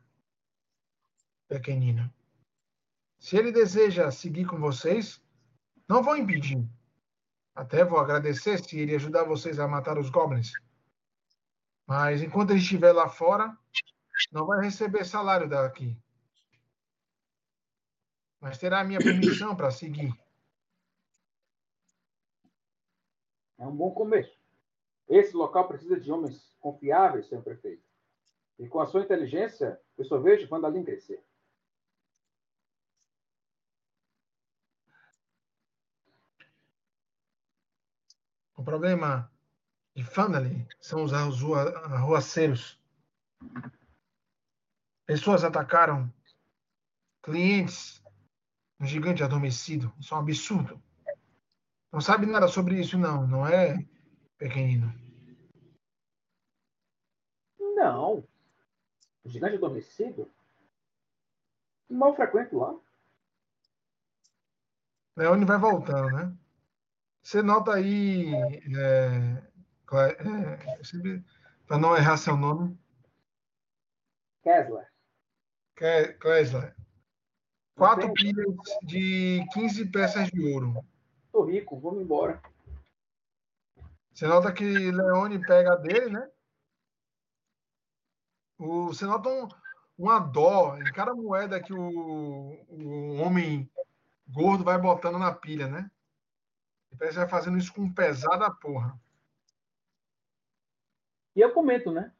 [1.49, 2.15] pequenina.
[3.19, 5.21] Se ele deseja seguir com vocês,
[5.89, 6.65] não vou impedir.
[7.53, 10.53] Até vou agradecer se ele ajudar vocês a matar os goblins.
[11.91, 13.59] Mas enquanto ele estiver lá fora,
[14.31, 16.01] não vai receber salário daqui.
[18.39, 20.15] Mas terá a minha permissão para seguir.
[23.59, 24.39] É um bom começo.
[25.09, 27.83] Esse local precisa de homens confiáveis, senhor prefeito.
[28.57, 31.21] E com a sua inteligência, eu só vejo quando ali crescer.
[38.55, 39.29] O problema
[39.95, 42.79] de Fandali são os arruaceiros.
[45.07, 46.12] Pessoas atacaram
[47.23, 48.03] clientes,
[48.81, 49.93] um gigante adormecido.
[49.99, 50.83] Isso é um absurdo.
[51.93, 53.85] Não sabe nada sobre isso, não, não é,
[54.39, 54.93] pequenino?
[57.59, 58.25] Não.
[59.25, 60.31] Gigante adormecido?
[61.89, 62.79] Mal frequento lá.
[65.17, 66.37] Leone vai voltando, né?
[67.23, 69.50] Você nota aí, é,
[69.99, 71.23] é,
[71.67, 72.79] para não errar seu nome.
[74.43, 74.87] Kessler.
[75.77, 76.77] Kessler.
[77.77, 78.47] Quatro pilhas
[78.83, 80.85] de 15 peças de ouro.
[81.33, 82.41] Tô rico, vamos embora.
[84.12, 86.31] Você nota que Leone pega dele, né?
[88.59, 89.49] O, você nota um,
[89.97, 91.79] uma dó em cada moeda que o,
[92.69, 93.71] o homem
[94.29, 95.91] gordo vai botando na pilha, né?
[96.93, 99.01] E parece que vai fazendo isso com pesada porra.
[101.41, 102.12] E eu comento, né?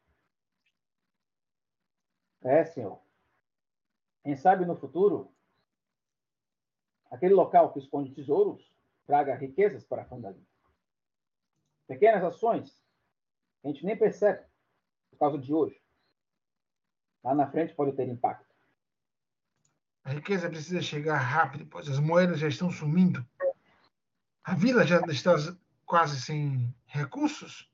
[2.41, 2.99] É, senhor.
[4.23, 5.31] Quem sabe no futuro,
[7.11, 8.73] aquele local que esconde tesouros
[9.05, 10.43] traga riquezas para a Fandali.
[11.85, 12.83] Pequenas ações
[13.61, 14.43] que a gente nem percebe
[15.11, 15.79] por causa de hoje.
[17.23, 18.55] Lá na frente pode ter impacto.
[20.03, 23.23] A riqueza precisa chegar rápido, pois as moedas já estão sumindo.
[24.43, 25.35] A vila já está
[25.85, 27.70] quase sem recursos.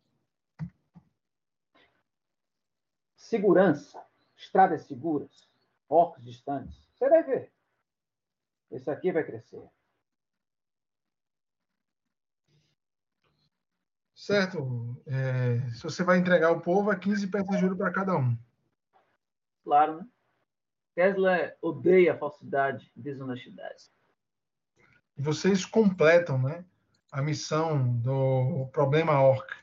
[3.27, 4.01] Segurança,
[4.37, 5.49] estradas seguras,
[5.89, 6.87] orcos distantes.
[6.93, 7.51] Você vai ver.
[8.71, 9.69] Esse aqui vai crescer.
[14.15, 14.95] Certo.
[15.05, 18.37] É, se você vai entregar o povo, é 15 peças de ouro para cada um.
[19.61, 20.07] Claro, né?
[20.95, 23.91] Tesla odeia falsidade e desonestidade.
[25.17, 26.63] Vocês completam né,
[27.11, 29.53] a missão do problema orc.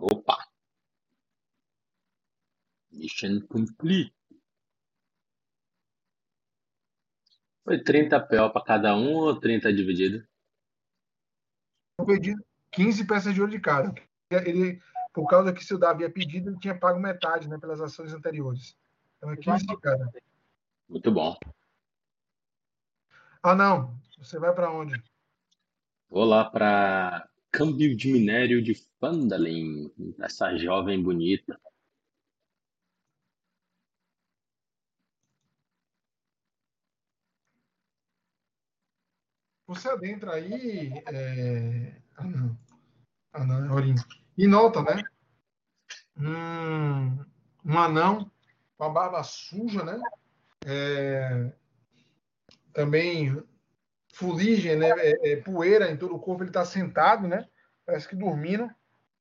[0.00, 0.38] Opa!
[3.08, 4.12] Mission complete.
[7.64, 10.26] Foi 30 PO para cada um ou 30 dividido?
[11.98, 12.34] Eu pedi
[12.70, 13.94] 15 peças de ouro de cada.
[14.30, 14.80] Ele,
[15.12, 18.12] por causa que se o Davi havia pedido, ele tinha pago metade né, pelas ações
[18.12, 18.76] anteriores.
[19.16, 20.10] Então é 15 de cada.
[20.88, 21.36] Muito bom.
[23.42, 23.98] Ah, não.
[24.18, 25.02] Você vai para onde?
[26.08, 29.92] Vou lá para câmbio de minério de Fandalin.
[30.20, 31.58] Essa jovem bonita.
[39.68, 40.90] Você adentra aí.
[41.12, 42.00] É...
[42.24, 42.58] Não.
[43.46, 43.94] Não, Orim.
[44.36, 45.04] E nota, né?
[46.16, 47.24] Um,
[47.64, 48.30] um anão
[48.78, 50.00] com a barba suja, né?
[50.64, 51.52] É...
[52.72, 53.42] Também
[54.14, 54.88] fuligem, né?
[54.88, 56.42] É, é, poeira em todo o corpo.
[56.42, 57.46] Ele está sentado, né?
[57.84, 58.70] Parece que dormindo,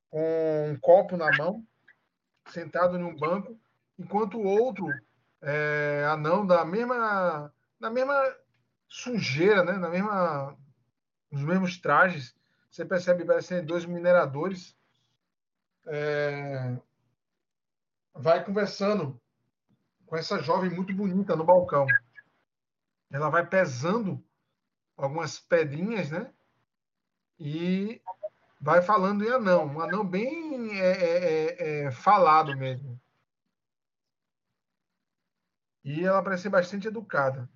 [0.10, 1.66] com um copo na mão,
[2.52, 3.60] sentado em um banco,
[4.00, 4.88] enquanto o outro
[5.42, 8.16] é, anão da mesma, da mesma
[8.88, 9.74] sujeira, né?
[9.74, 10.58] Na mesma,
[11.32, 12.36] nos mesmos trajes.
[12.70, 14.76] Você percebe parecem dois mineradores.
[15.86, 16.78] É,
[18.14, 19.20] vai conversando
[20.06, 21.86] com essa jovem muito bonita no balcão.
[23.10, 24.24] Ela vai pesando
[24.96, 26.32] algumas pedrinhas, né?
[27.40, 28.02] E
[28.60, 33.00] vai falando em anão, um anão bem é, é, é, é falado mesmo.
[35.84, 37.50] E ela parece ser bastante educada.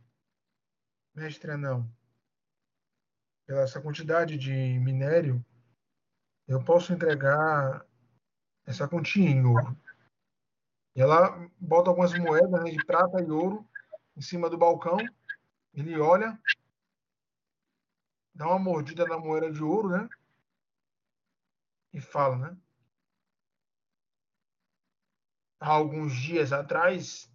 [1.13, 1.91] Mestre Anão,
[3.45, 5.43] pela essa quantidade de minério,
[6.47, 7.85] eu posso entregar
[8.65, 9.77] essa quantia em ouro.
[10.95, 13.67] E ela bota algumas moedas né, de prata e ouro
[14.15, 14.97] em cima do balcão.
[15.73, 16.39] Ele olha,
[18.33, 20.09] dá uma mordida na moeda de ouro, né?
[21.93, 22.57] E fala, né?
[25.59, 27.29] Há alguns dias atrás,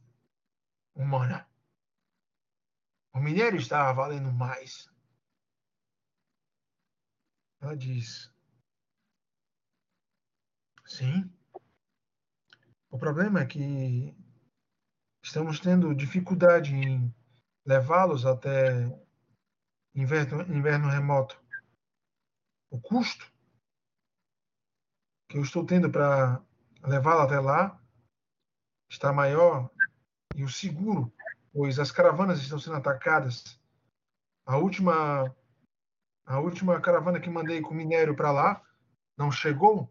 [0.95, 1.47] humana,
[3.17, 4.91] o minério estava valendo mais.
[7.61, 8.31] Ela diz:
[10.85, 11.33] Sim.
[12.91, 14.15] O problema é que
[15.23, 17.15] estamos tendo dificuldade em
[17.67, 18.85] levá-los até
[19.95, 21.43] inverno, inverno remoto.
[22.71, 23.33] O custo
[25.29, 26.43] que eu estou tendo para
[26.83, 27.81] levá-lo até lá
[28.91, 29.71] está maior
[30.35, 31.13] e o seguro
[31.57, 33.59] pois as caravanas estão sendo atacadas.
[34.45, 35.35] A última
[36.27, 38.63] A última caravana que mandei com minério para lá
[39.17, 39.91] não chegou,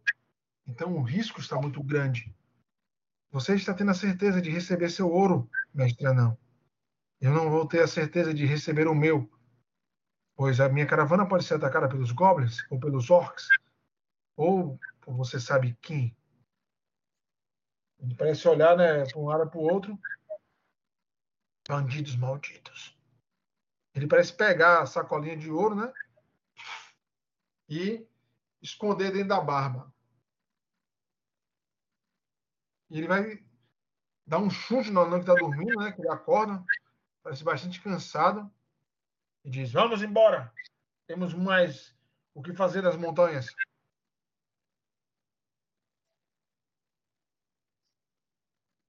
[0.68, 2.32] então o risco está muito grande.
[3.32, 6.38] Você está tendo a certeza de receber seu ouro, mestre Anão.
[7.20, 9.28] Eu não vou ter a certeza de receber o meu,
[10.36, 13.50] pois a minha caravana pode ser atacada pelos goblins ou pelos orcs,
[14.38, 16.16] ou por você sabe quem.
[18.00, 19.98] Ele parece olhar né, para um lado para o outro.
[21.68, 22.96] Bandidos malditos.
[23.94, 25.92] Ele parece pegar a sacolinha de ouro, né?
[27.68, 28.06] E
[28.62, 29.92] esconder dentro da barba.
[32.90, 33.44] E ele vai
[34.28, 35.92] dar um chute no anão que está dormindo, né?
[35.92, 36.64] Que ele acorda,
[37.24, 38.52] parece bastante cansado.
[39.44, 40.54] E diz: Vamos embora.
[41.08, 41.96] Temos mais
[42.34, 43.48] o que fazer nas montanhas.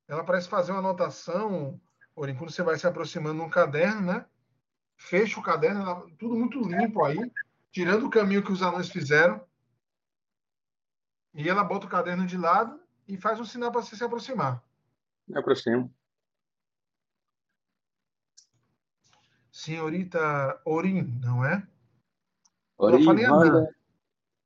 [0.09, 1.81] Ela parece fazer uma anotação,
[2.17, 4.25] porém, quando você vai se aproximando num caderno, né?
[4.97, 7.31] Fecha o caderno, tudo muito limpo aí,
[7.71, 9.47] tirando o caminho que os anões fizeram.
[11.35, 14.65] E ela bota o caderno de lado e faz um sinal para você se aproximar.
[15.29, 15.95] Me aproximo.
[19.53, 21.67] Senhorita Orin, não é?
[22.79, 23.77] Ori Vander,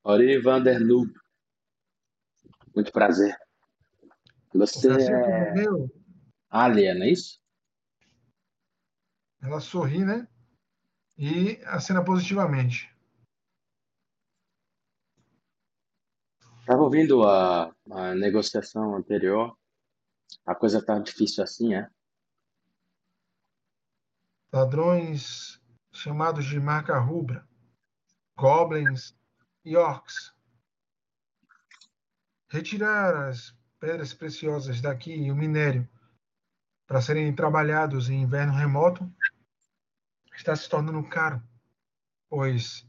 [0.02, 1.12] Ori Vanderloop.
[2.74, 3.36] Muito prazer.
[4.54, 5.60] Você Prazer é
[6.50, 7.39] é não é isso?
[9.42, 10.28] Ela sorri, né?
[11.16, 12.94] E acena positivamente.
[16.60, 19.58] Estava ouvindo a, a negociação anterior.
[20.46, 21.90] A coisa tá difícil assim, é?
[24.52, 25.60] Ladrões
[25.92, 27.48] chamados de marca rubra,
[28.36, 29.16] goblins
[29.64, 30.34] e orcs.
[32.48, 35.88] Retirar as pedras preciosas daqui e o minério
[36.86, 39.10] para serem trabalhados em inverno remoto
[40.40, 41.42] está se tornando caro,
[42.28, 42.88] pois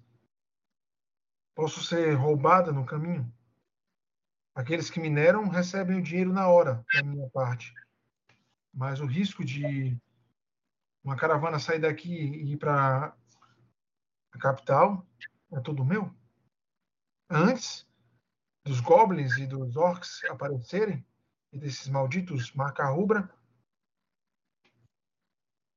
[1.54, 3.32] posso ser roubada no caminho.
[4.56, 7.74] Aqueles que mineram recebem o dinheiro na hora, da minha parte.
[8.74, 9.98] Mas o risco de
[11.04, 13.16] uma caravana sair daqui e ir para
[14.32, 15.06] a capital
[15.52, 16.14] é tudo meu.
[17.30, 17.88] Antes
[18.64, 21.06] dos goblins e dos orcs aparecerem,
[21.52, 23.30] e desses malditos marca rubra,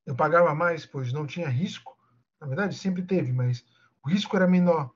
[0.06, 1.96] eu pagava mais, pois não tinha risco.
[2.40, 3.64] Na verdade, sempre teve, mas
[4.02, 4.94] o risco era menor.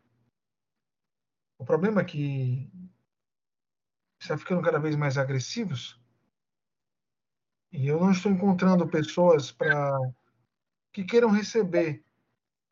[1.59, 2.70] O problema é que
[4.20, 6.01] está ficando cada vez mais agressivos.
[7.72, 9.98] E eu não estou encontrando pessoas para
[10.93, 12.05] que queiram receber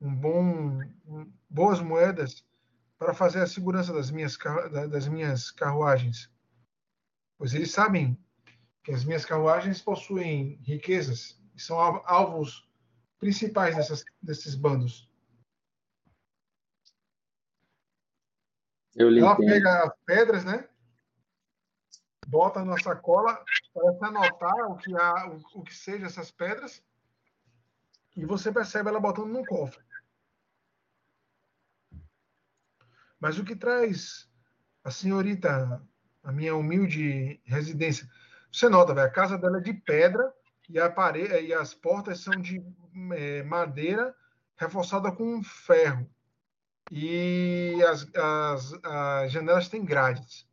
[0.00, 0.80] um bom,
[1.48, 2.44] boas moedas
[2.98, 4.36] para fazer a segurança das minhas,
[4.90, 6.30] das minhas carruagens.
[7.38, 8.18] Pois eles sabem
[8.82, 12.68] que as minhas carruagens possuem riquezas e são alvos
[13.18, 15.10] principais dessas, desses bandos.
[18.94, 19.36] Ela entendo.
[19.36, 20.68] pega as pedras, né?
[22.28, 23.42] Bota na sacola
[23.72, 26.82] para anotar o que, há, o, o que seja essas pedras
[28.14, 29.84] e você percebe ela botando num cofre.
[33.18, 34.28] Mas o que traz
[34.84, 35.82] a senhorita,
[36.22, 38.10] a minha humilde residência,
[38.52, 40.34] você nota, véio, a casa dela é de pedra
[40.68, 42.62] e, a parede, e as portas são de
[43.14, 44.14] é, madeira
[44.56, 46.08] reforçada com ferro.
[46.90, 50.46] E as, as, as janelas têm grades.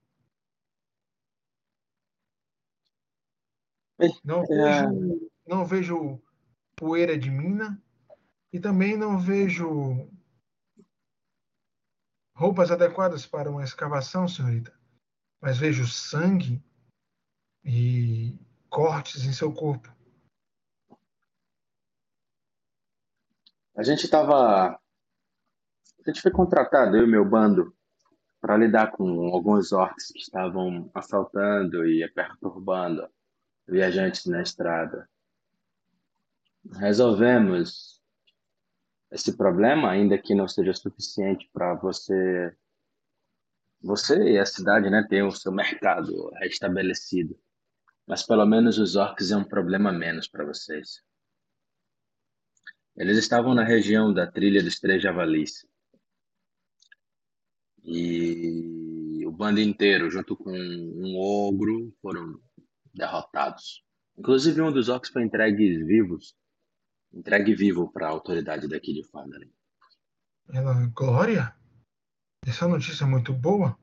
[4.23, 6.21] Não vejo, não vejo
[6.75, 7.81] poeira de mina
[8.51, 10.09] e também não vejo
[12.35, 14.73] roupas adequadas para uma escavação, senhorita,
[15.39, 16.61] mas vejo sangue
[17.63, 18.37] e
[18.69, 19.93] cortes em seu corpo.
[23.75, 24.69] A gente estava.
[24.69, 24.79] A
[26.09, 27.73] gente foi contratado, eu e meu bando,
[28.41, 33.07] para lidar com alguns orcs que estavam assaltando e perturbando
[33.67, 35.09] viajantes na estrada.
[36.73, 38.01] Resolvemos
[39.11, 42.55] esse problema, ainda que não seja suficiente para você
[43.81, 47.37] você e a cidade, né, ter o seu mercado restabelecido.
[48.07, 51.01] Mas pelo menos os orcs é um problema menos para vocês.
[52.95, 55.65] Eles estavam na região da trilha dos Três Javalis.
[57.83, 62.39] E o bando inteiro, junto com um ogro, foram
[62.93, 63.83] derrotados.
[64.17, 66.35] Inclusive um dos orcs foi entregue vivos,
[67.11, 69.51] entregue vivo para a autoridade daqui de Fandalin.
[70.49, 71.55] Ela, Glória?
[72.45, 73.77] Essa notícia é muito boa.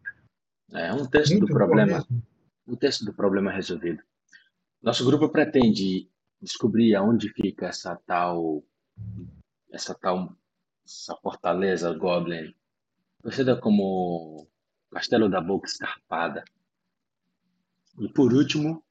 [0.73, 2.07] É um texto Muito do problema,
[2.67, 4.03] um texto do problema resolvido.
[4.81, 6.09] Nosso grupo pretende
[6.41, 8.65] descobrir aonde fica essa tal
[9.71, 10.37] essa tal
[10.85, 12.55] essa fortaleza Goblin
[13.23, 14.49] conhecida como
[14.91, 16.45] Castelo da Boca Escarpada.
[17.99, 18.83] E por último,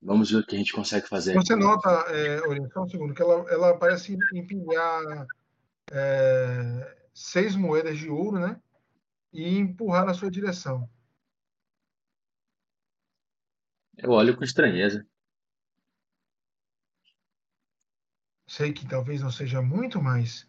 [0.00, 1.34] vamos ver o que a gente consegue fazer.
[1.34, 2.40] Você nota, é,
[2.78, 5.26] um segundo, que ela, ela parece empilhar
[5.90, 8.60] é, seis moedas de ouro, né?
[9.32, 10.88] E empurrar na sua direção.
[13.96, 15.06] Eu olho com estranheza.
[18.52, 20.46] Sei que talvez não seja muito, mas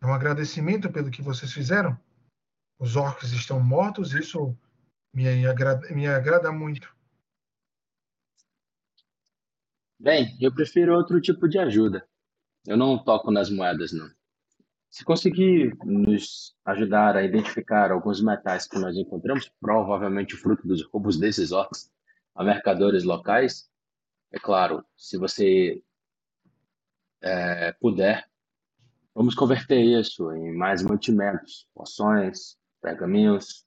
[0.00, 1.98] é um agradecimento pelo que vocês fizeram.
[2.78, 4.56] Os orcs estão mortos, isso
[5.12, 6.88] me agrada, me agrada muito.
[9.98, 12.08] Bem, eu prefiro outro tipo de ajuda.
[12.64, 14.08] Eu não toco nas moedas, não.
[14.88, 21.18] Se conseguir nos ajudar a identificar alguns metais que nós encontramos, provavelmente fruto dos roubos
[21.18, 21.90] desses orcs,
[22.36, 23.68] a mercadores locais,
[24.30, 25.82] é claro, se você
[27.22, 28.28] é, puder,
[29.14, 33.66] vamos converter isso em mais mantimentos, poções, pergaminhos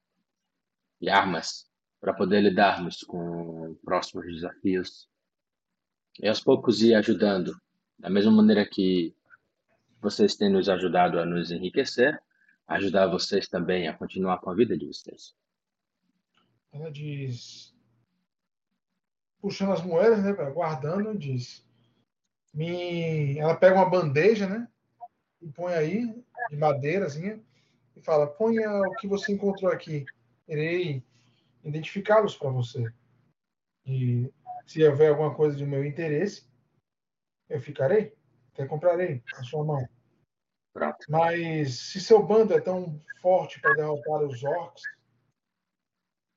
[0.99, 1.69] e armas
[1.99, 5.07] para poder lidarmos com próximos desafios.
[6.19, 7.55] E aos poucos ir ajudando,
[7.97, 9.15] da mesma maneira que
[10.01, 12.21] vocês têm nos ajudado a nos enriquecer,
[12.67, 15.33] ajudar vocês também a continuar com a vida de vocês.
[16.71, 17.73] Ela diz,
[19.39, 21.65] puxando as moedas, né, guardando, diz,
[22.53, 24.67] me, ela pega uma bandeja, né,
[25.41, 27.41] e põe aí de madeirazinha
[27.95, 30.05] e fala, ponha o que você encontrou aqui,
[30.47, 31.03] irei
[31.63, 32.93] identificá-los para você.
[33.85, 34.31] E
[34.65, 36.47] se houver alguma coisa de meu interesse,
[37.49, 38.15] eu ficarei.
[38.53, 39.87] Até comprarei a sua mão.
[40.73, 41.05] Pronto.
[41.09, 44.83] Mas se seu bando é tão forte para derrotar os orcs,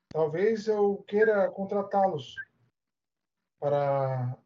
[0.09, 2.35] talvez eu queira contratá-los
[3.59, 4.37] para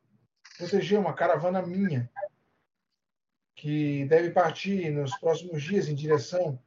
[0.62, 2.10] proteger uma caravana minha
[3.56, 6.62] que deve partir nos próximos dias em direção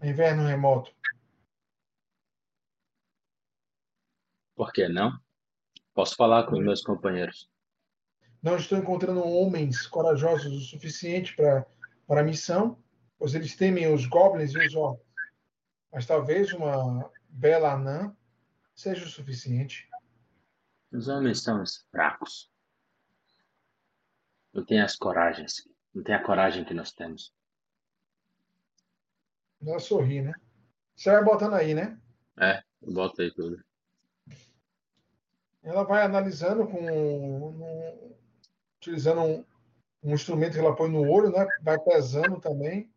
[0.00, 0.94] ao inverno remoto.
[4.54, 5.18] Por que não?
[5.94, 7.50] Posso falar com os meus companheiros
[8.42, 11.66] não estou encontrando homens corajosos o suficiente para
[12.06, 12.82] para a missão,
[13.16, 15.06] pois eles temem os goblins e os orcs.
[15.92, 18.16] Mas talvez uma bela anã
[18.74, 19.88] seja o suficiente.
[20.92, 22.50] Os homens são fracos.
[24.52, 27.32] Não tem as coragens, não tem a coragem que nós temos.
[29.64, 30.32] Ela sorri, né?
[30.96, 32.00] Você vai botando aí, né?
[32.38, 33.62] É, eu boto aí tudo.
[35.62, 38.16] Ela vai analisando com
[38.78, 39.44] utilizando um,
[40.02, 41.46] um instrumento que ela põe no olho, né?
[41.62, 42.92] Vai pesando também.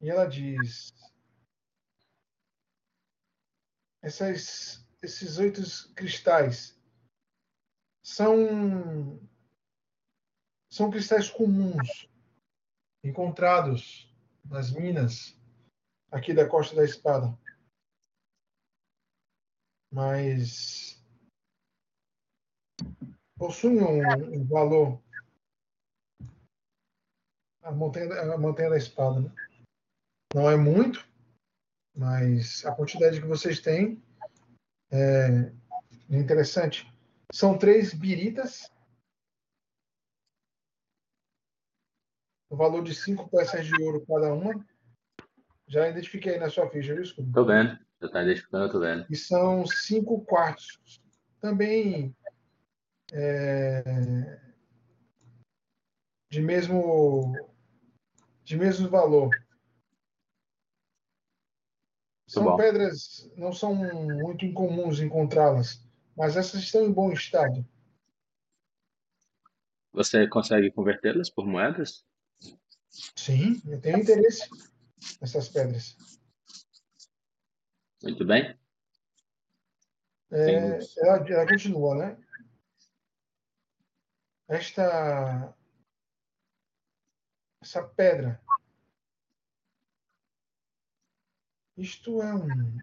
[0.00, 0.94] E ela diz:
[4.00, 5.60] essas, esses oito
[5.94, 6.77] cristais
[8.08, 9.20] são
[10.70, 12.08] são cristais comuns
[13.04, 14.10] encontrados
[14.44, 15.38] nas minas
[16.10, 17.38] aqui da Costa da Espada.
[19.92, 21.02] Mas
[23.36, 24.00] possui um,
[24.34, 25.02] um valor.
[27.62, 29.20] A montanha, a montanha da espada.
[29.20, 29.34] Né?
[30.34, 31.06] Não é muito,
[31.94, 34.02] mas a quantidade que vocês têm
[34.90, 35.52] é
[36.08, 36.90] interessante.
[37.32, 38.70] São três biritas.
[42.50, 44.66] O valor de cinco peças de ouro cada uma.
[45.66, 47.30] Já identifiquei aí na sua ficha, viu, Escudo?
[47.32, 47.78] Tô vendo.
[48.00, 49.06] Já está identificando, tô vendo.
[49.10, 50.80] E são cinco quartos.
[51.40, 52.16] Também
[53.12, 54.40] é,
[56.30, 57.34] de mesmo
[58.44, 59.30] de mesmo valor.
[62.26, 65.82] São pedras, não são muito incomuns encontrá-las,
[66.18, 67.64] mas essas estão em bom estado.
[69.92, 72.04] Você consegue convertê-las por moedas?
[73.16, 74.50] Sim, eu tenho interesse
[75.20, 75.96] nessas pedras.
[78.02, 78.58] Muito bem.
[80.30, 82.18] É, ela, ela continua, né?
[84.48, 85.54] esta
[87.60, 88.40] essa pedra.
[91.76, 92.78] Isto é um,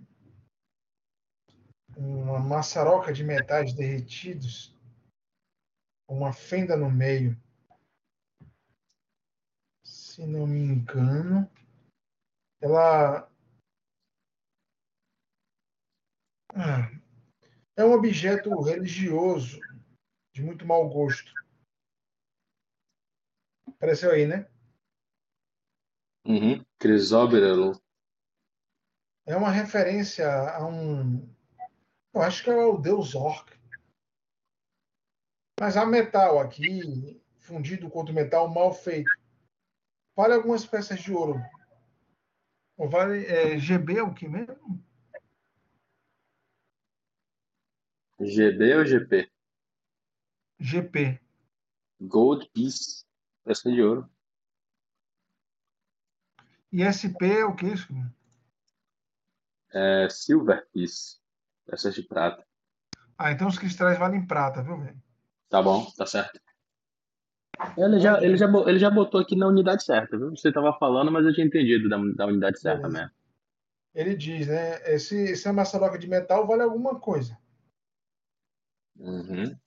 [1.97, 4.75] uma maçaroca de metais derretidos,
[6.07, 7.35] uma fenda no meio.
[9.83, 11.49] Se não me engano,
[12.61, 13.29] ela
[16.49, 16.89] ah,
[17.75, 19.61] é um objeto religioso
[20.33, 21.35] de muito mau gosto.
[23.67, 24.49] Apareceu aí, né?
[26.25, 26.65] Uhum.
[26.79, 27.73] Crisóbero.
[29.25, 31.34] É uma referência a um.
[32.15, 33.51] Eu acho que é o deus Orc.
[35.59, 39.11] Mas há metal aqui, fundido com outro metal mal feito.
[40.15, 41.41] vale algumas peças de ouro.
[42.77, 44.81] Ou vale é, GB é o que mesmo?
[48.21, 49.31] GB ou GP?
[50.57, 51.21] GP.
[51.99, 53.05] Gold Piece.
[53.43, 54.09] Peça de ouro.
[56.71, 57.93] E SP é o que isso?
[59.73, 61.24] É Silver Piece.
[61.65, 62.45] Peças de prata.
[63.17, 65.01] Ah, então os cristais valem prata, viu, velho?
[65.49, 66.39] Tá bom, tá certo.
[67.77, 70.31] Ele já, ele, já, ele já botou aqui na unidade certa, viu?
[70.31, 73.03] Você tava falando, mas eu tinha entendido da, da unidade certa Beleza.
[73.03, 73.15] mesmo.
[73.93, 74.93] Ele diz, né?
[74.93, 77.37] Esse, essa maçaroca de metal vale alguma coisa.
[78.97, 79.57] Uhum.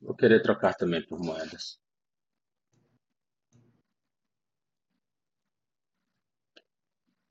[0.00, 1.78] Vou querer trocar também por moedas.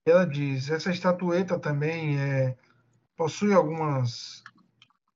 [0.09, 2.57] Ela diz, essa estatueta também é,
[3.15, 4.43] possui algumas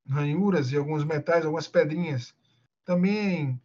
[0.07, 2.35] ranhuras e alguns metais, algumas pedrinhas.
[2.85, 3.61] Também,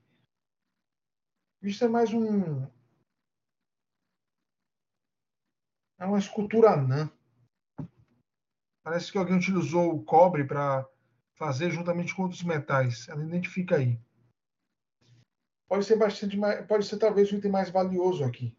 [1.63, 2.67] isso é mais um...
[5.99, 7.11] É uma escultura anã.
[8.85, 10.89] Parece que alguém utilizou o cobre para
[11.35, 13.09] fazer juntamente com outros metais.
[13.09, 14.01] Ela identifica aí.
[15.69, 18.57] Pode ser bastante pode ser talvez o item mais valioso aqui.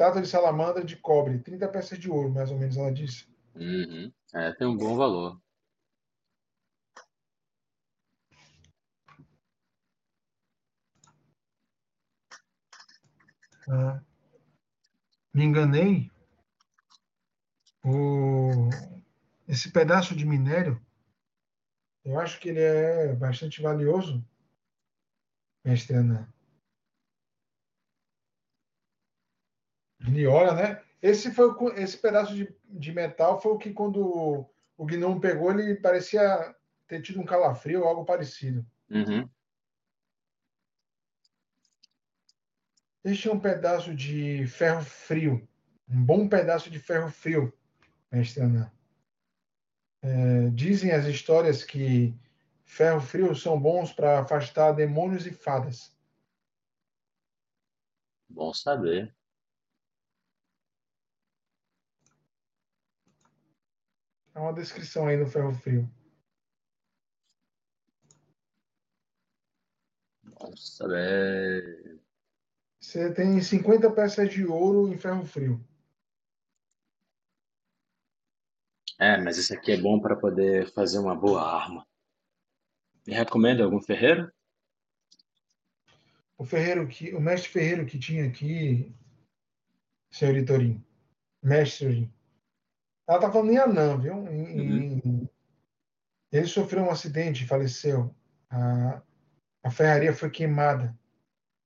[0.00, 3.28] Estátua de salamandra de cobre, 30 peças de ouro, mais ou menos, ela disse.
[3.54, 4.10] Uhum.
[4.34, 5.38] É, tem um bom valor.
[13.68, 14.00] Ah,
[15.34, 16.10] me enganei.
[17.84, 18.70] O,
[19.46, 20.80] esse pedaço de minério,
[22.06, 24.24] eu acho que ele é bastante valioso,
[25.62, 26.26] mestre Ana.
[30.28, 30.82] Olha, né?
[31.02, 35.74] Esse, foi, esse pedaço de, de metal foi o que, quando o, gnomo pegou, ele
[35.74, 36.54] parecia
[36.86, 38.66] ter tido um calafrio ou algo parecido.
[38.90, 39.28] Uhum.
[43.04, 45.48] Este é um pedaço de ferro frio.
[45.88, 47.52] Um bom pedaço de ferro frio,
[48.12, 48.72] mestre Ana.
[50.02, 52.14] É, dizem as histórias que
[52.64, 55.94] ferro frio são bons para afastar demônios e fadas.
[58.28, 59.14] Bom saber.
[64.34, 65.90] Há uma descrição aí no ferro frio.
[70.22, 72.00] Bom saber.
[72.80, 75.62] Você tem 50 peças de ouro em ferro frio.
[78.98, 81.86] É, mas isso aqui é bom para poder fazer uma boa arma.
[83.06, 84.30] Me recomenda algum ferreiro?
[86.36, 88.94] O ferreiro que, o mestre ferreiro que tinha aqui,
[90.10, 90.84] senhor Itorim,
[91.42, 92.19] mestre Itorim,
[93.10, 94.14] ela tá falando em Anã, viu?
[94.28, 95.28] Em- em-
[96.30, 98.14] ele sofreu um acidente e faleceu.
[98.48, 99.02] A,
[99.64, 100.96] a ferraria foi queimada.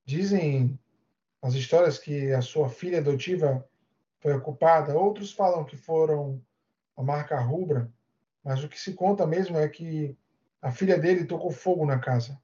[0.03, 0.79] Dizem
[1.41, 3.63] as histórias que a sua filha adotiva
[4.19, 4.97] foi ocupada.
[4.97, 6.41] Outros falam que foram
[6.97, 7.91] a marca rubra,
[8.43, 10.17] mas o que se conta mesmo é que
[10.61, 12.41] a filha dele tocou fogo na casa.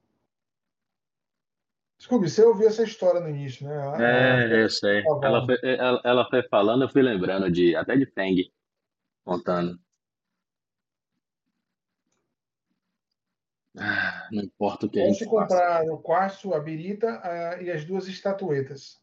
[1.99, 3.75] Scooby, você ouviu essa história no início, né?
[3.77, 5.03] A- a- É, eu sei.
[5.23, 8.51] Ela foi, ela, ela foi falando, eu fui lembrando de até de Feng
[9.23, 9.80] contando.
[13.77, 15.41] Ah, não importa o que a Posso gente faça.
[15.41, 19.02] comprar o quartzo, a birita ah, e as duas estatuetas.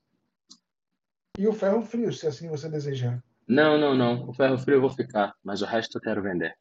[1.39, 3.23] E o ferro frio, se assim você desejar.
[3.47, 4.29] Não, não, não.
[4.29, 6.55] O ferro frio eu vou ficar, mas o resto eu quero vender.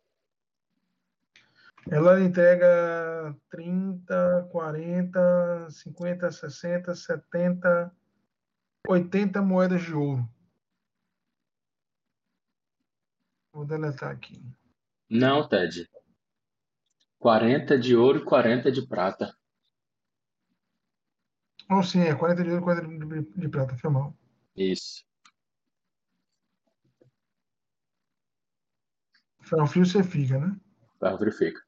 [1.90, 7.92] Ela entrega 30, 40, 50, 60, 70,
[8.88, 10.30] 80 moedas de ouro.
[13.58, 14.40] Vou deletar aqui.
[15.10, 15.90] Não, Ted.
[17.18, 19.36] 40 de ouro e 40 de prata.
[21.68, 24.16] Oh, sim, é 40 de ouro e 40 de, de prata, foi mal.
[24.56, 25.04] Isso.
[29.42, 30.56] Ferro frio você fica, né?
[31.00, 31.62] Ferro frio fica.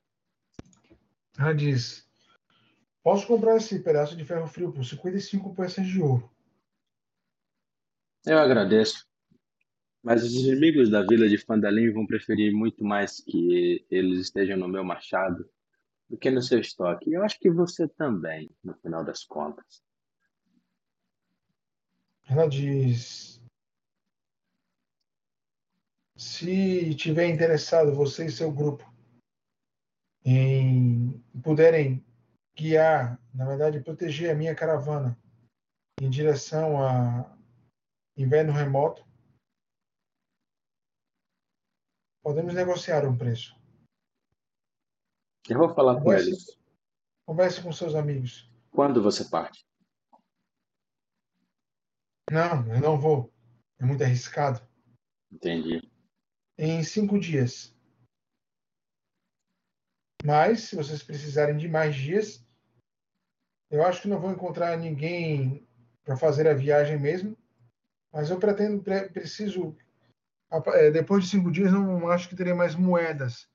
[1.40, 2.08] Ela diz:
[3.02, 6.32] Posso comprar esse pedaço de ferro frio por 55 peças de ouro.
[8.28, 9.09] Eu agradeço.
[10.02, 14.68] Mas os inimigos da vila de Fandalim vão preferir muito mais que eles estejam no
[14.68, 15.50] meu machado
[16.10, 17.10] do que no seu estoque.
[17.10, 19.84] E eu acho que você também, no final das contas.
[22.30, 23.42] Ela diz:
[26.16, 28.90] Se tiver interessado, você e seu grupo,
[30.24, 32.06] em puderem
[32.56, 35.18] guiar, na verdade, proteger a minha caravana
[36.02, 37.36] em direção a
[38.18, 39.09] inverno remoto,
[42.30, 43.60] podemos negociar um preço.
[45.50, 46.60] Eu vou falar com Converse, eles.
[47.26, 48.48] converse com seus amigos.
[48.70, 49.66] Quando você parte?
[52.30, 53.34] Não, eu não vou.
[53.80, 54.62] É muito arriscado.
[55.32, 55.82] Entendi.
[56.56, 57.76] Em cinco dias.
[60.24, 62.46] Mas, se vocês precisarem de mais dias,
[63.72, 65.68] eu acho que não vou encontrar ninguém
[66.04, 67.36] para fazer a viagem mesmo.
[68.14, 69.76] Mas eu pretendo, pre- preciso.
[70.52, 73.48] Eh, Depois de cinco dias, não acho que terei mais moedas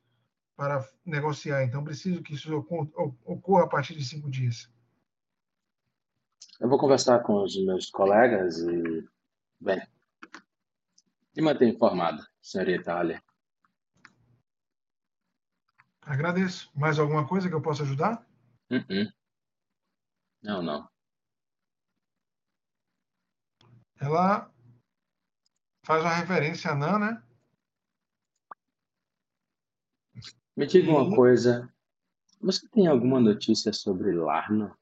[0.57, 1.65] para negociar.
[1.65, 2.89] Então, preciso que isso ocor-
[3.25, 4.71] ocorra a partir de cinco dias.
[6.61, 9.09] Eu vou conversar com os meus colegas e.
[9.61, 9.83] Bem.
[11.37, 13.21] Me mantenha informado, senhorita Alia.
[16.03, 16.71] Agradeço.
[16.75, 18.25] Mais alguma coisa que eu possa ajudar?
[18.71, 19.13] Uh-uh.
[20.43, 20.89] Não, não.
[23.99, 24.54] Ela
[25.85, 27.23] faz uma referência a Nan, né?
[30.57, 31.73] Me diga uma E- coisa.
[32.41, 34.77] Você tem alguma notícia sobre Larno?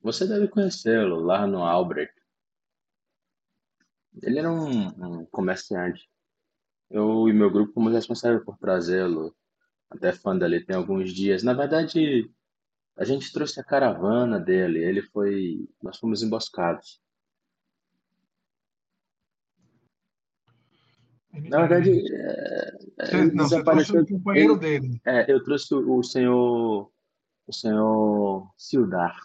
[0.00, 2.14] Você deve conhecê-lo, Larno Albrecht.
[4.22, 4.88] Ele era um,
[5.20, 6.08] um comerciante.
[6.90, 9.36] Eu e meu grupo fomos responsáveis por trazê-lo
[9.90, 11.42] até Fandali tem alguns dias.
[11.42, 12.30] Na verdade,
[12.96, 14.82] a gente trouxe a caravana dele.
[14.84, 15.68] Ele foi.
[15.82, 17.00] Nós fomos emboscados.
[21.32, 24.02] Na verdade, é, é, Você- não, você desapareceu.
[24.02, 25.00] o companheiro ele- dele.
[25.04, 26.90] É, eu trouxe o senhor,
[27.46, 29.16] o senhor Sildar.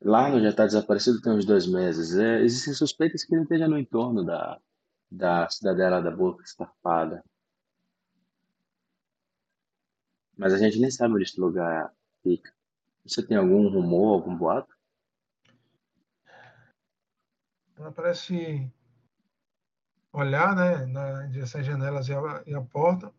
[0.00, 2.16] Larno já está desaparecido tem uns dois meses.
[2.16, 4.60] É, existem suspeitas que ele esteja no entorno da,
[5.10, 7.24] da cidadela da Boca Estarpada.
[10.36, 11.92] Mas a gente nem sabe onde esse lugar
[12.22, 12.52] fica.
[13.06, 14.74] Você tem algum rumor, algum boato?
[17.76, 18.70] Ela parece
[20.12, 23.12] olhar, né, na direção das janelas e a, e a porta.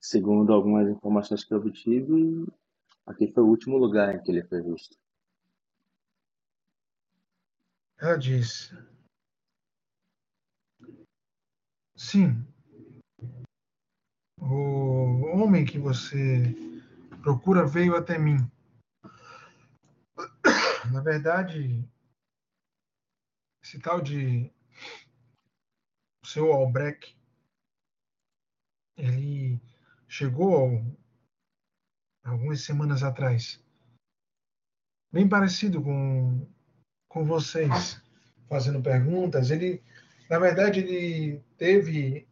[0.00, 2.46] Segundo algumas informações que eu obtive,
[3.06, 4.96] aqui foi o último lugar em que ele foi visto.
[7.98, 8.72] Ela diz:
[11.96, 12.46] Sim,
[14.40, 16.54] o homem que você
[17.22, 18.36] procura veio até mim.
[20.92, 21.84] Na verdade,
[23.62, 24.50] esse tal de
[26.28, 27.16] seu Albrecht,
[28.96, 29.58] ele
[30.06, 30.82] chegou
[32.22, 33.64] algumas semanas atrás,
[35.10, 36.46] bem parecido com
[37.08, 38.00] com vocês,
[38.48, 39.50] fazendo perguntas.
[39.50, 39.82] Ele,
[40.28, 42.28] na verdade, ele teve,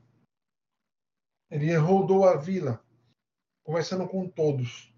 [1.51, 2.85] ele rodou a vila,
[3.65, 4.93] conversando com todos.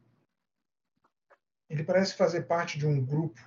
[1.71, 3.41] Ele parece fazer parte de um grupo,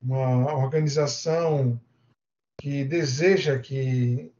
[0.00, 1.80] uma organização
[2.60, 4.32] que deseja que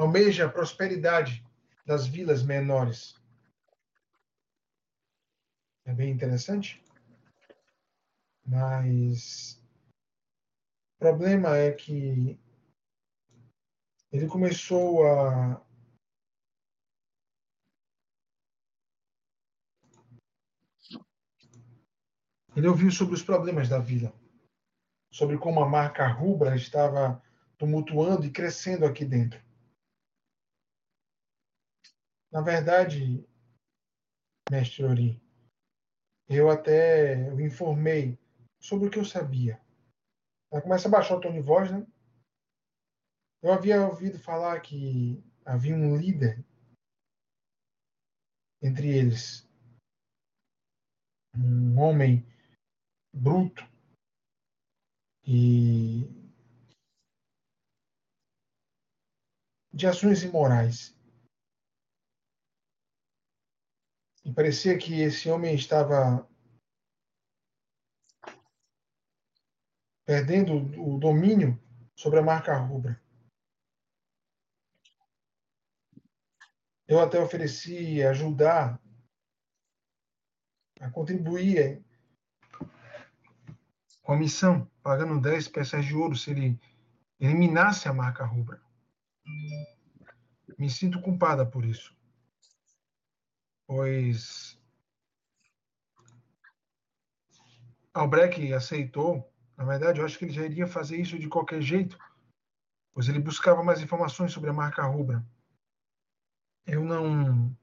[0.00, 1.44] almeja a prosperidade
[1.84, 3.14] das vilas menores.
[5.84, 6.82] É bem interessante.
[8.46, 9.62] Mas
[10.96, 12.40] o problema é que
[14.10, 15.62] ele começou a
[22.56, 24.12] ele ouviu sobre os problemas da vila,
[25.12, 27.22] sobre como a marca rubra estava
[27.56, 29.49] tumultuando e crescendo aqui dentro.
[32.32, 33.26] Na verdade,
[34.48, 35.20] mestre Ori,
[36.28, 38.16] eu até informei
[38.60, 39.60] sobre o que eu sabia.
[40.52, 41.84] Ela começa a baixar o tom de voz, né?
[43.42, 46.44] Eu havia ouvido falar que havia um líder
[48.62, 49.48] entre eles,
[51.34, 52.24] um homem
[53.12, 53.64] bruto
[55.26, 56.04] e
[59.72, 60.94] de ações imorais.
[64.30, 66.24] E parecia que esse homem estava
[70.06, 71.60] perdendo o domínio
[71.96, 73.02] sobre a marca rubra.
[76.86, 78.80] Eu até ofereci ajudar
[80.80, 81.84] a contribuir
[84.00, 86.60] com a missão, pagando 10 peças de ouro se ele
[87.18, 88.62] eliminasse a marca rubra.
[90.56, 91.99] Me sinto culpada por isso.
[93.70, 94.58] Pois
[97.94, 99.32] Albrecht aceitou.
[99.56, 101.96] Na verdade, eu acho que ele já iria fazer isso de qualquer jeito,
[102.92, 105.24] pois ele buscava mais informações sobre a marca rubra.
[106.66, 107.56] Eu não.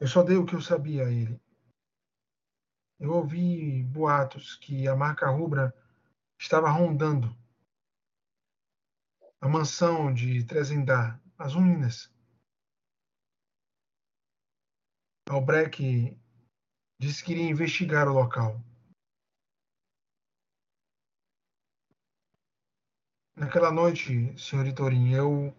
[0.00, 1.38] Eu só dei o que eu sabia a ele.
[2.98, 5.74] Eu ouvi boatos que a marca rubra
[6.38, 7.36] estava rondando
[9.42, 12.12] a mansão de Trezendar, as ruínas.
[15.28, 15.82] Albrecht
[17.00, 18.60] disse que iria investigar o local.
[23.36, 25.52] Naquela noite, senhor Itorim, eu.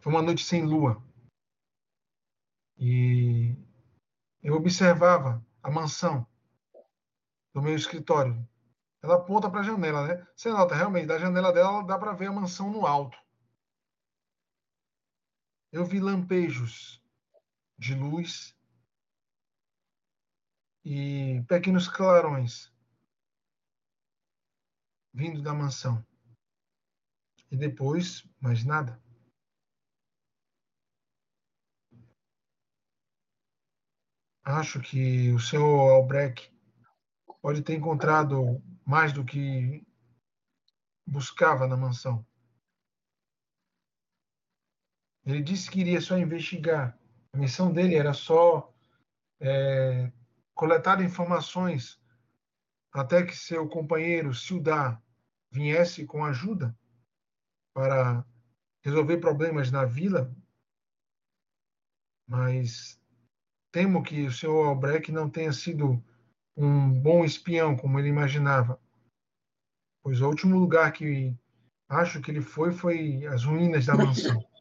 [0.00, 1.02] Foi uma noite sem lua.
[2.76, 3.56] E
[4.42, 6.26] eu observava a mansão
[7.54, 8.46] do meu escritório.
[9.04, 10.26] Ela aponta para a janela, né?
[10.34, 13.18] Você nota, realmente, da janela dela dá para ver a mansão no alto.
[15.70, 17.02] Eu vi lampejos
[17.76, 18.56] de luz
[20.82, 22.72] e pequenos clarões
[25.12, 26.02] vindo da mansão.
[27.50, 28.98] E depois, mais nada.
[34.42, 36.53] Acho que o senhor Albrecht
[37.44, 39.86] pode ter encontrado mais do que
[41.06, 42.26] buscava na mansão.
[45.26, 46.98] Ele disse que iria só investigar.
[47.34, 48.72] A missão dele era só
[49.40, 50.10] é,
[50.54, 52.00] coletar informações
[52.90, 55.02] até que seu companheiro Sildar
[55.50, 56.74] viesse com ajuda
[57.74, 58.24] para
[58.82, 60.34] resolver problemas na vila,
[62.26, 62.98] mas
[63.70, 66.02] temo que o senhor Albrecht não tenha sido
[66.56, 68.80] um bom espião como ele imaginava,
[70.02, 71.34] pois o último lugar que
[71.88, 74.44] acho que ele foi foi as ruínas da mansão.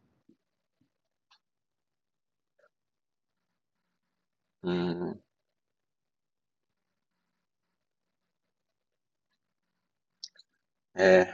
[4.66, 5.20] Hum.
[10.96, 11.26] É,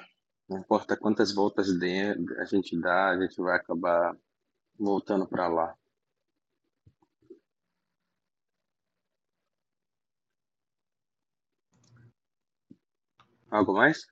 [0.49, 4.17] não importa quantas voltas a gente dá, a gente vai acabar
[4.79, 5.78] voltando para lá.
[13.51, 14.05] Algo mais?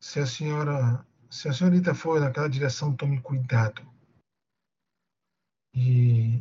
[0.00, 3.82] Se a senhora, se a senhorita for naquela direção, tome cuidado.
[5.74, 6.40] E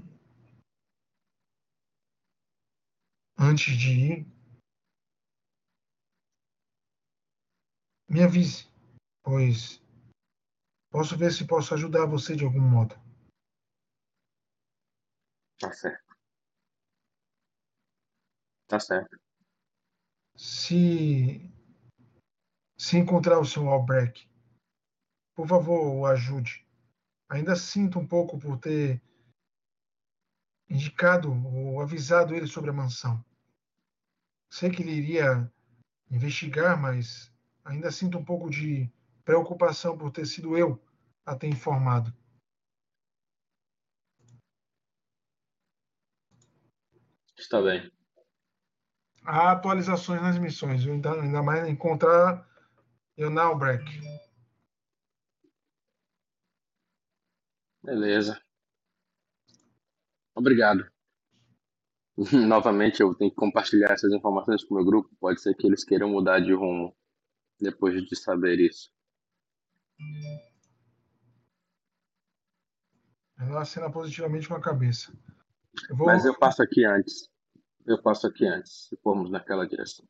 [3.37, 4.27] antes de ir,
[8.07, 8.69] me avise,
[9.23, 9.81] pois
[10.91, 12.95] posso ver se posso ajudar você de algum modo.
[15.59, 16.02] Tá certo.
[18.73, 19.15] Tá certo.
[20.35, 21.47] Se
[22.75, 23.67] se encontrar o Sr.
[23.67, 24.27] Albrecht,
[25.35, 26.67] por favor, o ajude.
[27.29, 28.99] Ainda sinto um pouco por ter
[30.67, 33.23] indicado ou avisado ele sobre a mansão.
[34.51, 35.53] Sei que ele iria
[36.09, 37.31] investigar, mas
[37.63, 38.91] ainda sinto um pouco de
[39.23, 40.83] preocupação por ter sido eu
[41.23, 42.11] a ter informado.
[47.37, 47.93] Está bem.
[49.25, 52.47] Há atualizações nas missões, ainda, ainda mais encontrar
[53.57, 53.85] Break.
[57.83, 58.41] Beleza.
[60.35, 60.89] Obrigado.
[62.47, 65.15] Novamente, eu tenho que compartilhar essas informações com o meu grupo.
[65.19, 66.95] Pode ser que eles queiram mudar de rumo
[67.59, 68.91] depois de saber isso.
[73.37, 75.13] Ela acena positivamente com a cabeça.
[75.89, 76.07] Eu vou...
[76.07, 77.32] Mas eu passo aqui antes.
[77.85, 80.07] Eu passo aqui antes, se formos naquela direção.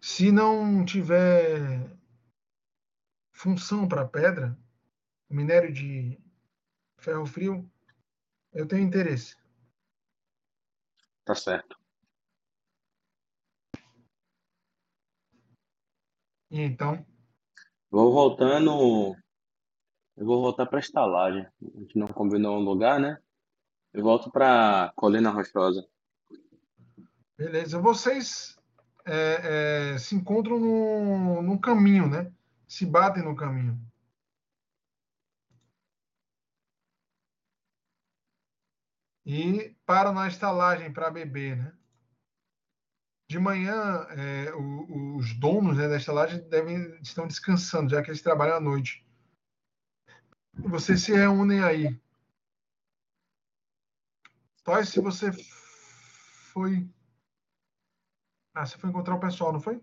[0.00, 1.96] Se não tiver
[3.32, 4.58] função para pedra,
[5.28, 6.18] minério de
[6.98, 7.70] ferro frio,
[8.52, 9.36] eu tenho interesse.
[11.24, 11.78] Tá certo.
[16.50, 17.06] E então?
[17.88, 19.16] Vou voltando.
[20.20, 21.46] Eu vou voltar para a estalagem.
[21.62, 23.18] A gente não combinou um lugar, né?
[23.90, 25.88] Eu volto para Colina Rochosa.
[27.38, 27.80] Beleza.
[27.80, 28.54] Vocês
[29.06, 32.30] é, é, se encontram no, no caminho, né?
[32.68, 33.80] Se batem no caminho.
[39.24, 41.72] E param na estalagem para beber, né?
[43.26, 48.20] De manhã, é, o, os donos né, da estalagem devem, estão descansando, já que eles
[48.20, 49.08] trabalham à noite.
[50.54, 52.00] Vocês se reúnem aí.
[54.64, 55.30] Toy, se você
[56.52, 56.88] foi
[58.54, 59.80] ah, você foi encontrar o pessoal, não foi?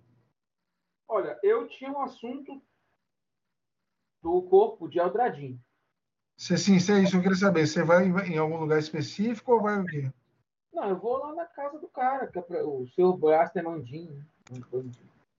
[1.07, 2.61] Olha, eu tinha um assunto
[4.21, 5.59] do corpo de Aldradin.
[6.35, 7.15] Você, sim, isso é isso.
[7.15, 7.65] Eu queria saber.
[7.65, 10.11] Você vai em algum lugar específico ou vai o quê?
[10.73, 14.23] Não, eu vou lá na casa do cara, que é pra, o seu Brás Temandinho.
[14.51, 14.61] Né?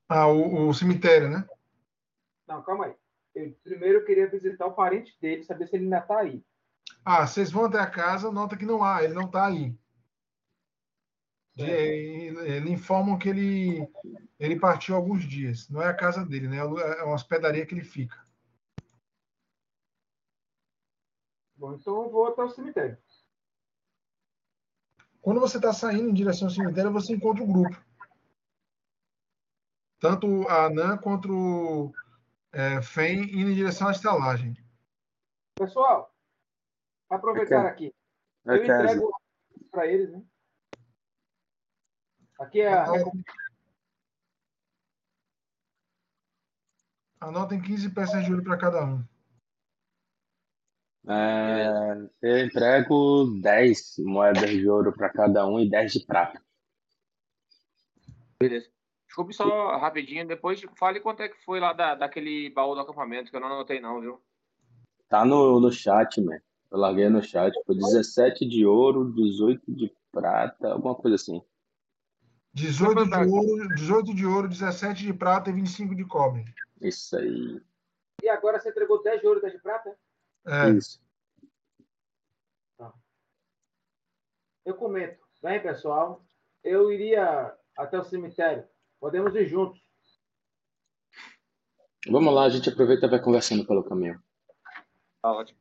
[0.09, 1.49] Ah, o, o, cemitério, né?
[2.47, 2.97] Não, calma aí.
[3.39, 6.45] Eu, primeiro eu queria visitar o parente dele, saber se ele ainda está aí.
[7.05, 9.79] Ah, vocês vão até a casa, nota que não há, ele não está aí.
[11.55, 13.89] de, ele informam que ele,
[14.41, 15.69] ele partiu alguns dias.
[15.69, 16.57] Não é a casa dele, né?
[16.57, 16.65] É
[17.05, 18.27] uma hospedaria que ele fica.
[21.57, 22.99] Bom, então eu vou até o cemitério.
[25.21, 27.85] Quando você está saindo em direção ao cemitério, você encontra o grupo.
[30.01, 31.93] Tanto a Anã quanto o
[32.59, 34.57] é, Fen indo em direção à estalagem.
[35.55, 36.13] Pessoal,
[37.09, 37.95] aproveitar aqui.
[38.45, 39.13] Eu entrego
[39.71, 40.25] para eles, né?
[42.41, 42.87] Aqui é a.
[47.21, 49.05] Anotem 15 peças de ouro para cada um.
[51.09, 56.43] É, eu entrego 10 moedas de ouro para cada um e 10 de prata.
[58.41, 58.78] Beleza.
[59.09, 63.31] Desculpe só rapidinho, depois fale quanto é que foi lá da, daquele baú do acampamento,
[63.31, 64.23] que eu não anotei não, viu?
[65.09, 66.39] Tá no, no chat, man.
[66.71, 67.53] Eu larguei no chat.
[67.65, 71.43] Foi 17 de ouro, 18 de prata, alguma coisa assim.
[72.53, 76.45] 18 de ouro, 18 de ouro, 17 de prata e 25 de cobre.
[76.81, 77.63] Isso aí.
[78.23, 79.97] E agora você entregou 10 de ouro e 10 de prata?
[80.47, 80.71] É.
[80.71, 81.01] Isso.
[82.77, 82.93] Tá.
[84.67, 85.27] Eu comento.
[85.43, 86.23] Bem, pessoal,
[86.63, 88.69] eu iria até o cemitério.
[89.01, 89.81] Podemos ir juntos.
[92.09, 94.21] Vamos lá, a gente aproveita e vai conversando pelo caminho.
[95.21, 95.59] Tá ótimo.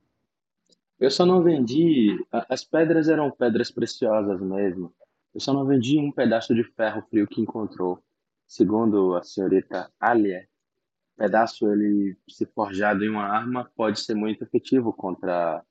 [1.00, 2.18] Eu só não vendi.
[2.50, 4.94] As pedras eram pedras preciosas mesmo.
[5.34, 8.04] Eu só não vendi um pedaço de ferro frio que encontrou.
[8.48, 10.48] Segundo a senhorita Alia,
[11.16, 15.64] pedaço ele se forjado em uma arma pode ser muito efetivo contra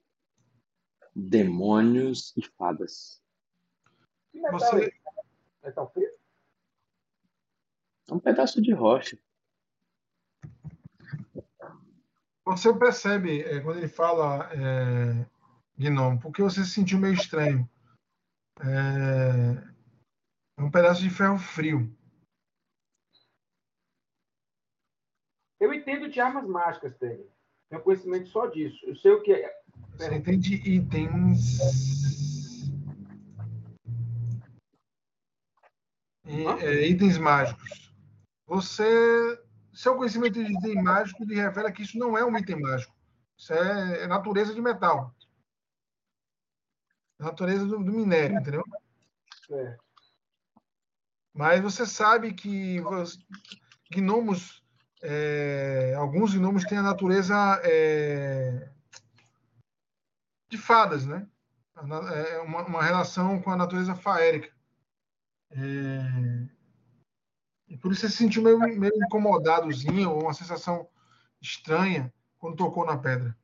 [1.15, 3.21] demônios e fadas.
[4.31, 5.01] Que metal Você- é esse?
[5.65, 6.11] Metal frio?
[8.09, 9.19] É um pedaço de rocha.
[12.45, 15.27] Você percebe é, quando ele fala é,
[15.77, 17.69] gnomo, porque você se sentiu meio estranho.
[18.61, 19.77] É,
[20.59, 21.93] é um pedaço de ferro frio.
[25.59, 27.27] Eu entendo de armas mágicas, Tênis.
[27.69, 28.79] Tenho conhecimento só disso.
[28.87, 29.61] Eu sei o que é.
[29.97, 31.59] Você entende itens.
[36.25, 37.86] E, é, itens mágicos.
[38.47, 39.43] Você.
[39.73, 42.95] Seu conhecimento de item mágico lhe revela que isso não é um item mágico.
[43.37, 45.15] Isso é, é natureza de metal.
[47.21, 48.65] É natureza do, do minério, entendeu?
[49.51, 49.77] É.
[51.35, 53.19] Mas você sabe que os
[53.91, 54.65] gnomos,
[55.03, 58.71] é, alguns gnomos têm a natureza é,
[60.49, 61.29] de fadas, né?
[61.77, 64.51] É uma, uma relação com a natureza faérica.
[65.51, 66.56] É,
[67.69, 70.89] e por isso você se sentiu meio, meio incomodadozinho, ou uma sensação
[71.41, 73.37] estranha quando tocou na pedra.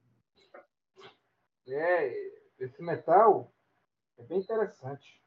[1.66, 3.52] É, esse metal
[4.18, 5.20] é bem interessante.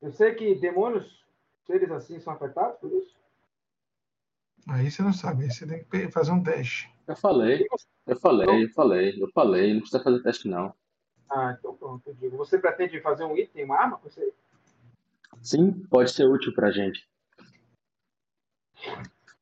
[0.00, 1.24] Eu sei que demônios,
[1.66, 3.18] seres assim, são afetados por isso.
[4.68, 6.90] Aí você não sabe, aí você tem que fazer um teste.
[7.06, 7.66] Eu falei,
[8.06, 9.72] eu falei, eu falei, eu falei.
[9.74, 10.74] Não precisa fazer teste, não.
[11.28, 12.36] Ah, então pronto, eu digo.
[12.36, 14.32] Você pretende fazer um item, uma arma com você?
[15.42, 17.08] Sim, pode ser útil pra gente.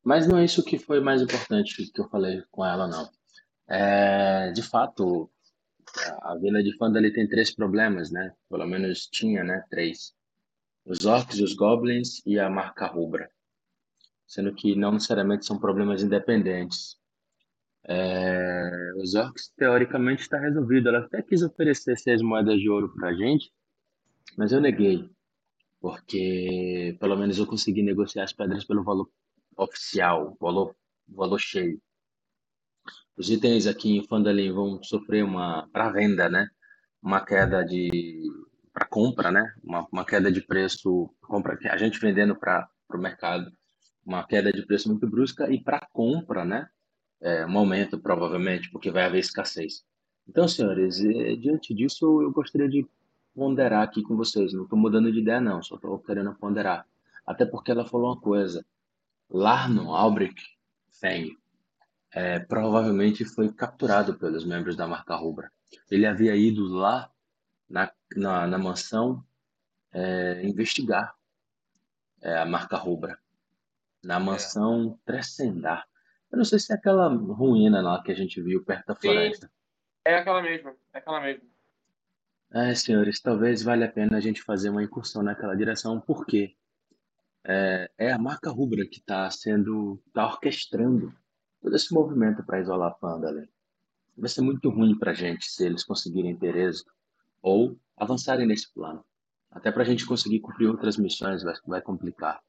[0.03, 3.09] Mas não é isso que foi mais importante que eu falei com ela, não.
[3.67, 5.29] É, de fato,
[6.21, 8.33] a vila de Fandali tem três problemas, né?
[8.49, 9.63] Pelo menos tinha, né?
[9.69, 10.13] Três.
[10.85, 13.29] Os orcs, os goblins e a marca rubra.
[14.25, 16.97] Sendo que não necessariamente são problemas independentes.
[17.87, 20.89] É, os orcs, teoricamente, está resolvido.
[20.89, 23.51] Ela até quis oferecer seis moedas de ouro pra gente,
[24.37, 25.09] mas eu neguei.
[25.79, 29.09] Porque pelo menos eu consegui negociar as pedras pelo valor
[29.57, 30.75] oficial, valor,
[31.07, 31.81] valor cheio.
[33.17, 36.47] Os itens aqui em Phandalin vão sofrer uma, para venda, né?
[37.01, 38.21] Uma queda de,
[38.73, 39.53] para compra, né?
[39.63, 43.51] Uma, uma queda de preço, compra, a gente vendendo para o mercado,
[44.05, 46.67] uma queda de preço muito brusca e para compra, né?
[47.21, 49.83] É, um aumento provavelmente, porque vai haver escassez.
[50.27, 50.97] Então, senhores,
[51.39, 52.87] diante disso, eu gostaria de
[53.39, 54.51] ponderar aqui com vocês.
[54.51, 56.85] Não estou mudando de ideia, não, só estou querendo ponderar.
[57.25, 58.65] Até porque ela falou uma coisa.
[59.29, 60.57] Larno Albrecht
[60.99, 61.37] Feng
[62.11, 65.49] é, provavelmente foi capturado pelos membros da marca Rubra.
[65.89, 67.09] Ele havia ido lá
[67.69, 69.23] na, na, na mansão
[69.93, 71.15] é, investigar
[72.21, 73.17] é, a marca Rubra.
[74.03, 75.87] Na mansão Trescendar.
[76.29, 79.01] Eu não sei se é aquela ruína lá que a gente viu perto da Sim.
[79.01, 79.49] floresta.
[80.03, 81.48] É aquela mesma, é aquela mesma.
[82.51, 86.55] É, senhores, talvez valha a pena a gente fazer uma incursão naquela direção, porque
[87.43, 91.13] é, é a marca Rubra que está sendo, está orquestrando
[91.61, 93.47] todo esse movimento para isolar Phandalin.
[94.17, 96.91] Vai ser muito ruim para a gente se eles conseguirem ter êxito,
[97.41, 99.05] ou avançarem nesse plano.
[99.51, 102.41] Até para a gente conseguir cumprir outras missões vai, vai complicar.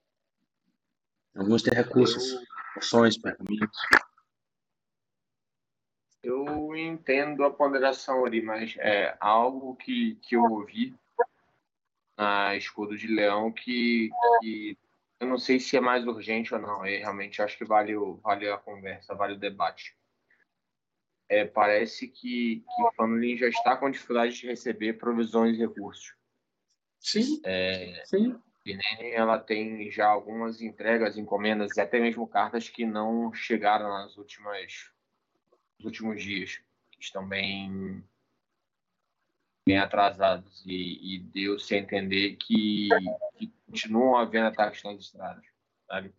[1.36, 2.36] Alguns têm recursos,
[2.74, 3.70] poções, pergaminhos.
[6.22, 10.94] Eu entendo a ponderação ali, mas é algo que, que eu ouvi
[12.16, 14.10] na Escudo de Leão que,
[14.40, 14.78] que
[15.18, 16.84] eu não sei se é mais urgente ou não.
[16.84, 19.96] Eu realmente acho que vale, o, vale a conversa, vale o debate.
[21.28, 26.14] É, parece que, que Family já está com dificuldade de receber provisões e recursos.
[26.98, 27.40] Sim.
[27.44, 28.38] É, Sim.
[28.62, 34.16] Pinene, ela tem já algumas entregas, encomendas e até mesmo cartas que não chegaram nas
[34.18, 34.90] últimas
[35.80, 36.60] nos últimos dias,
[36.92, 38.04] que estão bem
[39.66, 42.88] bem atrasados e, e deu-se a entender que,
[43.36, 45.44] que continuam havendo ataques nas estradas,
[45.86, 46.12] sabe?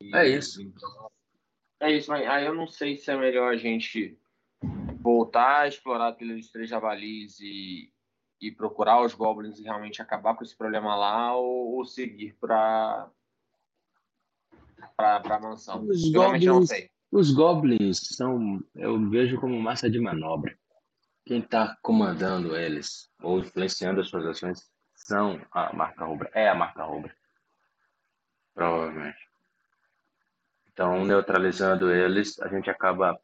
[0.00, 0.62] E, É isso.
[0.62, 1.10] então,
[1.80, 4.18] é isso, mas aí eu não sei se é melhor a gente
[5.00, 7.92] voltar a explorar dos três javalis e,
[8.40, 13.10] e procurar os goblins e realmente acabar com esse problema lá ou, ou seguir para
[14.96, 15.84] para a mansão.
[15.86, 16.90] Os goblins-.
[17.10, 20.56] Os goblins são, eu vejo como massa de manobra.
[21.24, 26.30] Quem está comandando eles ou influenciando as suas ações são a marca rubra.
[26.32, 27.14] É a marca rubra.
[28.54, 29.28] Provavelmente.
[30.72, 33.20] Então, neutralizando eles, a gente acaba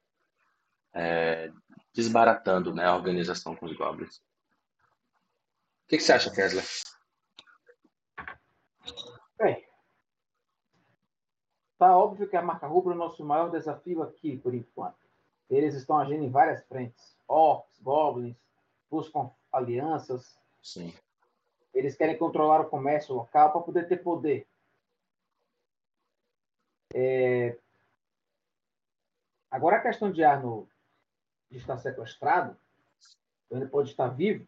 [0.92, 1.50] é,
[1.94, 4.16] desbaratando né, a organização com os goblins.
[4.16, 6.62] O que, que você acha, Tesla?
[11.78, 14.96] Tá óbvio que a marca rubra é o nosso maior desafio aqui, por enquanto.
[15.48, 17.16] Eles estão agindo em várias frentes.
[17.28, 18.36] Orcs, goblins,
[18.90, 20.38] buscam alianças.
[20.62, 20.92] Sim.
[21.72, 24.46] Eles querem controlar o comércio local para poder ter poder.
[26.94, 27.56] É,
[29.56, 30.68] Agora, a questão de Arno
[31.50, 32.54] estar sequestrado,
[33.50, 34.46] ele pode estar vivo.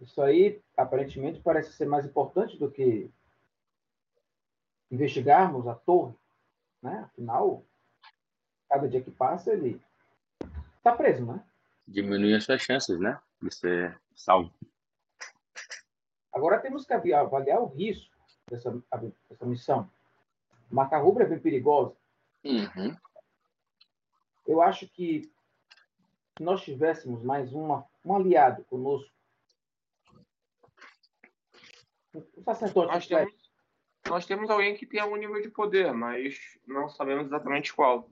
[0.00, 3.10] Isso aí, aparentemente, parece ser mais importante do que
[4.92, 6.14] investigarmos a torre.
[6.82, 6.98] Né?
[7.10, 7.64] Afinal,
[8.68, 9.80] cada dia que passa, ele
[10.76, 11.42] está preso, né?
[11.88, 13.20] Diminui as suas chances, né?
[13.40, 14.52] De ser salvo.
[16.32, 18.10] Agora temos que avaliar o risco
[18.48, 18.70] dessa,
[19.28, 19.90] dessa missão.
[20.70, 21.94] Marca rubra é bem perigosa.
[22.44, 22.96] Uhum.
[24.46, 25.30] Eu acho que
[26.36, 29.12] se nós tivéssemos mais uma, um aliado conosco,
[32.14, 33.41] um sacerdote, Nós temos,
[34.12, 38.10] nós temos alguém que tem algum nível de poder, mas não sabemos exatamente qual.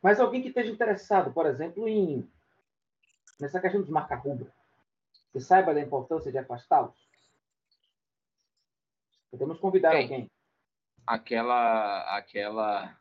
[0.00, 2.30] mas alguém que esteja interessado, por exemplo, em
[3.40, 4.54] nessa questão dos marca rubra,
[5.32, 6.94] que saiba da importância de afastá-los.
[9.28, 10.02] Podemos convidar Bem.
[10.04, 10.30] alguém.
[11.04, 12.16] Aquela.
[12.16, 12.96] aquela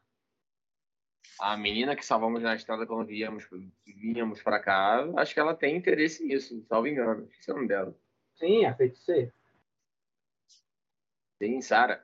[1.39, 3.47] a menina que salvamos na estrada quando viemos,
[3.85, 7.29] vínhamos para cá, acho que ela tem interesse nisso, salvo engano.
[7.39, 7.95] Esse é o nome dela.
[8.39, 9.36] Sim, a feiticeira.
[11.37, 12.03] Sim, Sara.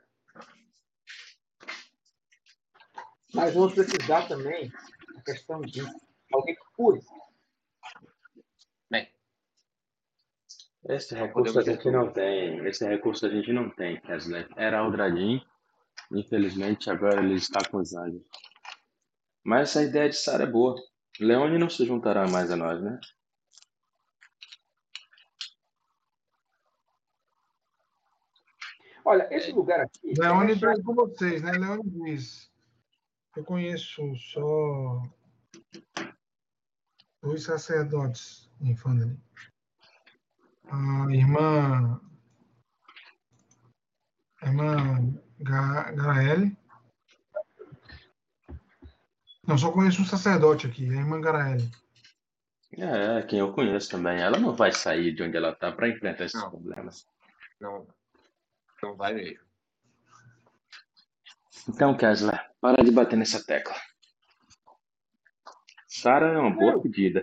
[3.34, 4.72] Mas vamos precisar também
[5.18, 5.82] a questão de
[6.32, 7.02] alguém que cure.
[8.92, 9.12] Bem,
[10.88, 12.66] Esse Não recurso a gente não tem.
[12.68, 14.48] Esse recurso a gente não tem, Kesley.
[14.56, 15.42] Era Aldradin.
[16.12, 18.22] Infelizmente, agora ele está com os anjos.
[19.44, 20.76] Mas essa ideia de Sara é boa.
[21.20, 23.00] Leone não se juntará mais a nós, né?
[29.06, 30.14] Olha, esse lugar aqui.
[30.18, 31.52] Leone é está com vocês, né?
[31.52, 32.52] Leone diz.
[33.36, 35.02] Eu conheço só
[37.22, 39.20] dois sacerdotes em Fandali.
[40.66, 42.00] A irmã.
[44.42, 46.58] A irmã Ga- Garaele.
[49.46, 51.70] Não, só conheço um sacerdote aqui, a irmã Garaele.
[52.78, 54.20] É, quem eu conheço também.
[54.20, 56.50] Ela não vai sair de onde ela está para enfrentar esses Não.
[56.50, 57.06] problemas.
[57.60, 57.86] não,
[58.84, 59.44] não vai mesmo.
[61.70, 63.76] Então, Kesley, para de bater nessa tecla.
[65.88, 67.22] Sara é uma boa pedida.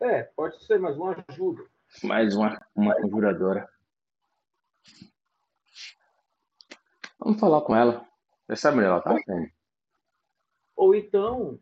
[0.00, 1.62] É, pode ser mais uma ajuda.
[2.02, 3.68] Mais uma, uma conjuradora.
[7.18, 8.08] Vamos falar com ela.
[8.46, 9.52] Você sabe onde ela tá, Penny?
[10.76, 11.60] Ou então,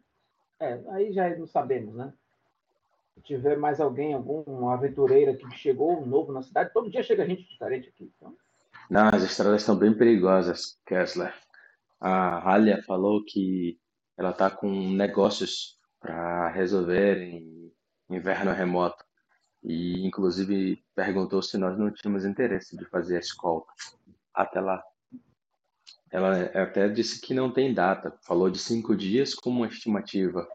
[0.61, 2.13] é, aí já não sabemos, né?
[3.17, 7.49] Se tiver mais alguém, algum aventureiro que chegou novo na cidade, todo dia chega gente
[7.49, 8.13] diferente aqui.
[8.15, 8.37] Então,
[8.91, 11.35] Não, as estradas estão bem perigosas, Kessler.
[11.99, 13.81] A Halia falou que
[14.19, 17.73] ela está com negócios para resolver em
[18.11, 19.03] inverno remoto.
[19.63, 23.73] E, inclusive, perguntou se nós não tínhamos interesse de fazer a escolta
[24.33, 24.85] até lá.
[26.11, 30.47] Ela até disse que não tem data, falou de cinco dias como uma estimativa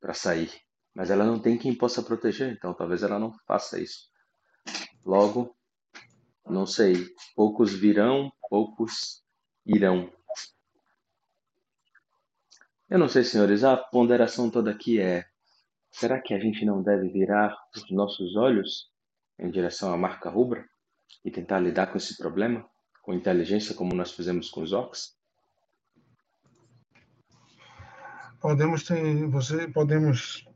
[0.00, 0.50] para sair,
[1.00, 4.10] mas ela não tem quem possa proteger, então talvez ela não faça isso.
[5.02, 5.56] Logo,
[6.44, 9.24] não sei, poucos virão, poucos
[9.64, 10.12] irão.
[12.90, 15.24] Eu não sei, senhores, a ponderação toda aqui é:
[15.90, 18.90] será que a gente não deve virar os nossos olhos
[19.38, 20.68] em direção à marca rubra
[21.24, 22.68] e tentar lidar com esse problema
[23.00, 25.16] com inteligência, como nós fizemos com os orcs?
[28.38, 30.49] Podemos ter, você podemos.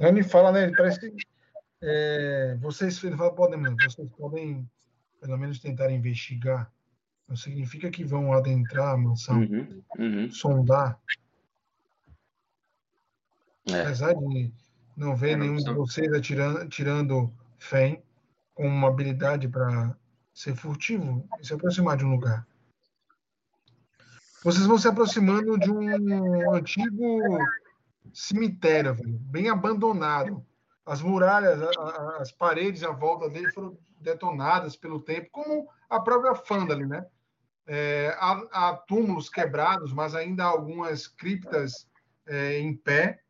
[0.00, 0.64] Ele fala, né?
[0.64, 1.26] Ele parece que
[1.82, 4.68] é, vocês, ele fala, podem, vocês podem
[5.20, 6.70] pelo menos tentar investigar.
[7.28, 10.30] Não significa que vão adentrar a mansão, Uhum, uhum.
[10.30, 10.98] sondar.
[13.68, 14.52] É, Apesar de
[14.96, 18.02] não ver É, nenhum de vocês atirando, tirando Fen
[18.54, 19.96] com uma habilidade para
[20.34, 22.46] ser furtivo e se aproximar de um lugar.
[24.42, 27.38] Vocês vão se aproximando de um antigo
[28.12, 30.44] cemitério, velho, bem abandonado.
[30.84, 36.00] As muralhas, a- a- as paredes à volta dele foram detonadas pelo tempo, como a
[36.00, 37.06] própria Fandali, né?
[37.66, 41.86] É, há, há túmulos quebrados, mas ainda há algumas criptas
[42.26, 43.20] é, em pé.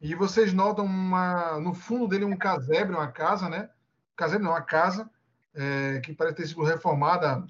[0.00, 3.68] E vocês notam uma, no fundo dele um casebre, uma casa, né?
[4.16, 5.08] Casebre não, uma casa
[5.54, 7.44] é, que parece ter sido reformada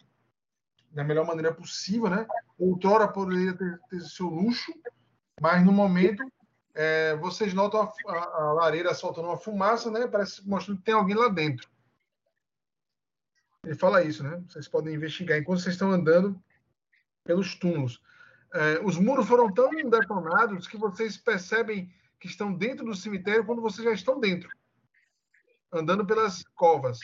[0.90, 2.26] da melhor maneira possível, né?
[2.58, 4.72] Outrora poderia ter, ter seu luxo,
[5.40, 6.22] mas no momento
[6.80, 10.06] é, vocês notam a, a- a lareira soltando uma fumaça, né?
[10.06, 11.68] Parece mostrando que tem alguém lá dentro.
[13.64, 14.40] Ele fala isso, né?
[14.48, 16.40] Vocês podem investigar enquanto vocês estão andando
[17.24, 18.00] pelos túmulos.
[18.54, 23.60] É, os muros foram tão detonados que vocês percebem que estão dentro do cemitério quando
[23.60, 24.48] vocês já estão dentro,
[25.72, 26.98] andando pelas covas,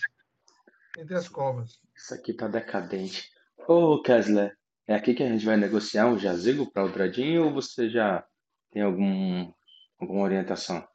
[0.96, 1.80] entre as covas.
[1.94, 3.30] isso aqui tá decadente.
[3.68, 4.56] Ô, Kessler,
[4.86, 8.24] é aqui que a gente vai negociar um jazigo para o Dradinho ou você já
[8.70, 9.52] tem algum,
[9.98, 10.86] alguma orientação?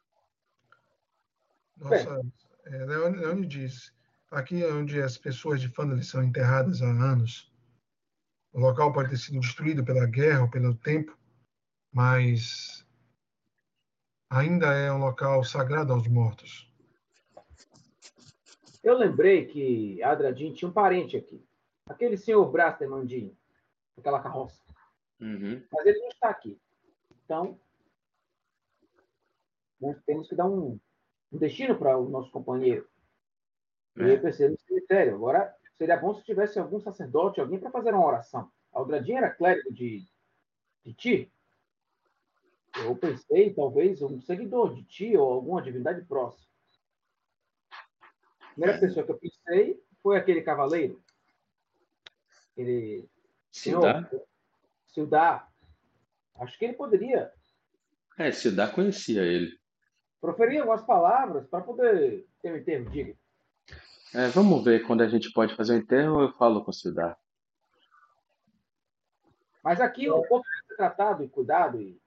[1.76, 2.20] Nossa,
[2.66, 3.92] é, Leone, Leone diz,
[4.30, 7.50] aqui é onde as pessoas de Fandali são enterradas há anos.
[8.52, 11.16] O local pode ter sido destruído pela guerra ou pelo tempo,
[11.92, 12.86] mas
[14.28, 16.70] ainda é um local sagrado aos mortos.
[18.82, 21.44] Eu lembrei que Adradin tinha um parente aqui.
[21.86, 23.36] Aquele senhor Braster Mandinho,
[23.96, 24.60] aquela carroça.
[25.20, 25.62] Uhum.
[25.72, 26.58] Mas ele não está aqui.
[27.24, 27.58] Então,
[29.80, 30.78] nós temos que dar um,
[31.32, 32.88] um destino para o nosso companheiro.
[33.96, 34.12] E É.
[34.14, 35.14] eu pensei no cemitério.
[35.14, 38.50] Agora, seria bom se tivesse algum sacerdote, alguém para fazer uma oração.
[38.72, 40.06] Aldradinho era clérigo de,
[40.84, 41.32] de Ti.
[42.84, 46.48] Eu pensei, talvez, um seguidor de Ti ou alguma divindade próxima.
[47.70, 51.02] A primeira pessoa que eu pensei foi aquele cavaleiro.
[52.52, 53.08] Aquele
[53.50, 54.08] Cidá?
[54.86, 55.52] Sildar.
[56.36, 57.32] Acho que ele poderia
[58.16, 59.59] É, Cidá conhecia ele.
[60.20, 63.16] Proferir algumas palavras para poder ter um enterro digno.
[64.14, 67.16] É, vamos ver quando a gente pode fazer o enterro, eu falo com o Cidá.
[69.62, 72.00] Mas aqui o corpo tem que ser tratado e cuidado e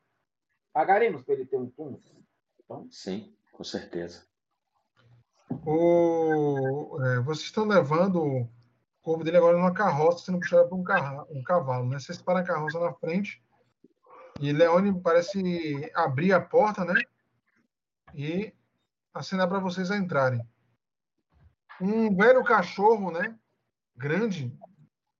[0.73, 2.01] pagaremos para ele ter um túmulo.
[2.89, 4.25] Sim, com certeza.
[5.65, 8.49] O, é, vocês estão levando o
[9.01, 11.87] corpo dele agora numa carroça, sendo puxado por um, carra, um cavalo.
[11.87, 11.99] Né?
[11.99, 13.41] Vocês param a carroça na frente
[14.41, 17.01] e Leone parece abrir a porta né?
[18.13, 18.53] E
[19.13, 20.41] acenar para vocês entrarem.
[21.81, 23.37] Um velho cachorro, né?
[23.95, 24.51] grande,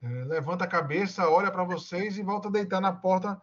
[0.01, 3.39] é, levanta a cabeça, olha para vocês e volta a deitar na porta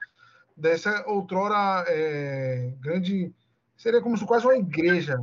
[0.57, 3.35] dessa outrora é, grande.
[3.77, 5.19] Seria como se quase uma igreja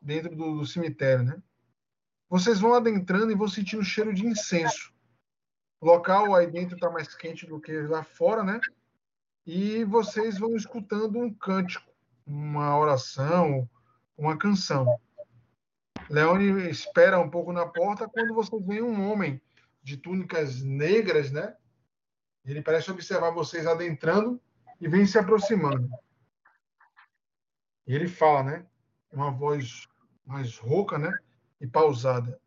[0.00, 1.42] dentro do, do cemitério, né?
[2.30, 4.92] Vocês vão adentrando e vão sentindo o cheiro de incenso.
[5.80, 8.60] O local aí dentro está mais quente do que lá fora, né?
[9.46, 11.87] E vocês vão escutando um cântico,
[12.28, 13.68] uma oração,
[14.16, 15.00] uma canção.
[16.10, 19.40] Leone espera um pouco na porta quando vocês veem um homem
[19.82, 21.56] de túnicas negras, né?
[22.44, 24.40] Ele parece observar vocês adentrando
[24.80, 25.90] e vem se aproximando.
[27.86, 28.66] E ele fala, né?
[29.10, 29.88] Uma voz
[30.24, 31.18] mais rouca, né?
[31.60, 32.38] E pausada.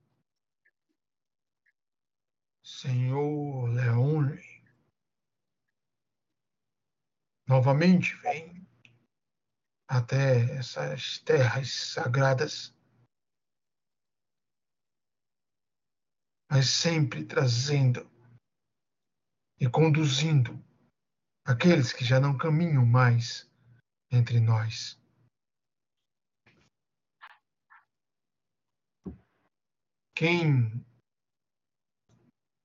[2.64, 4.40] Senhor Leone,
[7.48, 8.61] novamente vem
[9.92, 12.74] até essas terras sagradas,
[16.50, 18.10] mas sempre trazendo
[19.60, 20.54] e conduzindo
[21.46, 23.52] aqueles que já não caminham mais
[24.10, 24.98] entre nós.
[30.16, 30.86] Quem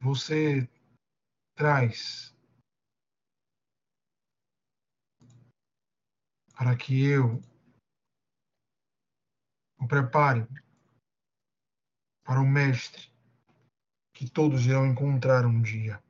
[0.01, 0.69] você
[1.57, 2.36] traz
[6.57, 7.39] para que eu
[9.79, 10.49] o prepare
[12.25, 13.13] para o Mestre
[14.15, 16.03] que todos irão encontrar um dia.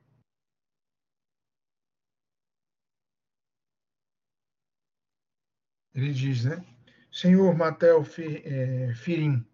[5.93, 6.63] Ele diz, né?
[7.11, 8.03] Senhor Matel
[8.45, 9.45] é, Firim,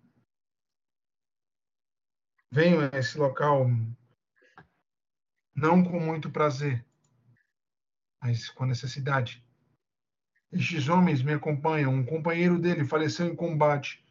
[2.52, 3.66] venho a esse local
[5.56, 6.86] não com muito prazer,
[8.22, 9.44] mas com necessidade.
[10.54, 11.92] Estes homens me acompanham.
[11.92, 14.06] Um companheiro dele faleceu em combate.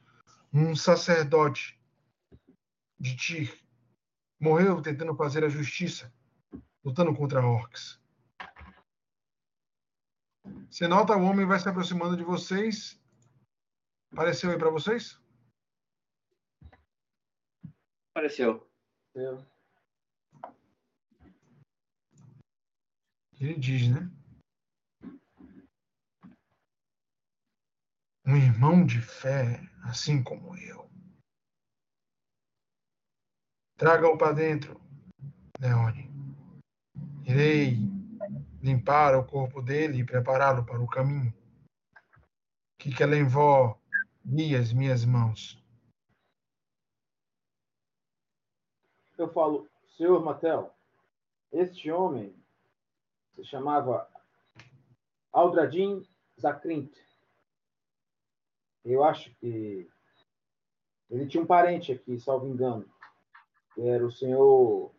[0.52, 1.80] Um sacerdote
[2.98, 3.56] de Tyr
[4.40, 6.12] morreu tentando fazer a justiça,
[6.84, 8.00] lutando contra orcs.
[10.68, 13.00] Você nota o homem vai se aproximando de vocês.
[14.10, 15.18] Apareceu aí para vocês?
[18.10, 18.68] Apareceu.
[23.40, 24.10] Ele diz, né?
[28.24, 30.88] Um irmão de fé, assim como eu.
[33.76, 34.80] Traga-o para dentro,
[35.58, 36.08] Leone.
[37.26, 37.78] Irei
[38.62, 41.34] limpar o corpo dele e prepará-lo para o caminho.
[42.78, 43.80] Que Kelenvó
[44.24, 45.60] guie as minhas mãos.
[49.18, 50.74] Eu falo, senhor Matel,
[51.52, 52.34] este homem
[53.32, 54.08] se chamava
[55.32, 56.06] Aldradin
[56.40, 56.92] Zakrint.
[58.84, 59.88] Eu acho que
[61.10, 62.88] ele tinha um parente aqui, salvo engano,
[63.74, 64.92] que era o senhor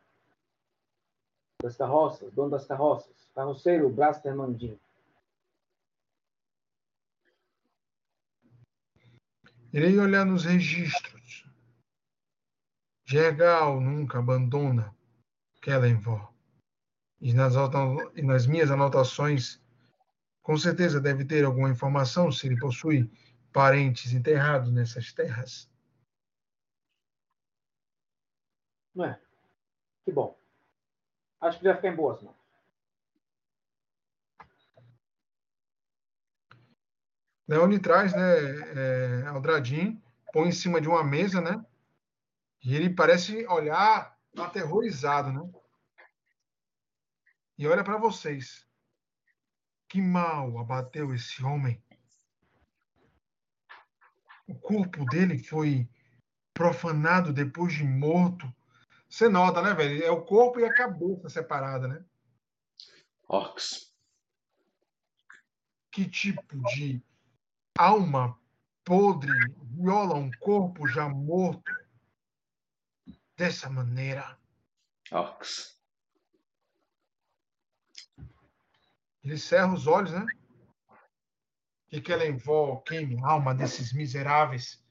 [1.61, 4.79] das carroças, dono das carroças, carroceiro Braster Mandinho.
[9.73, 11.49] Irei olhar nos registros.
[13.05, 14.95] Gergal nunca abandona
[15.61, 16.31] Kellenvor.
[17.19, 17.55] E nas,
[18.15, 19.59] e nas minhas anotações,
[20.43, 23.09] com certeza deve ter alguma informação se ele possui
[23.53, 25.69] parentes enterrados nessas terras.
[28.93, 29.21] Não é?
[30.03, 30.37] Que bom.
[31.39, 32.35] Acho que vai ficar em boas mãos.
[37.47, 40.01] Leone traz, né, é, Aldradim,
[40.31, 41.63] põe em cima de uma mesa, né?
[42.63, 45.51] E ele parece olhar aterrorizado, né?
[47.57, 48.65] E olha para vocês.
[49.89, 51.83] Que mal abateu esse homem.
[54.47, 55.87] O corpo dele foi
[56.53, 58.53] profanado depois de morto
[59.13, 60.03] você nota, né, velho?
[60.03, 62.03] É o corpo e a cabeça separada, né?
[63.27, 63.93] Orcs.
[65.91, 66.99] Que tipo de
[67.77, 68.35] alma
[68.83, 71.77] podre viola um corpo já morto
[73.37, 74.35] dessa maneira?
[75.11, 75.79] Orcs.
[79.23, 80.25] Ele cerra os olhos, né?
[81.93, 84.83] Que aquela envolve queime a alma desses miseráveis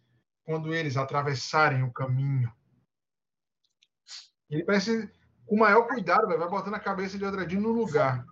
[0.44, 2.54] quando eles atravessarem o caminho.
[4.48, 5.08] Ele parece,
[5.44, 8.24] com o maior cuidado, vai botando a cabeça de Andradinho no lugar.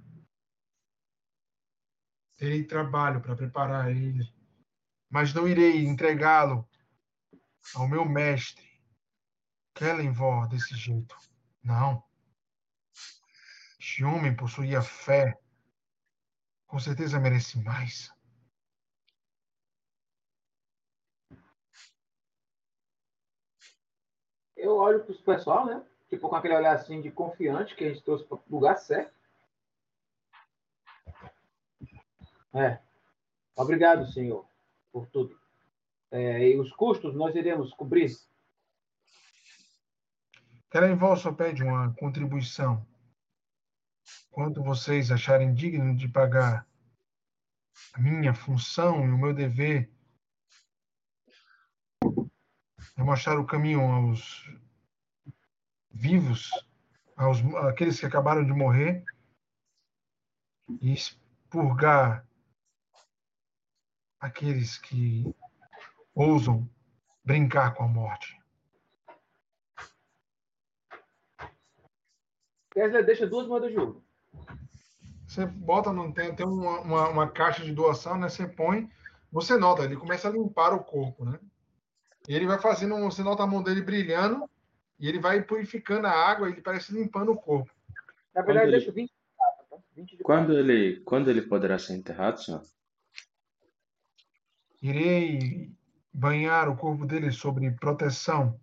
[2.36, 4.22] Terei trabalho para preparar ele,
[5.08, 6.64] mas não irei entregá-lo
[7.74, 8.64] ao meu mestre,
[9.74, 11.16] Kellenvor, desse jeito.
[11.60, 12.04] Não.
[13.80, 15.36] Este homem possuía fé.
[16.68, 18.12] Com certeza merece mais.
[24.60, 25.82] Eu olho para o pessoal, né?
[26.10, 29.14] tipo, com aquele olhar assim de confiante que a gente trouxe para o lugar certo.
[32.52, 32.80] É.
[33.56, 34.44] Obrigado, senhor,
[34.92, 35.38] por tudo.
[36.10, 38.10] É, e os custos nós iremos cobrir.
[40.68, 42.84] Kerenvol só pede uma contribuição.
[44.30, 46.66] Quanto vocês acharem digno de pagar
[47.92, 49.88] a minha função e o meu dever
[53.04, 54.48] mostrar o caminho aos
[55.90, 56.50] vivos,
[57.16, 59.04] aos, aqueles que acabaram de morrer,
[60.80, 62.26] e expurgar
[64.20, 65.34] aqueles que
[66.14, 66.68] ousam
[67.24, 68.38] brincar com a morte.
[72.72, 74.04] Tesla deixa duas moedas de ouro.
[75.26, 78.28] Você bota, não tem, tem uma, uma, uma, caixa de doação, né?
[78.28, 78.90] Você põe,
[79.30, 81.38] você nota, ele começa a limpar o corpo, né?
[82.28, 84.48] E ele vai fazendo, você nota a mão dele brilhando,
[84.98, 87.72] e ele vai purificando a água, ele parece limpando o corpo.
[88.34, 89.76] Na verdade, quando deixa 20 tá?
[89.96, 92.62] 20 de quando ele, quando ele poderá ser enterrado, senhor?
[94.82, 95.70] Irei
[96.12, 98.58] banhar o corpo dele sobre proteção.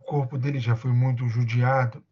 [0.00, 2.04] O corpo dele já foi muito judiado.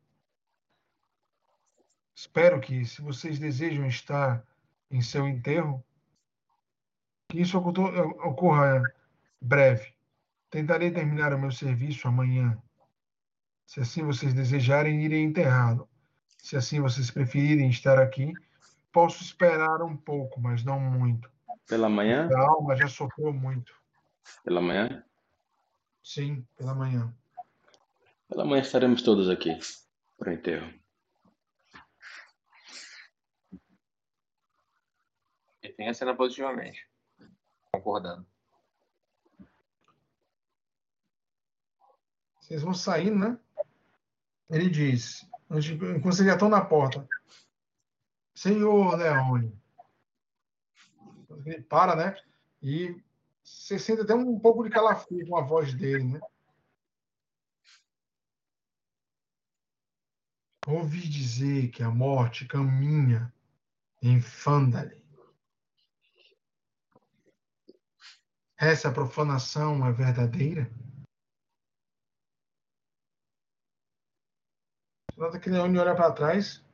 [2.15, 4.45] Espero que, se vocês desejam estar
[4.91, 5.85] em seu enterro,
[7.35, 8.81] que isso ocorra
[9.41, 9.93] breve.
[10.49, 12.57] Tentarei terminar o meu serviço amanhã.
[13.67, 15.89] Se assim vocês desejarem, irei enterrá-lo.
[16.39, 18.33] Se assim vocês preferirem estar aqui,
[18.93, 21.29] posso esperar um pouco, mas não muito.
[21.67, 22.29] Pela manhã?
[22.33, 23.75] A alma já sofreu muito.
[24.45, 25.05] Pela manhã?
[26.05, 27.13] Sim, pela manhã.
[28.29, 29.59] Pela manhã estaremos todos aqui
[30.17, 30.73] para o enterro.
[35.61, 36.94] E tem a cena positivamente.
[37.77, 38.27] Concordando.
[42.41, 43.39] Vocês vão saindo, né?
[44.51, 45.63] Ele diz, quando
[46.03, 47.09] vocês já estão na porta,
[48.35, 49.59] Senhor Leone.
[51.47, 52.17] Ele para, né?
[52.63, 53.03] E
[53.43, 56.21] você sente até um pouco de calafrio com a voz dele, né?
[60.67, 63.33] Ouvi dizer que a morte caminha
[64.01, 65.04] em Fandale.
[68.57, 70.71] Essa profanação é verdadeira?
[75.17, 76.65] Nota que Leone olha para trás.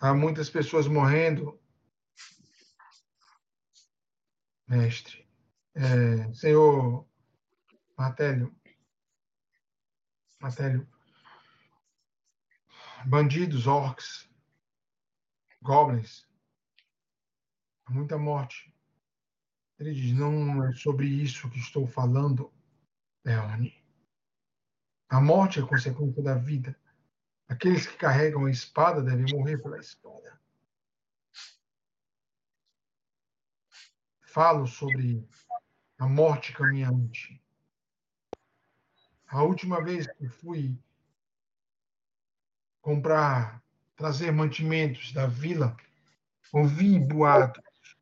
[0.00, 1.60] Há muitas pessoas morrendo.
[4.66, 5.26] Mestre.
[5.74, 7.08] É, senhor
[7.96, 8.54] Martélio.
[10.40, 10.88] Martélio.
[13.06, 14.28] Bandidos, orcs,
[15.62, 16.28] goblins.
[17.88, 18.72] Muita morte.
[19.78, 22.52] Ele diz: Não é sobre isso que estou falando,
[23.24, 23.74] Leone.
[25.08, 26.78] A morte é consequência da vida.
[27.48, 30.38] Aqueles que carregam a espada devem morrer pela espada.
[34.20, 35.26] Falo sobre
[35.98, 37.42] a morte caminhante.
[39.26, 40.78] A última vez que fui
[42.80, 43.62] comprar,
[43.96, 45.76] trazer mantimentos da vila,
[46.52, 47.96] ouvi boatos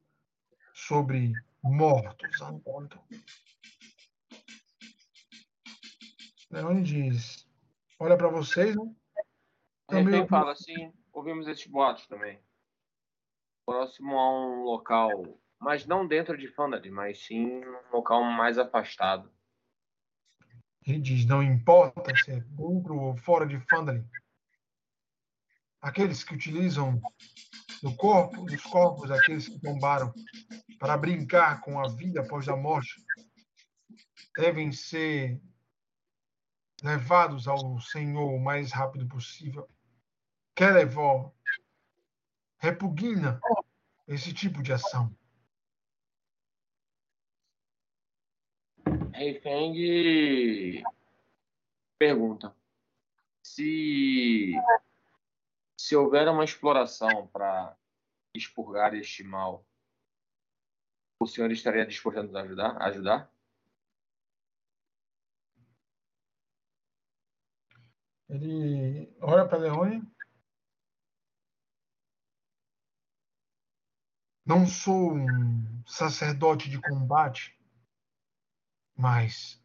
[0.74, 1.32] sobre
[1.66, 3.00] mortos andando.
[6.50, 7.46] Leone diz:
[7.98, 8.94] Olha para vocês, né?
[9.86, 12.40] Também fala assim, ouvimos esses boatos também.
[13.64, 19.32] Próximo a um local, mas não dentro de Fandali, mas sim um local mais afastado.
[20.86, 24.04] Ele diz, não importa se é dentro ou fora de Fandali.
[25.80, 27.00] Aqueles que utilizam
[27.82, 30.12] do corpo, dos corpos daqueles que tombaram
[30.78, 33.04] para brincar com a vida após a morte
[34.36, 35.40] devem ser
[36.82, 39.68] levados ao Senhor o mais rápido possível.
[40.54, 41.34] Kelevó
[42.58, 43.40] repugna
[44.06, 45.14] esse tipo de ação.
[49.42, 50.82] Feng
[51.98, 52.54] pergunta
[53.42, 54.52] se
[55.76, 57.76] se houver uma exploração para
[58.34, 59.64] expurgar este mal,
[61.18, 62.76] o senhor estaria disposto a nos ajudar?
[62.82, 63.30] ajudar?
[68.28, 70.02] Ele olha para Leone
[74.46, 77.58] Não sou um sacerdote de combate,
[78.94, 79.60] mas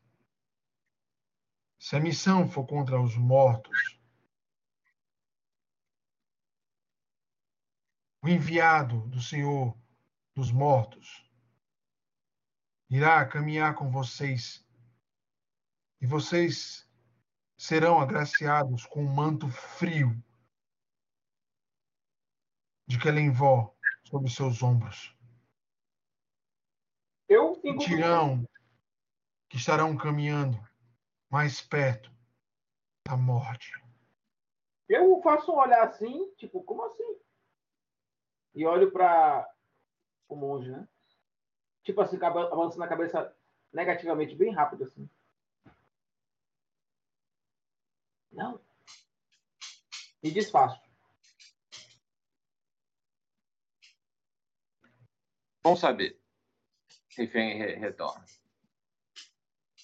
[1.78, 4.00] se a missão for contra os mortos,
[8.24, 9.78] o enviado do Senhor
[10.34, 11.31] dos mortos
[12.92, 14.68] irá caminhar com vocês
[16.02, 16.86] e vocês
[17.58, 20.12] serão agraciados com um manto frio
[22.86, 25.16] de Kelenvó sobre seus ombros.
[27.30, 28.46] Eu Tirão
[29.48, 30.60] que estarão caminhando
[31.30, 32.12] mais perto
[33.08, 33.72] da morte.
[34.90, 37.22] Eu faço um olhar assim, tipo, como assim?
[38.54, 39.50] E olho para
[40.28, 40.86] o monge, né?
[41.84, 43.36] Tipo assim, avançando a cabeça
[43.74, 45.10] negativamente, bem rápido assim.
[48.32, 48.62] Não.
[50.24, 50.82] E desfaço.
[55.64, 56.20] Bom saber.
[57.10, 58.26] Refém retorna.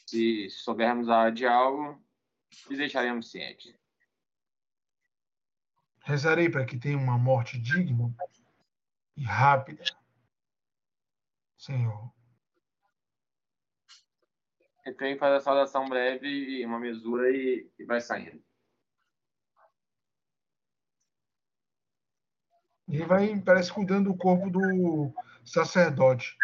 [0.07, 2.01] Se soubermos a hora de algo,
[2.69, 3.75] lhe deixaremos cientes.
[6.03, 8.15] Rezarei para que tenha uma morte digna
[9.17, 9.83] e rápida,
[11.67, 12.13] Senhor.
[14.85, 18.41] Refém faz a saudação breve e uma mesura e, e vai saindo.
[22.87, 25.13] Ele vai, parece, cuidando do corpo do
[25.43, 26.37] sacerdote.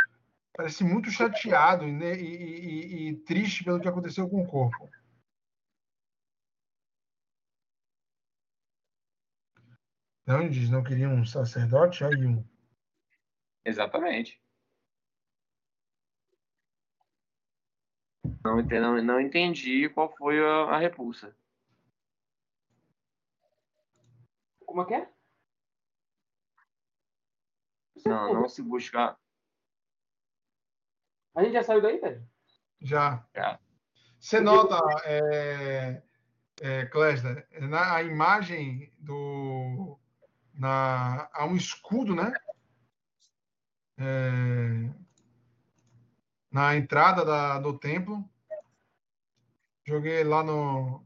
[0.52, 4.92] Parece muito chateado né, e, e, e, triste pelo que aconteceu com o corpo.
[10.27, 12.45] Não, ele diz, não queria um sacerdote, aí um.
[13.64, 14.43] Exatamente.
[18.44, 21.36] Não, não, não entendi qual foi a, a repulsa.
[24.66, 25.14] Como é que é?
[27.96, 29.18] Você Não, não se buscar.
[31.36, 32.28] A gente já saiu daí, Ted?
[32.82, 33.26] Já.
[33.34, 33.60] Já.
[34.20, 36.02] Você nota, é,
[36.62, 40.00] é, Klesner, na a imagem do.
[40.54, 42.34] Na, há um escudo, né?
[43.98, 44.94] É,
[46.52, 48.24] na entrada da, do templo.
[49.86, 51.06] Joguei lá no,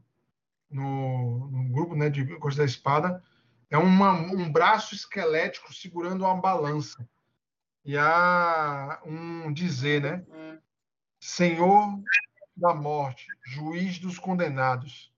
[0.70, 3.22] no, no grupo né, de Coisa da Espada.
[3.70, 7.08] É uma, um braço esquelético segurando uma balança.
[7.84, 10.60] E há um dizer, né?
[11.20, 12.00] Senhor
[12.56, 15.12] da morte, juiz dos condenados,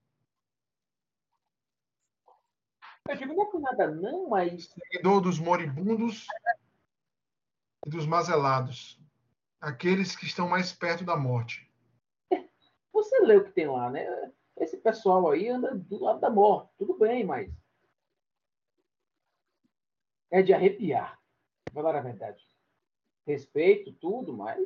[3.11, 6.27] Eu digo, não é por nada não, mas seguidor dos moribundos
[7.85, 9.01] e dos mazelados,
[9.61, 11.70] aqueles que estão mais perto da morte.
[13.03, 14.33] Você lê o que tem lá, né?
[14.57, 16.73] Esse pessoal aí anda do lado da morte.
[16.77, 17.53] Tudo bem, mas...
[20.31, 21.21] É de arrepiar.
[21.73, 22.45] Vou falar a verdade.
[23.27, 24.61] Respeito tudo, mas...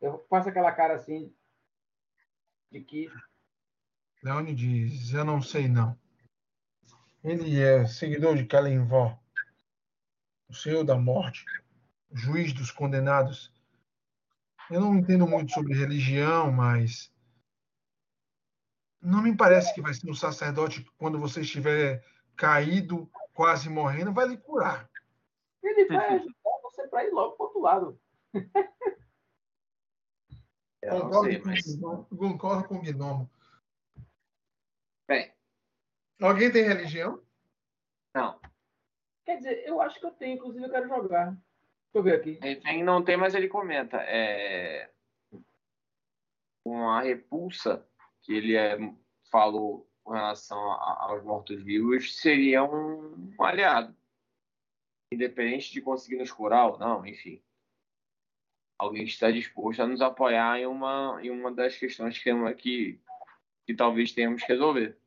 [0.00, 1.34] Eu faço aquela cara assim
[2.70, 3.08] de que
[4.24, 5.98] Leone diz: Eu não sei, não.
[7.22, 9.18] Ele é seguidor de Kalimvó,
[10.48, 11.44] o Senhor da morte,
[12.10, 13.53] juiz dos condenados.
[14.70, 17.12] Eu não entendo muito sobre religião, mas.
[19.00, 22.02] Não me parece que vai ser um sacerdote que, quando você estiver
[22.36, 24.88] caído, quase morrendo, vai lhe curar.
[25.62, 28.00] ele vai ajudar você para ir logo para outro lado.
[30.82, 31.66] Eu não Concordo sei, com, mas.
[31.66, 33.30] o Gnomo- concordo com o Gnomo.
[35.06, 35.32] Bem,
[36.20, 37.22] Alguém tem religião?
[38.14, 38.40] não.
[39.26, 41.36] Quer dizer, eu acho que eu tenho, inclusive eu quero jogar.
[41.94, 42.60] Deixa eu ver aqui.
[42.60, 43.98] Tem, não tem, mas ele comenta.
[43.98, 44.90] É,
[46.64, 47.86] uma repulsa
[48.22, 48.76] que ele é,
[49.30, 53.96] falou com relação a- aos mortos-vivos seria um, um aliado.
[55.12, 57.40] Independente de conseguir nos curar ou não, enfim.
[58.76, 63.00] Alguém que está disposto a nos apoiar em uma, em uma das questões que, aqui,
[63.64, 64.98] que talvez tenhamos que resolver.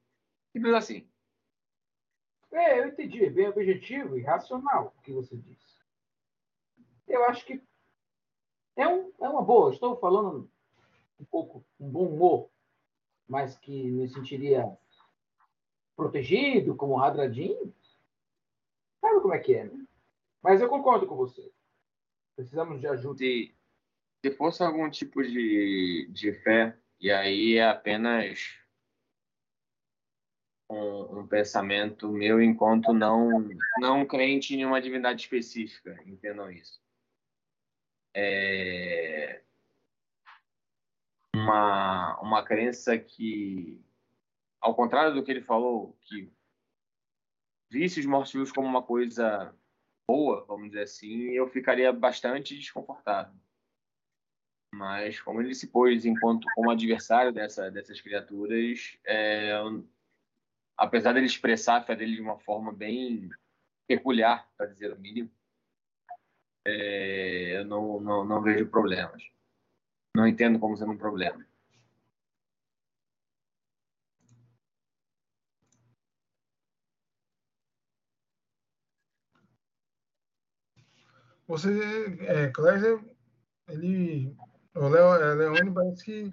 [0.53, 1.11] Simples assim.
[2.53, 3.25] É, eu entendi.
[3.25, 5.66] É bem objetivo e racional o que você disse.
[7.08, 7.61] Eu acho que
[8.76, 9.72] é, um, é uma boa.
[9.72, 10.50] Estou falando
[11.19, 12.50] um pouco com bom humor,
[13.27, 14.77] mas que me sentiria
[15.95, 17.74] protegido como Radradin.
[19.02, 19.86] Sabe como é que é, né?
[20.42, 21.52] Mas eu concordo com você.
[22.36, 23.18] Precisamos de ajuda.
[23.18, 23.56] se,
[24.24, 28.60] se fosse algum tipo de, de fé, e aí é apenas
[30.69, 36.80] um, um pensamento meu enquanto não, não crente em uma divindade específica, entendam isso.
[38.19, 39.43] É
[41.35, 43.79] uma, uma crença que,
[44.59, 46.31] ao contrário do que ele falou, que
[47.69, 49.55] visse os mortos-vivos como uma coisa
[50.09, 53.33] boa, vamos dizer assim, eu ficaria bastante desconfortável.
[54.73, 59.53] Mas como ele se pôs enquanto como adversário dessa, dessas criaturas, é,
[60.75, 63.29] apesar dele expressar a fé dele de uma forma bem
[63.87, 65.31] peculiar, para dizer o mínimo,
[66.67, 69.23] é, eu não, não, não vejo problemas.
[70.15, 71.45] Não entendo como sendo um problema.
[81.47, 81.69] Você,
[82.27, 82.51] é,
[83.69, 84.35] ele,
[84.75, 86.29] o Leo, é, Leone parece que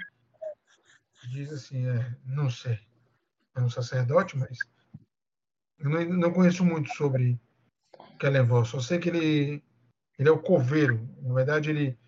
[1.30, 2.80] diz assim, é, não sei,
[3.54, 4.58] é um sacerdote, mas
[5.78, 7.40] eu não, não conheço muito sobre
[8.18, 9.63] Kellenvor, só sei que ele,
[10.18, 11.98] ele é o coveiro, na verdade ele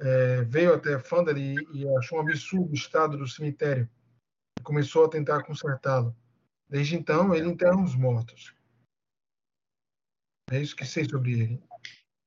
[0.00, 3.88] é, veio até Fandal e, e achou um absurdo o estado do cemitério,
[4.58, 6.16] e começou a tentar consertá-lo.
[6.68, 8.54] Desde então, ele enterra os mortos.
[10.50, 11.62] É isso que sei sobre ele.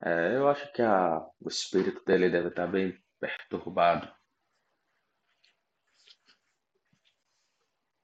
[0.02, 4.14] É, eu acho que a, o espírito dele deve estar bem perturbado.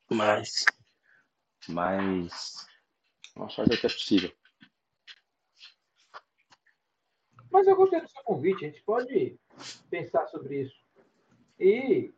[0.10, 0.66] Mas,
[1.68, 2.66] mas,
[3.36, 4.39] vamos fazer o que é possível.
[7.52, 8.66] Mas eu gostei do seu convite.
[8.66, 9.40] A gente pode
[9.90, 10.80] pensar sobre isso.
[11.60, 12.14] E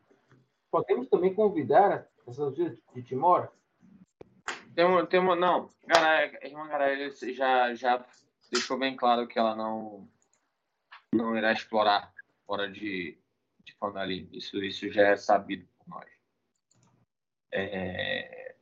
[0.70, 3.50] podemos também convidar as autoridades de Timor.
[4.76, 8.06] Tem uma, tem uma, não, cara, a irmã Garelli já, já
[8.52, 10.08] deixou bem claro que ela não,
[11.14, 12.14] não irá explorar
[12.46, 13.18] fora de,
[13.64, 14.30] de Fandali.
[14.32, 16.10] Isso, isso já é sabido por nós.
[17.52, 18.56] É,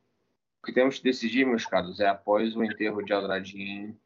[0.61, 3.99] O que temos que decidir, meus caros, é após o enterro de Aldradine,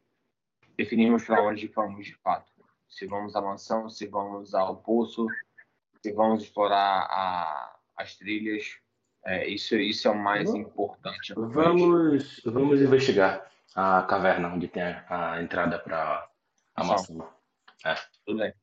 [0.76, 2.52] definirmos para onde vamos de fato.
[2.88, 5.26] Se vamos à mansão, se vamos ao poço,
[6.02, 8.78] se vamos explorar a, as trilhas.
[9.26, 11.32] É, isso, isso é o mais importante.
[11.34, 16.28] Vamos, vamos investigar a caverna onde tem a, a entrada para
[16.76, 17.28] a Mansão.
[17.84, 17.94] É.
[18.24, 18.54] Tudo bem.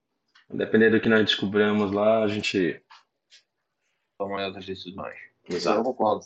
[0.50, 2.84] Dependendo do que nós descobrirmos lá, a gente.
[4.18, 5.18] Toma outras decisões.
[5.50, 5.84] Eu Exato.
[5.84, 6.26] concordo.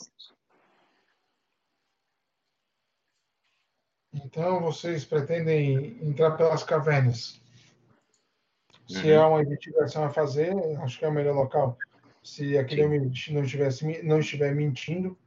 [4.13, 7.41] Então vocês pretendem entrar pelas cavernas.
[8.87, 9.19] Se Uhum.
[9.21, 11.77] há uma investigação a fazer, acho que é o melhor local.
[12.23, 15.17] Se aquele homem não, estivesse, me- não estiver mentindo,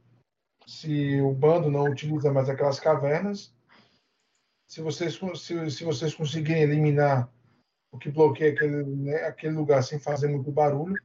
[0.65, 3.53] se o bando não utiliza mais aquelas cavernas,
[4.67, 7.29] se vocês, se, se vocês conseguirem eliminar
[7.91, 11.01] o que bloqueia aquele, né, aquele lugar sem fazer muito barulho,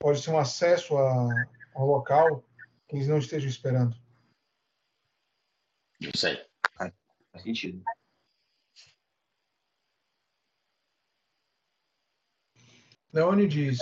[0.00, 2.42] pode ser um acesso a, ao local
[2.88, 3.94] que eles não estejam esperando.
[6.00, 6.44] Não sei.
[6.76, 6.92] Faz
[7.42, 7.82] sentido.
[13.16, 13.78] Leone diz: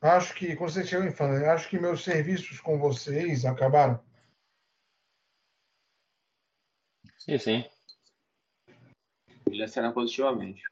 [0.00, 4.02] Acho que, quando você chegou em fala, acho que meus serviços com vocês acabaram.
[7.18, 7.64] Sim, sim.
[9.50, 10.62] Ele acena positivamente.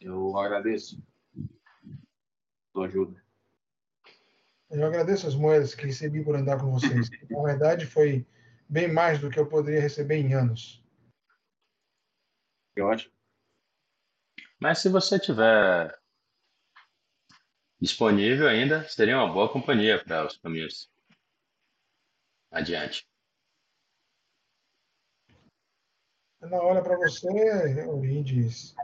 [0.00, 1.02] Eu agradeço
[2.72, 3.20] sua ajuda.
[4.70, 7.10] Eu agradeço as moedas que recebi por andar com vocês.
[7.28, 8.24] Na verdade, foi
[8.68, 10.80] bem mais do que eu poderia receber em anos.
[12.76, 13.17] Que ótimo.
[14.60, 15.96] Mas se você tiver
[17.80, 20.90] disponível ainda, seria uma boa companhia para os caminhos
[22.50, 23.06] adiante.
[26.40, 27.28] Ela olha para você,
[27.86, 28.74] Orin, e diz: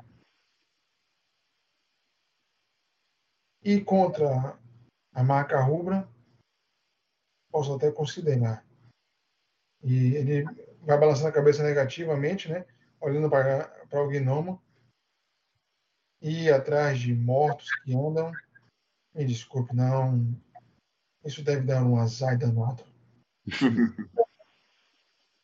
[3.62, 4.58] E contra
[5.12, 6.08] a marca rubra,
[7.50, 8.64] posso até considerar.
[9.82, 10.44] E ele
[10.82, 12.66] vai balançando a cabeça negativamente, né?
[13.00, 14.63] Olhando para o gnomo.
[16.26, 18.32] E atrás de mortos que andam.
[19.14, 20.34] Me desculpe, não.
[21.22, 22.82] Isso deve dar um azar danado.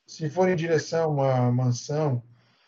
[0.06, 2.22] Se for em direção a uma mansão,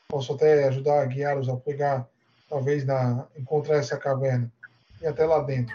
[0.09, 2.07] posso até ajudar a guiá-los a pegar,
[2.51, 4.53] talvez, na, encontrar essa caverna
[5.01, 5.75] e até lá dentro.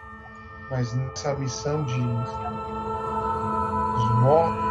[0.69, 2.01] Mas nessa missão de dos
[4.21, 4.66] mortos,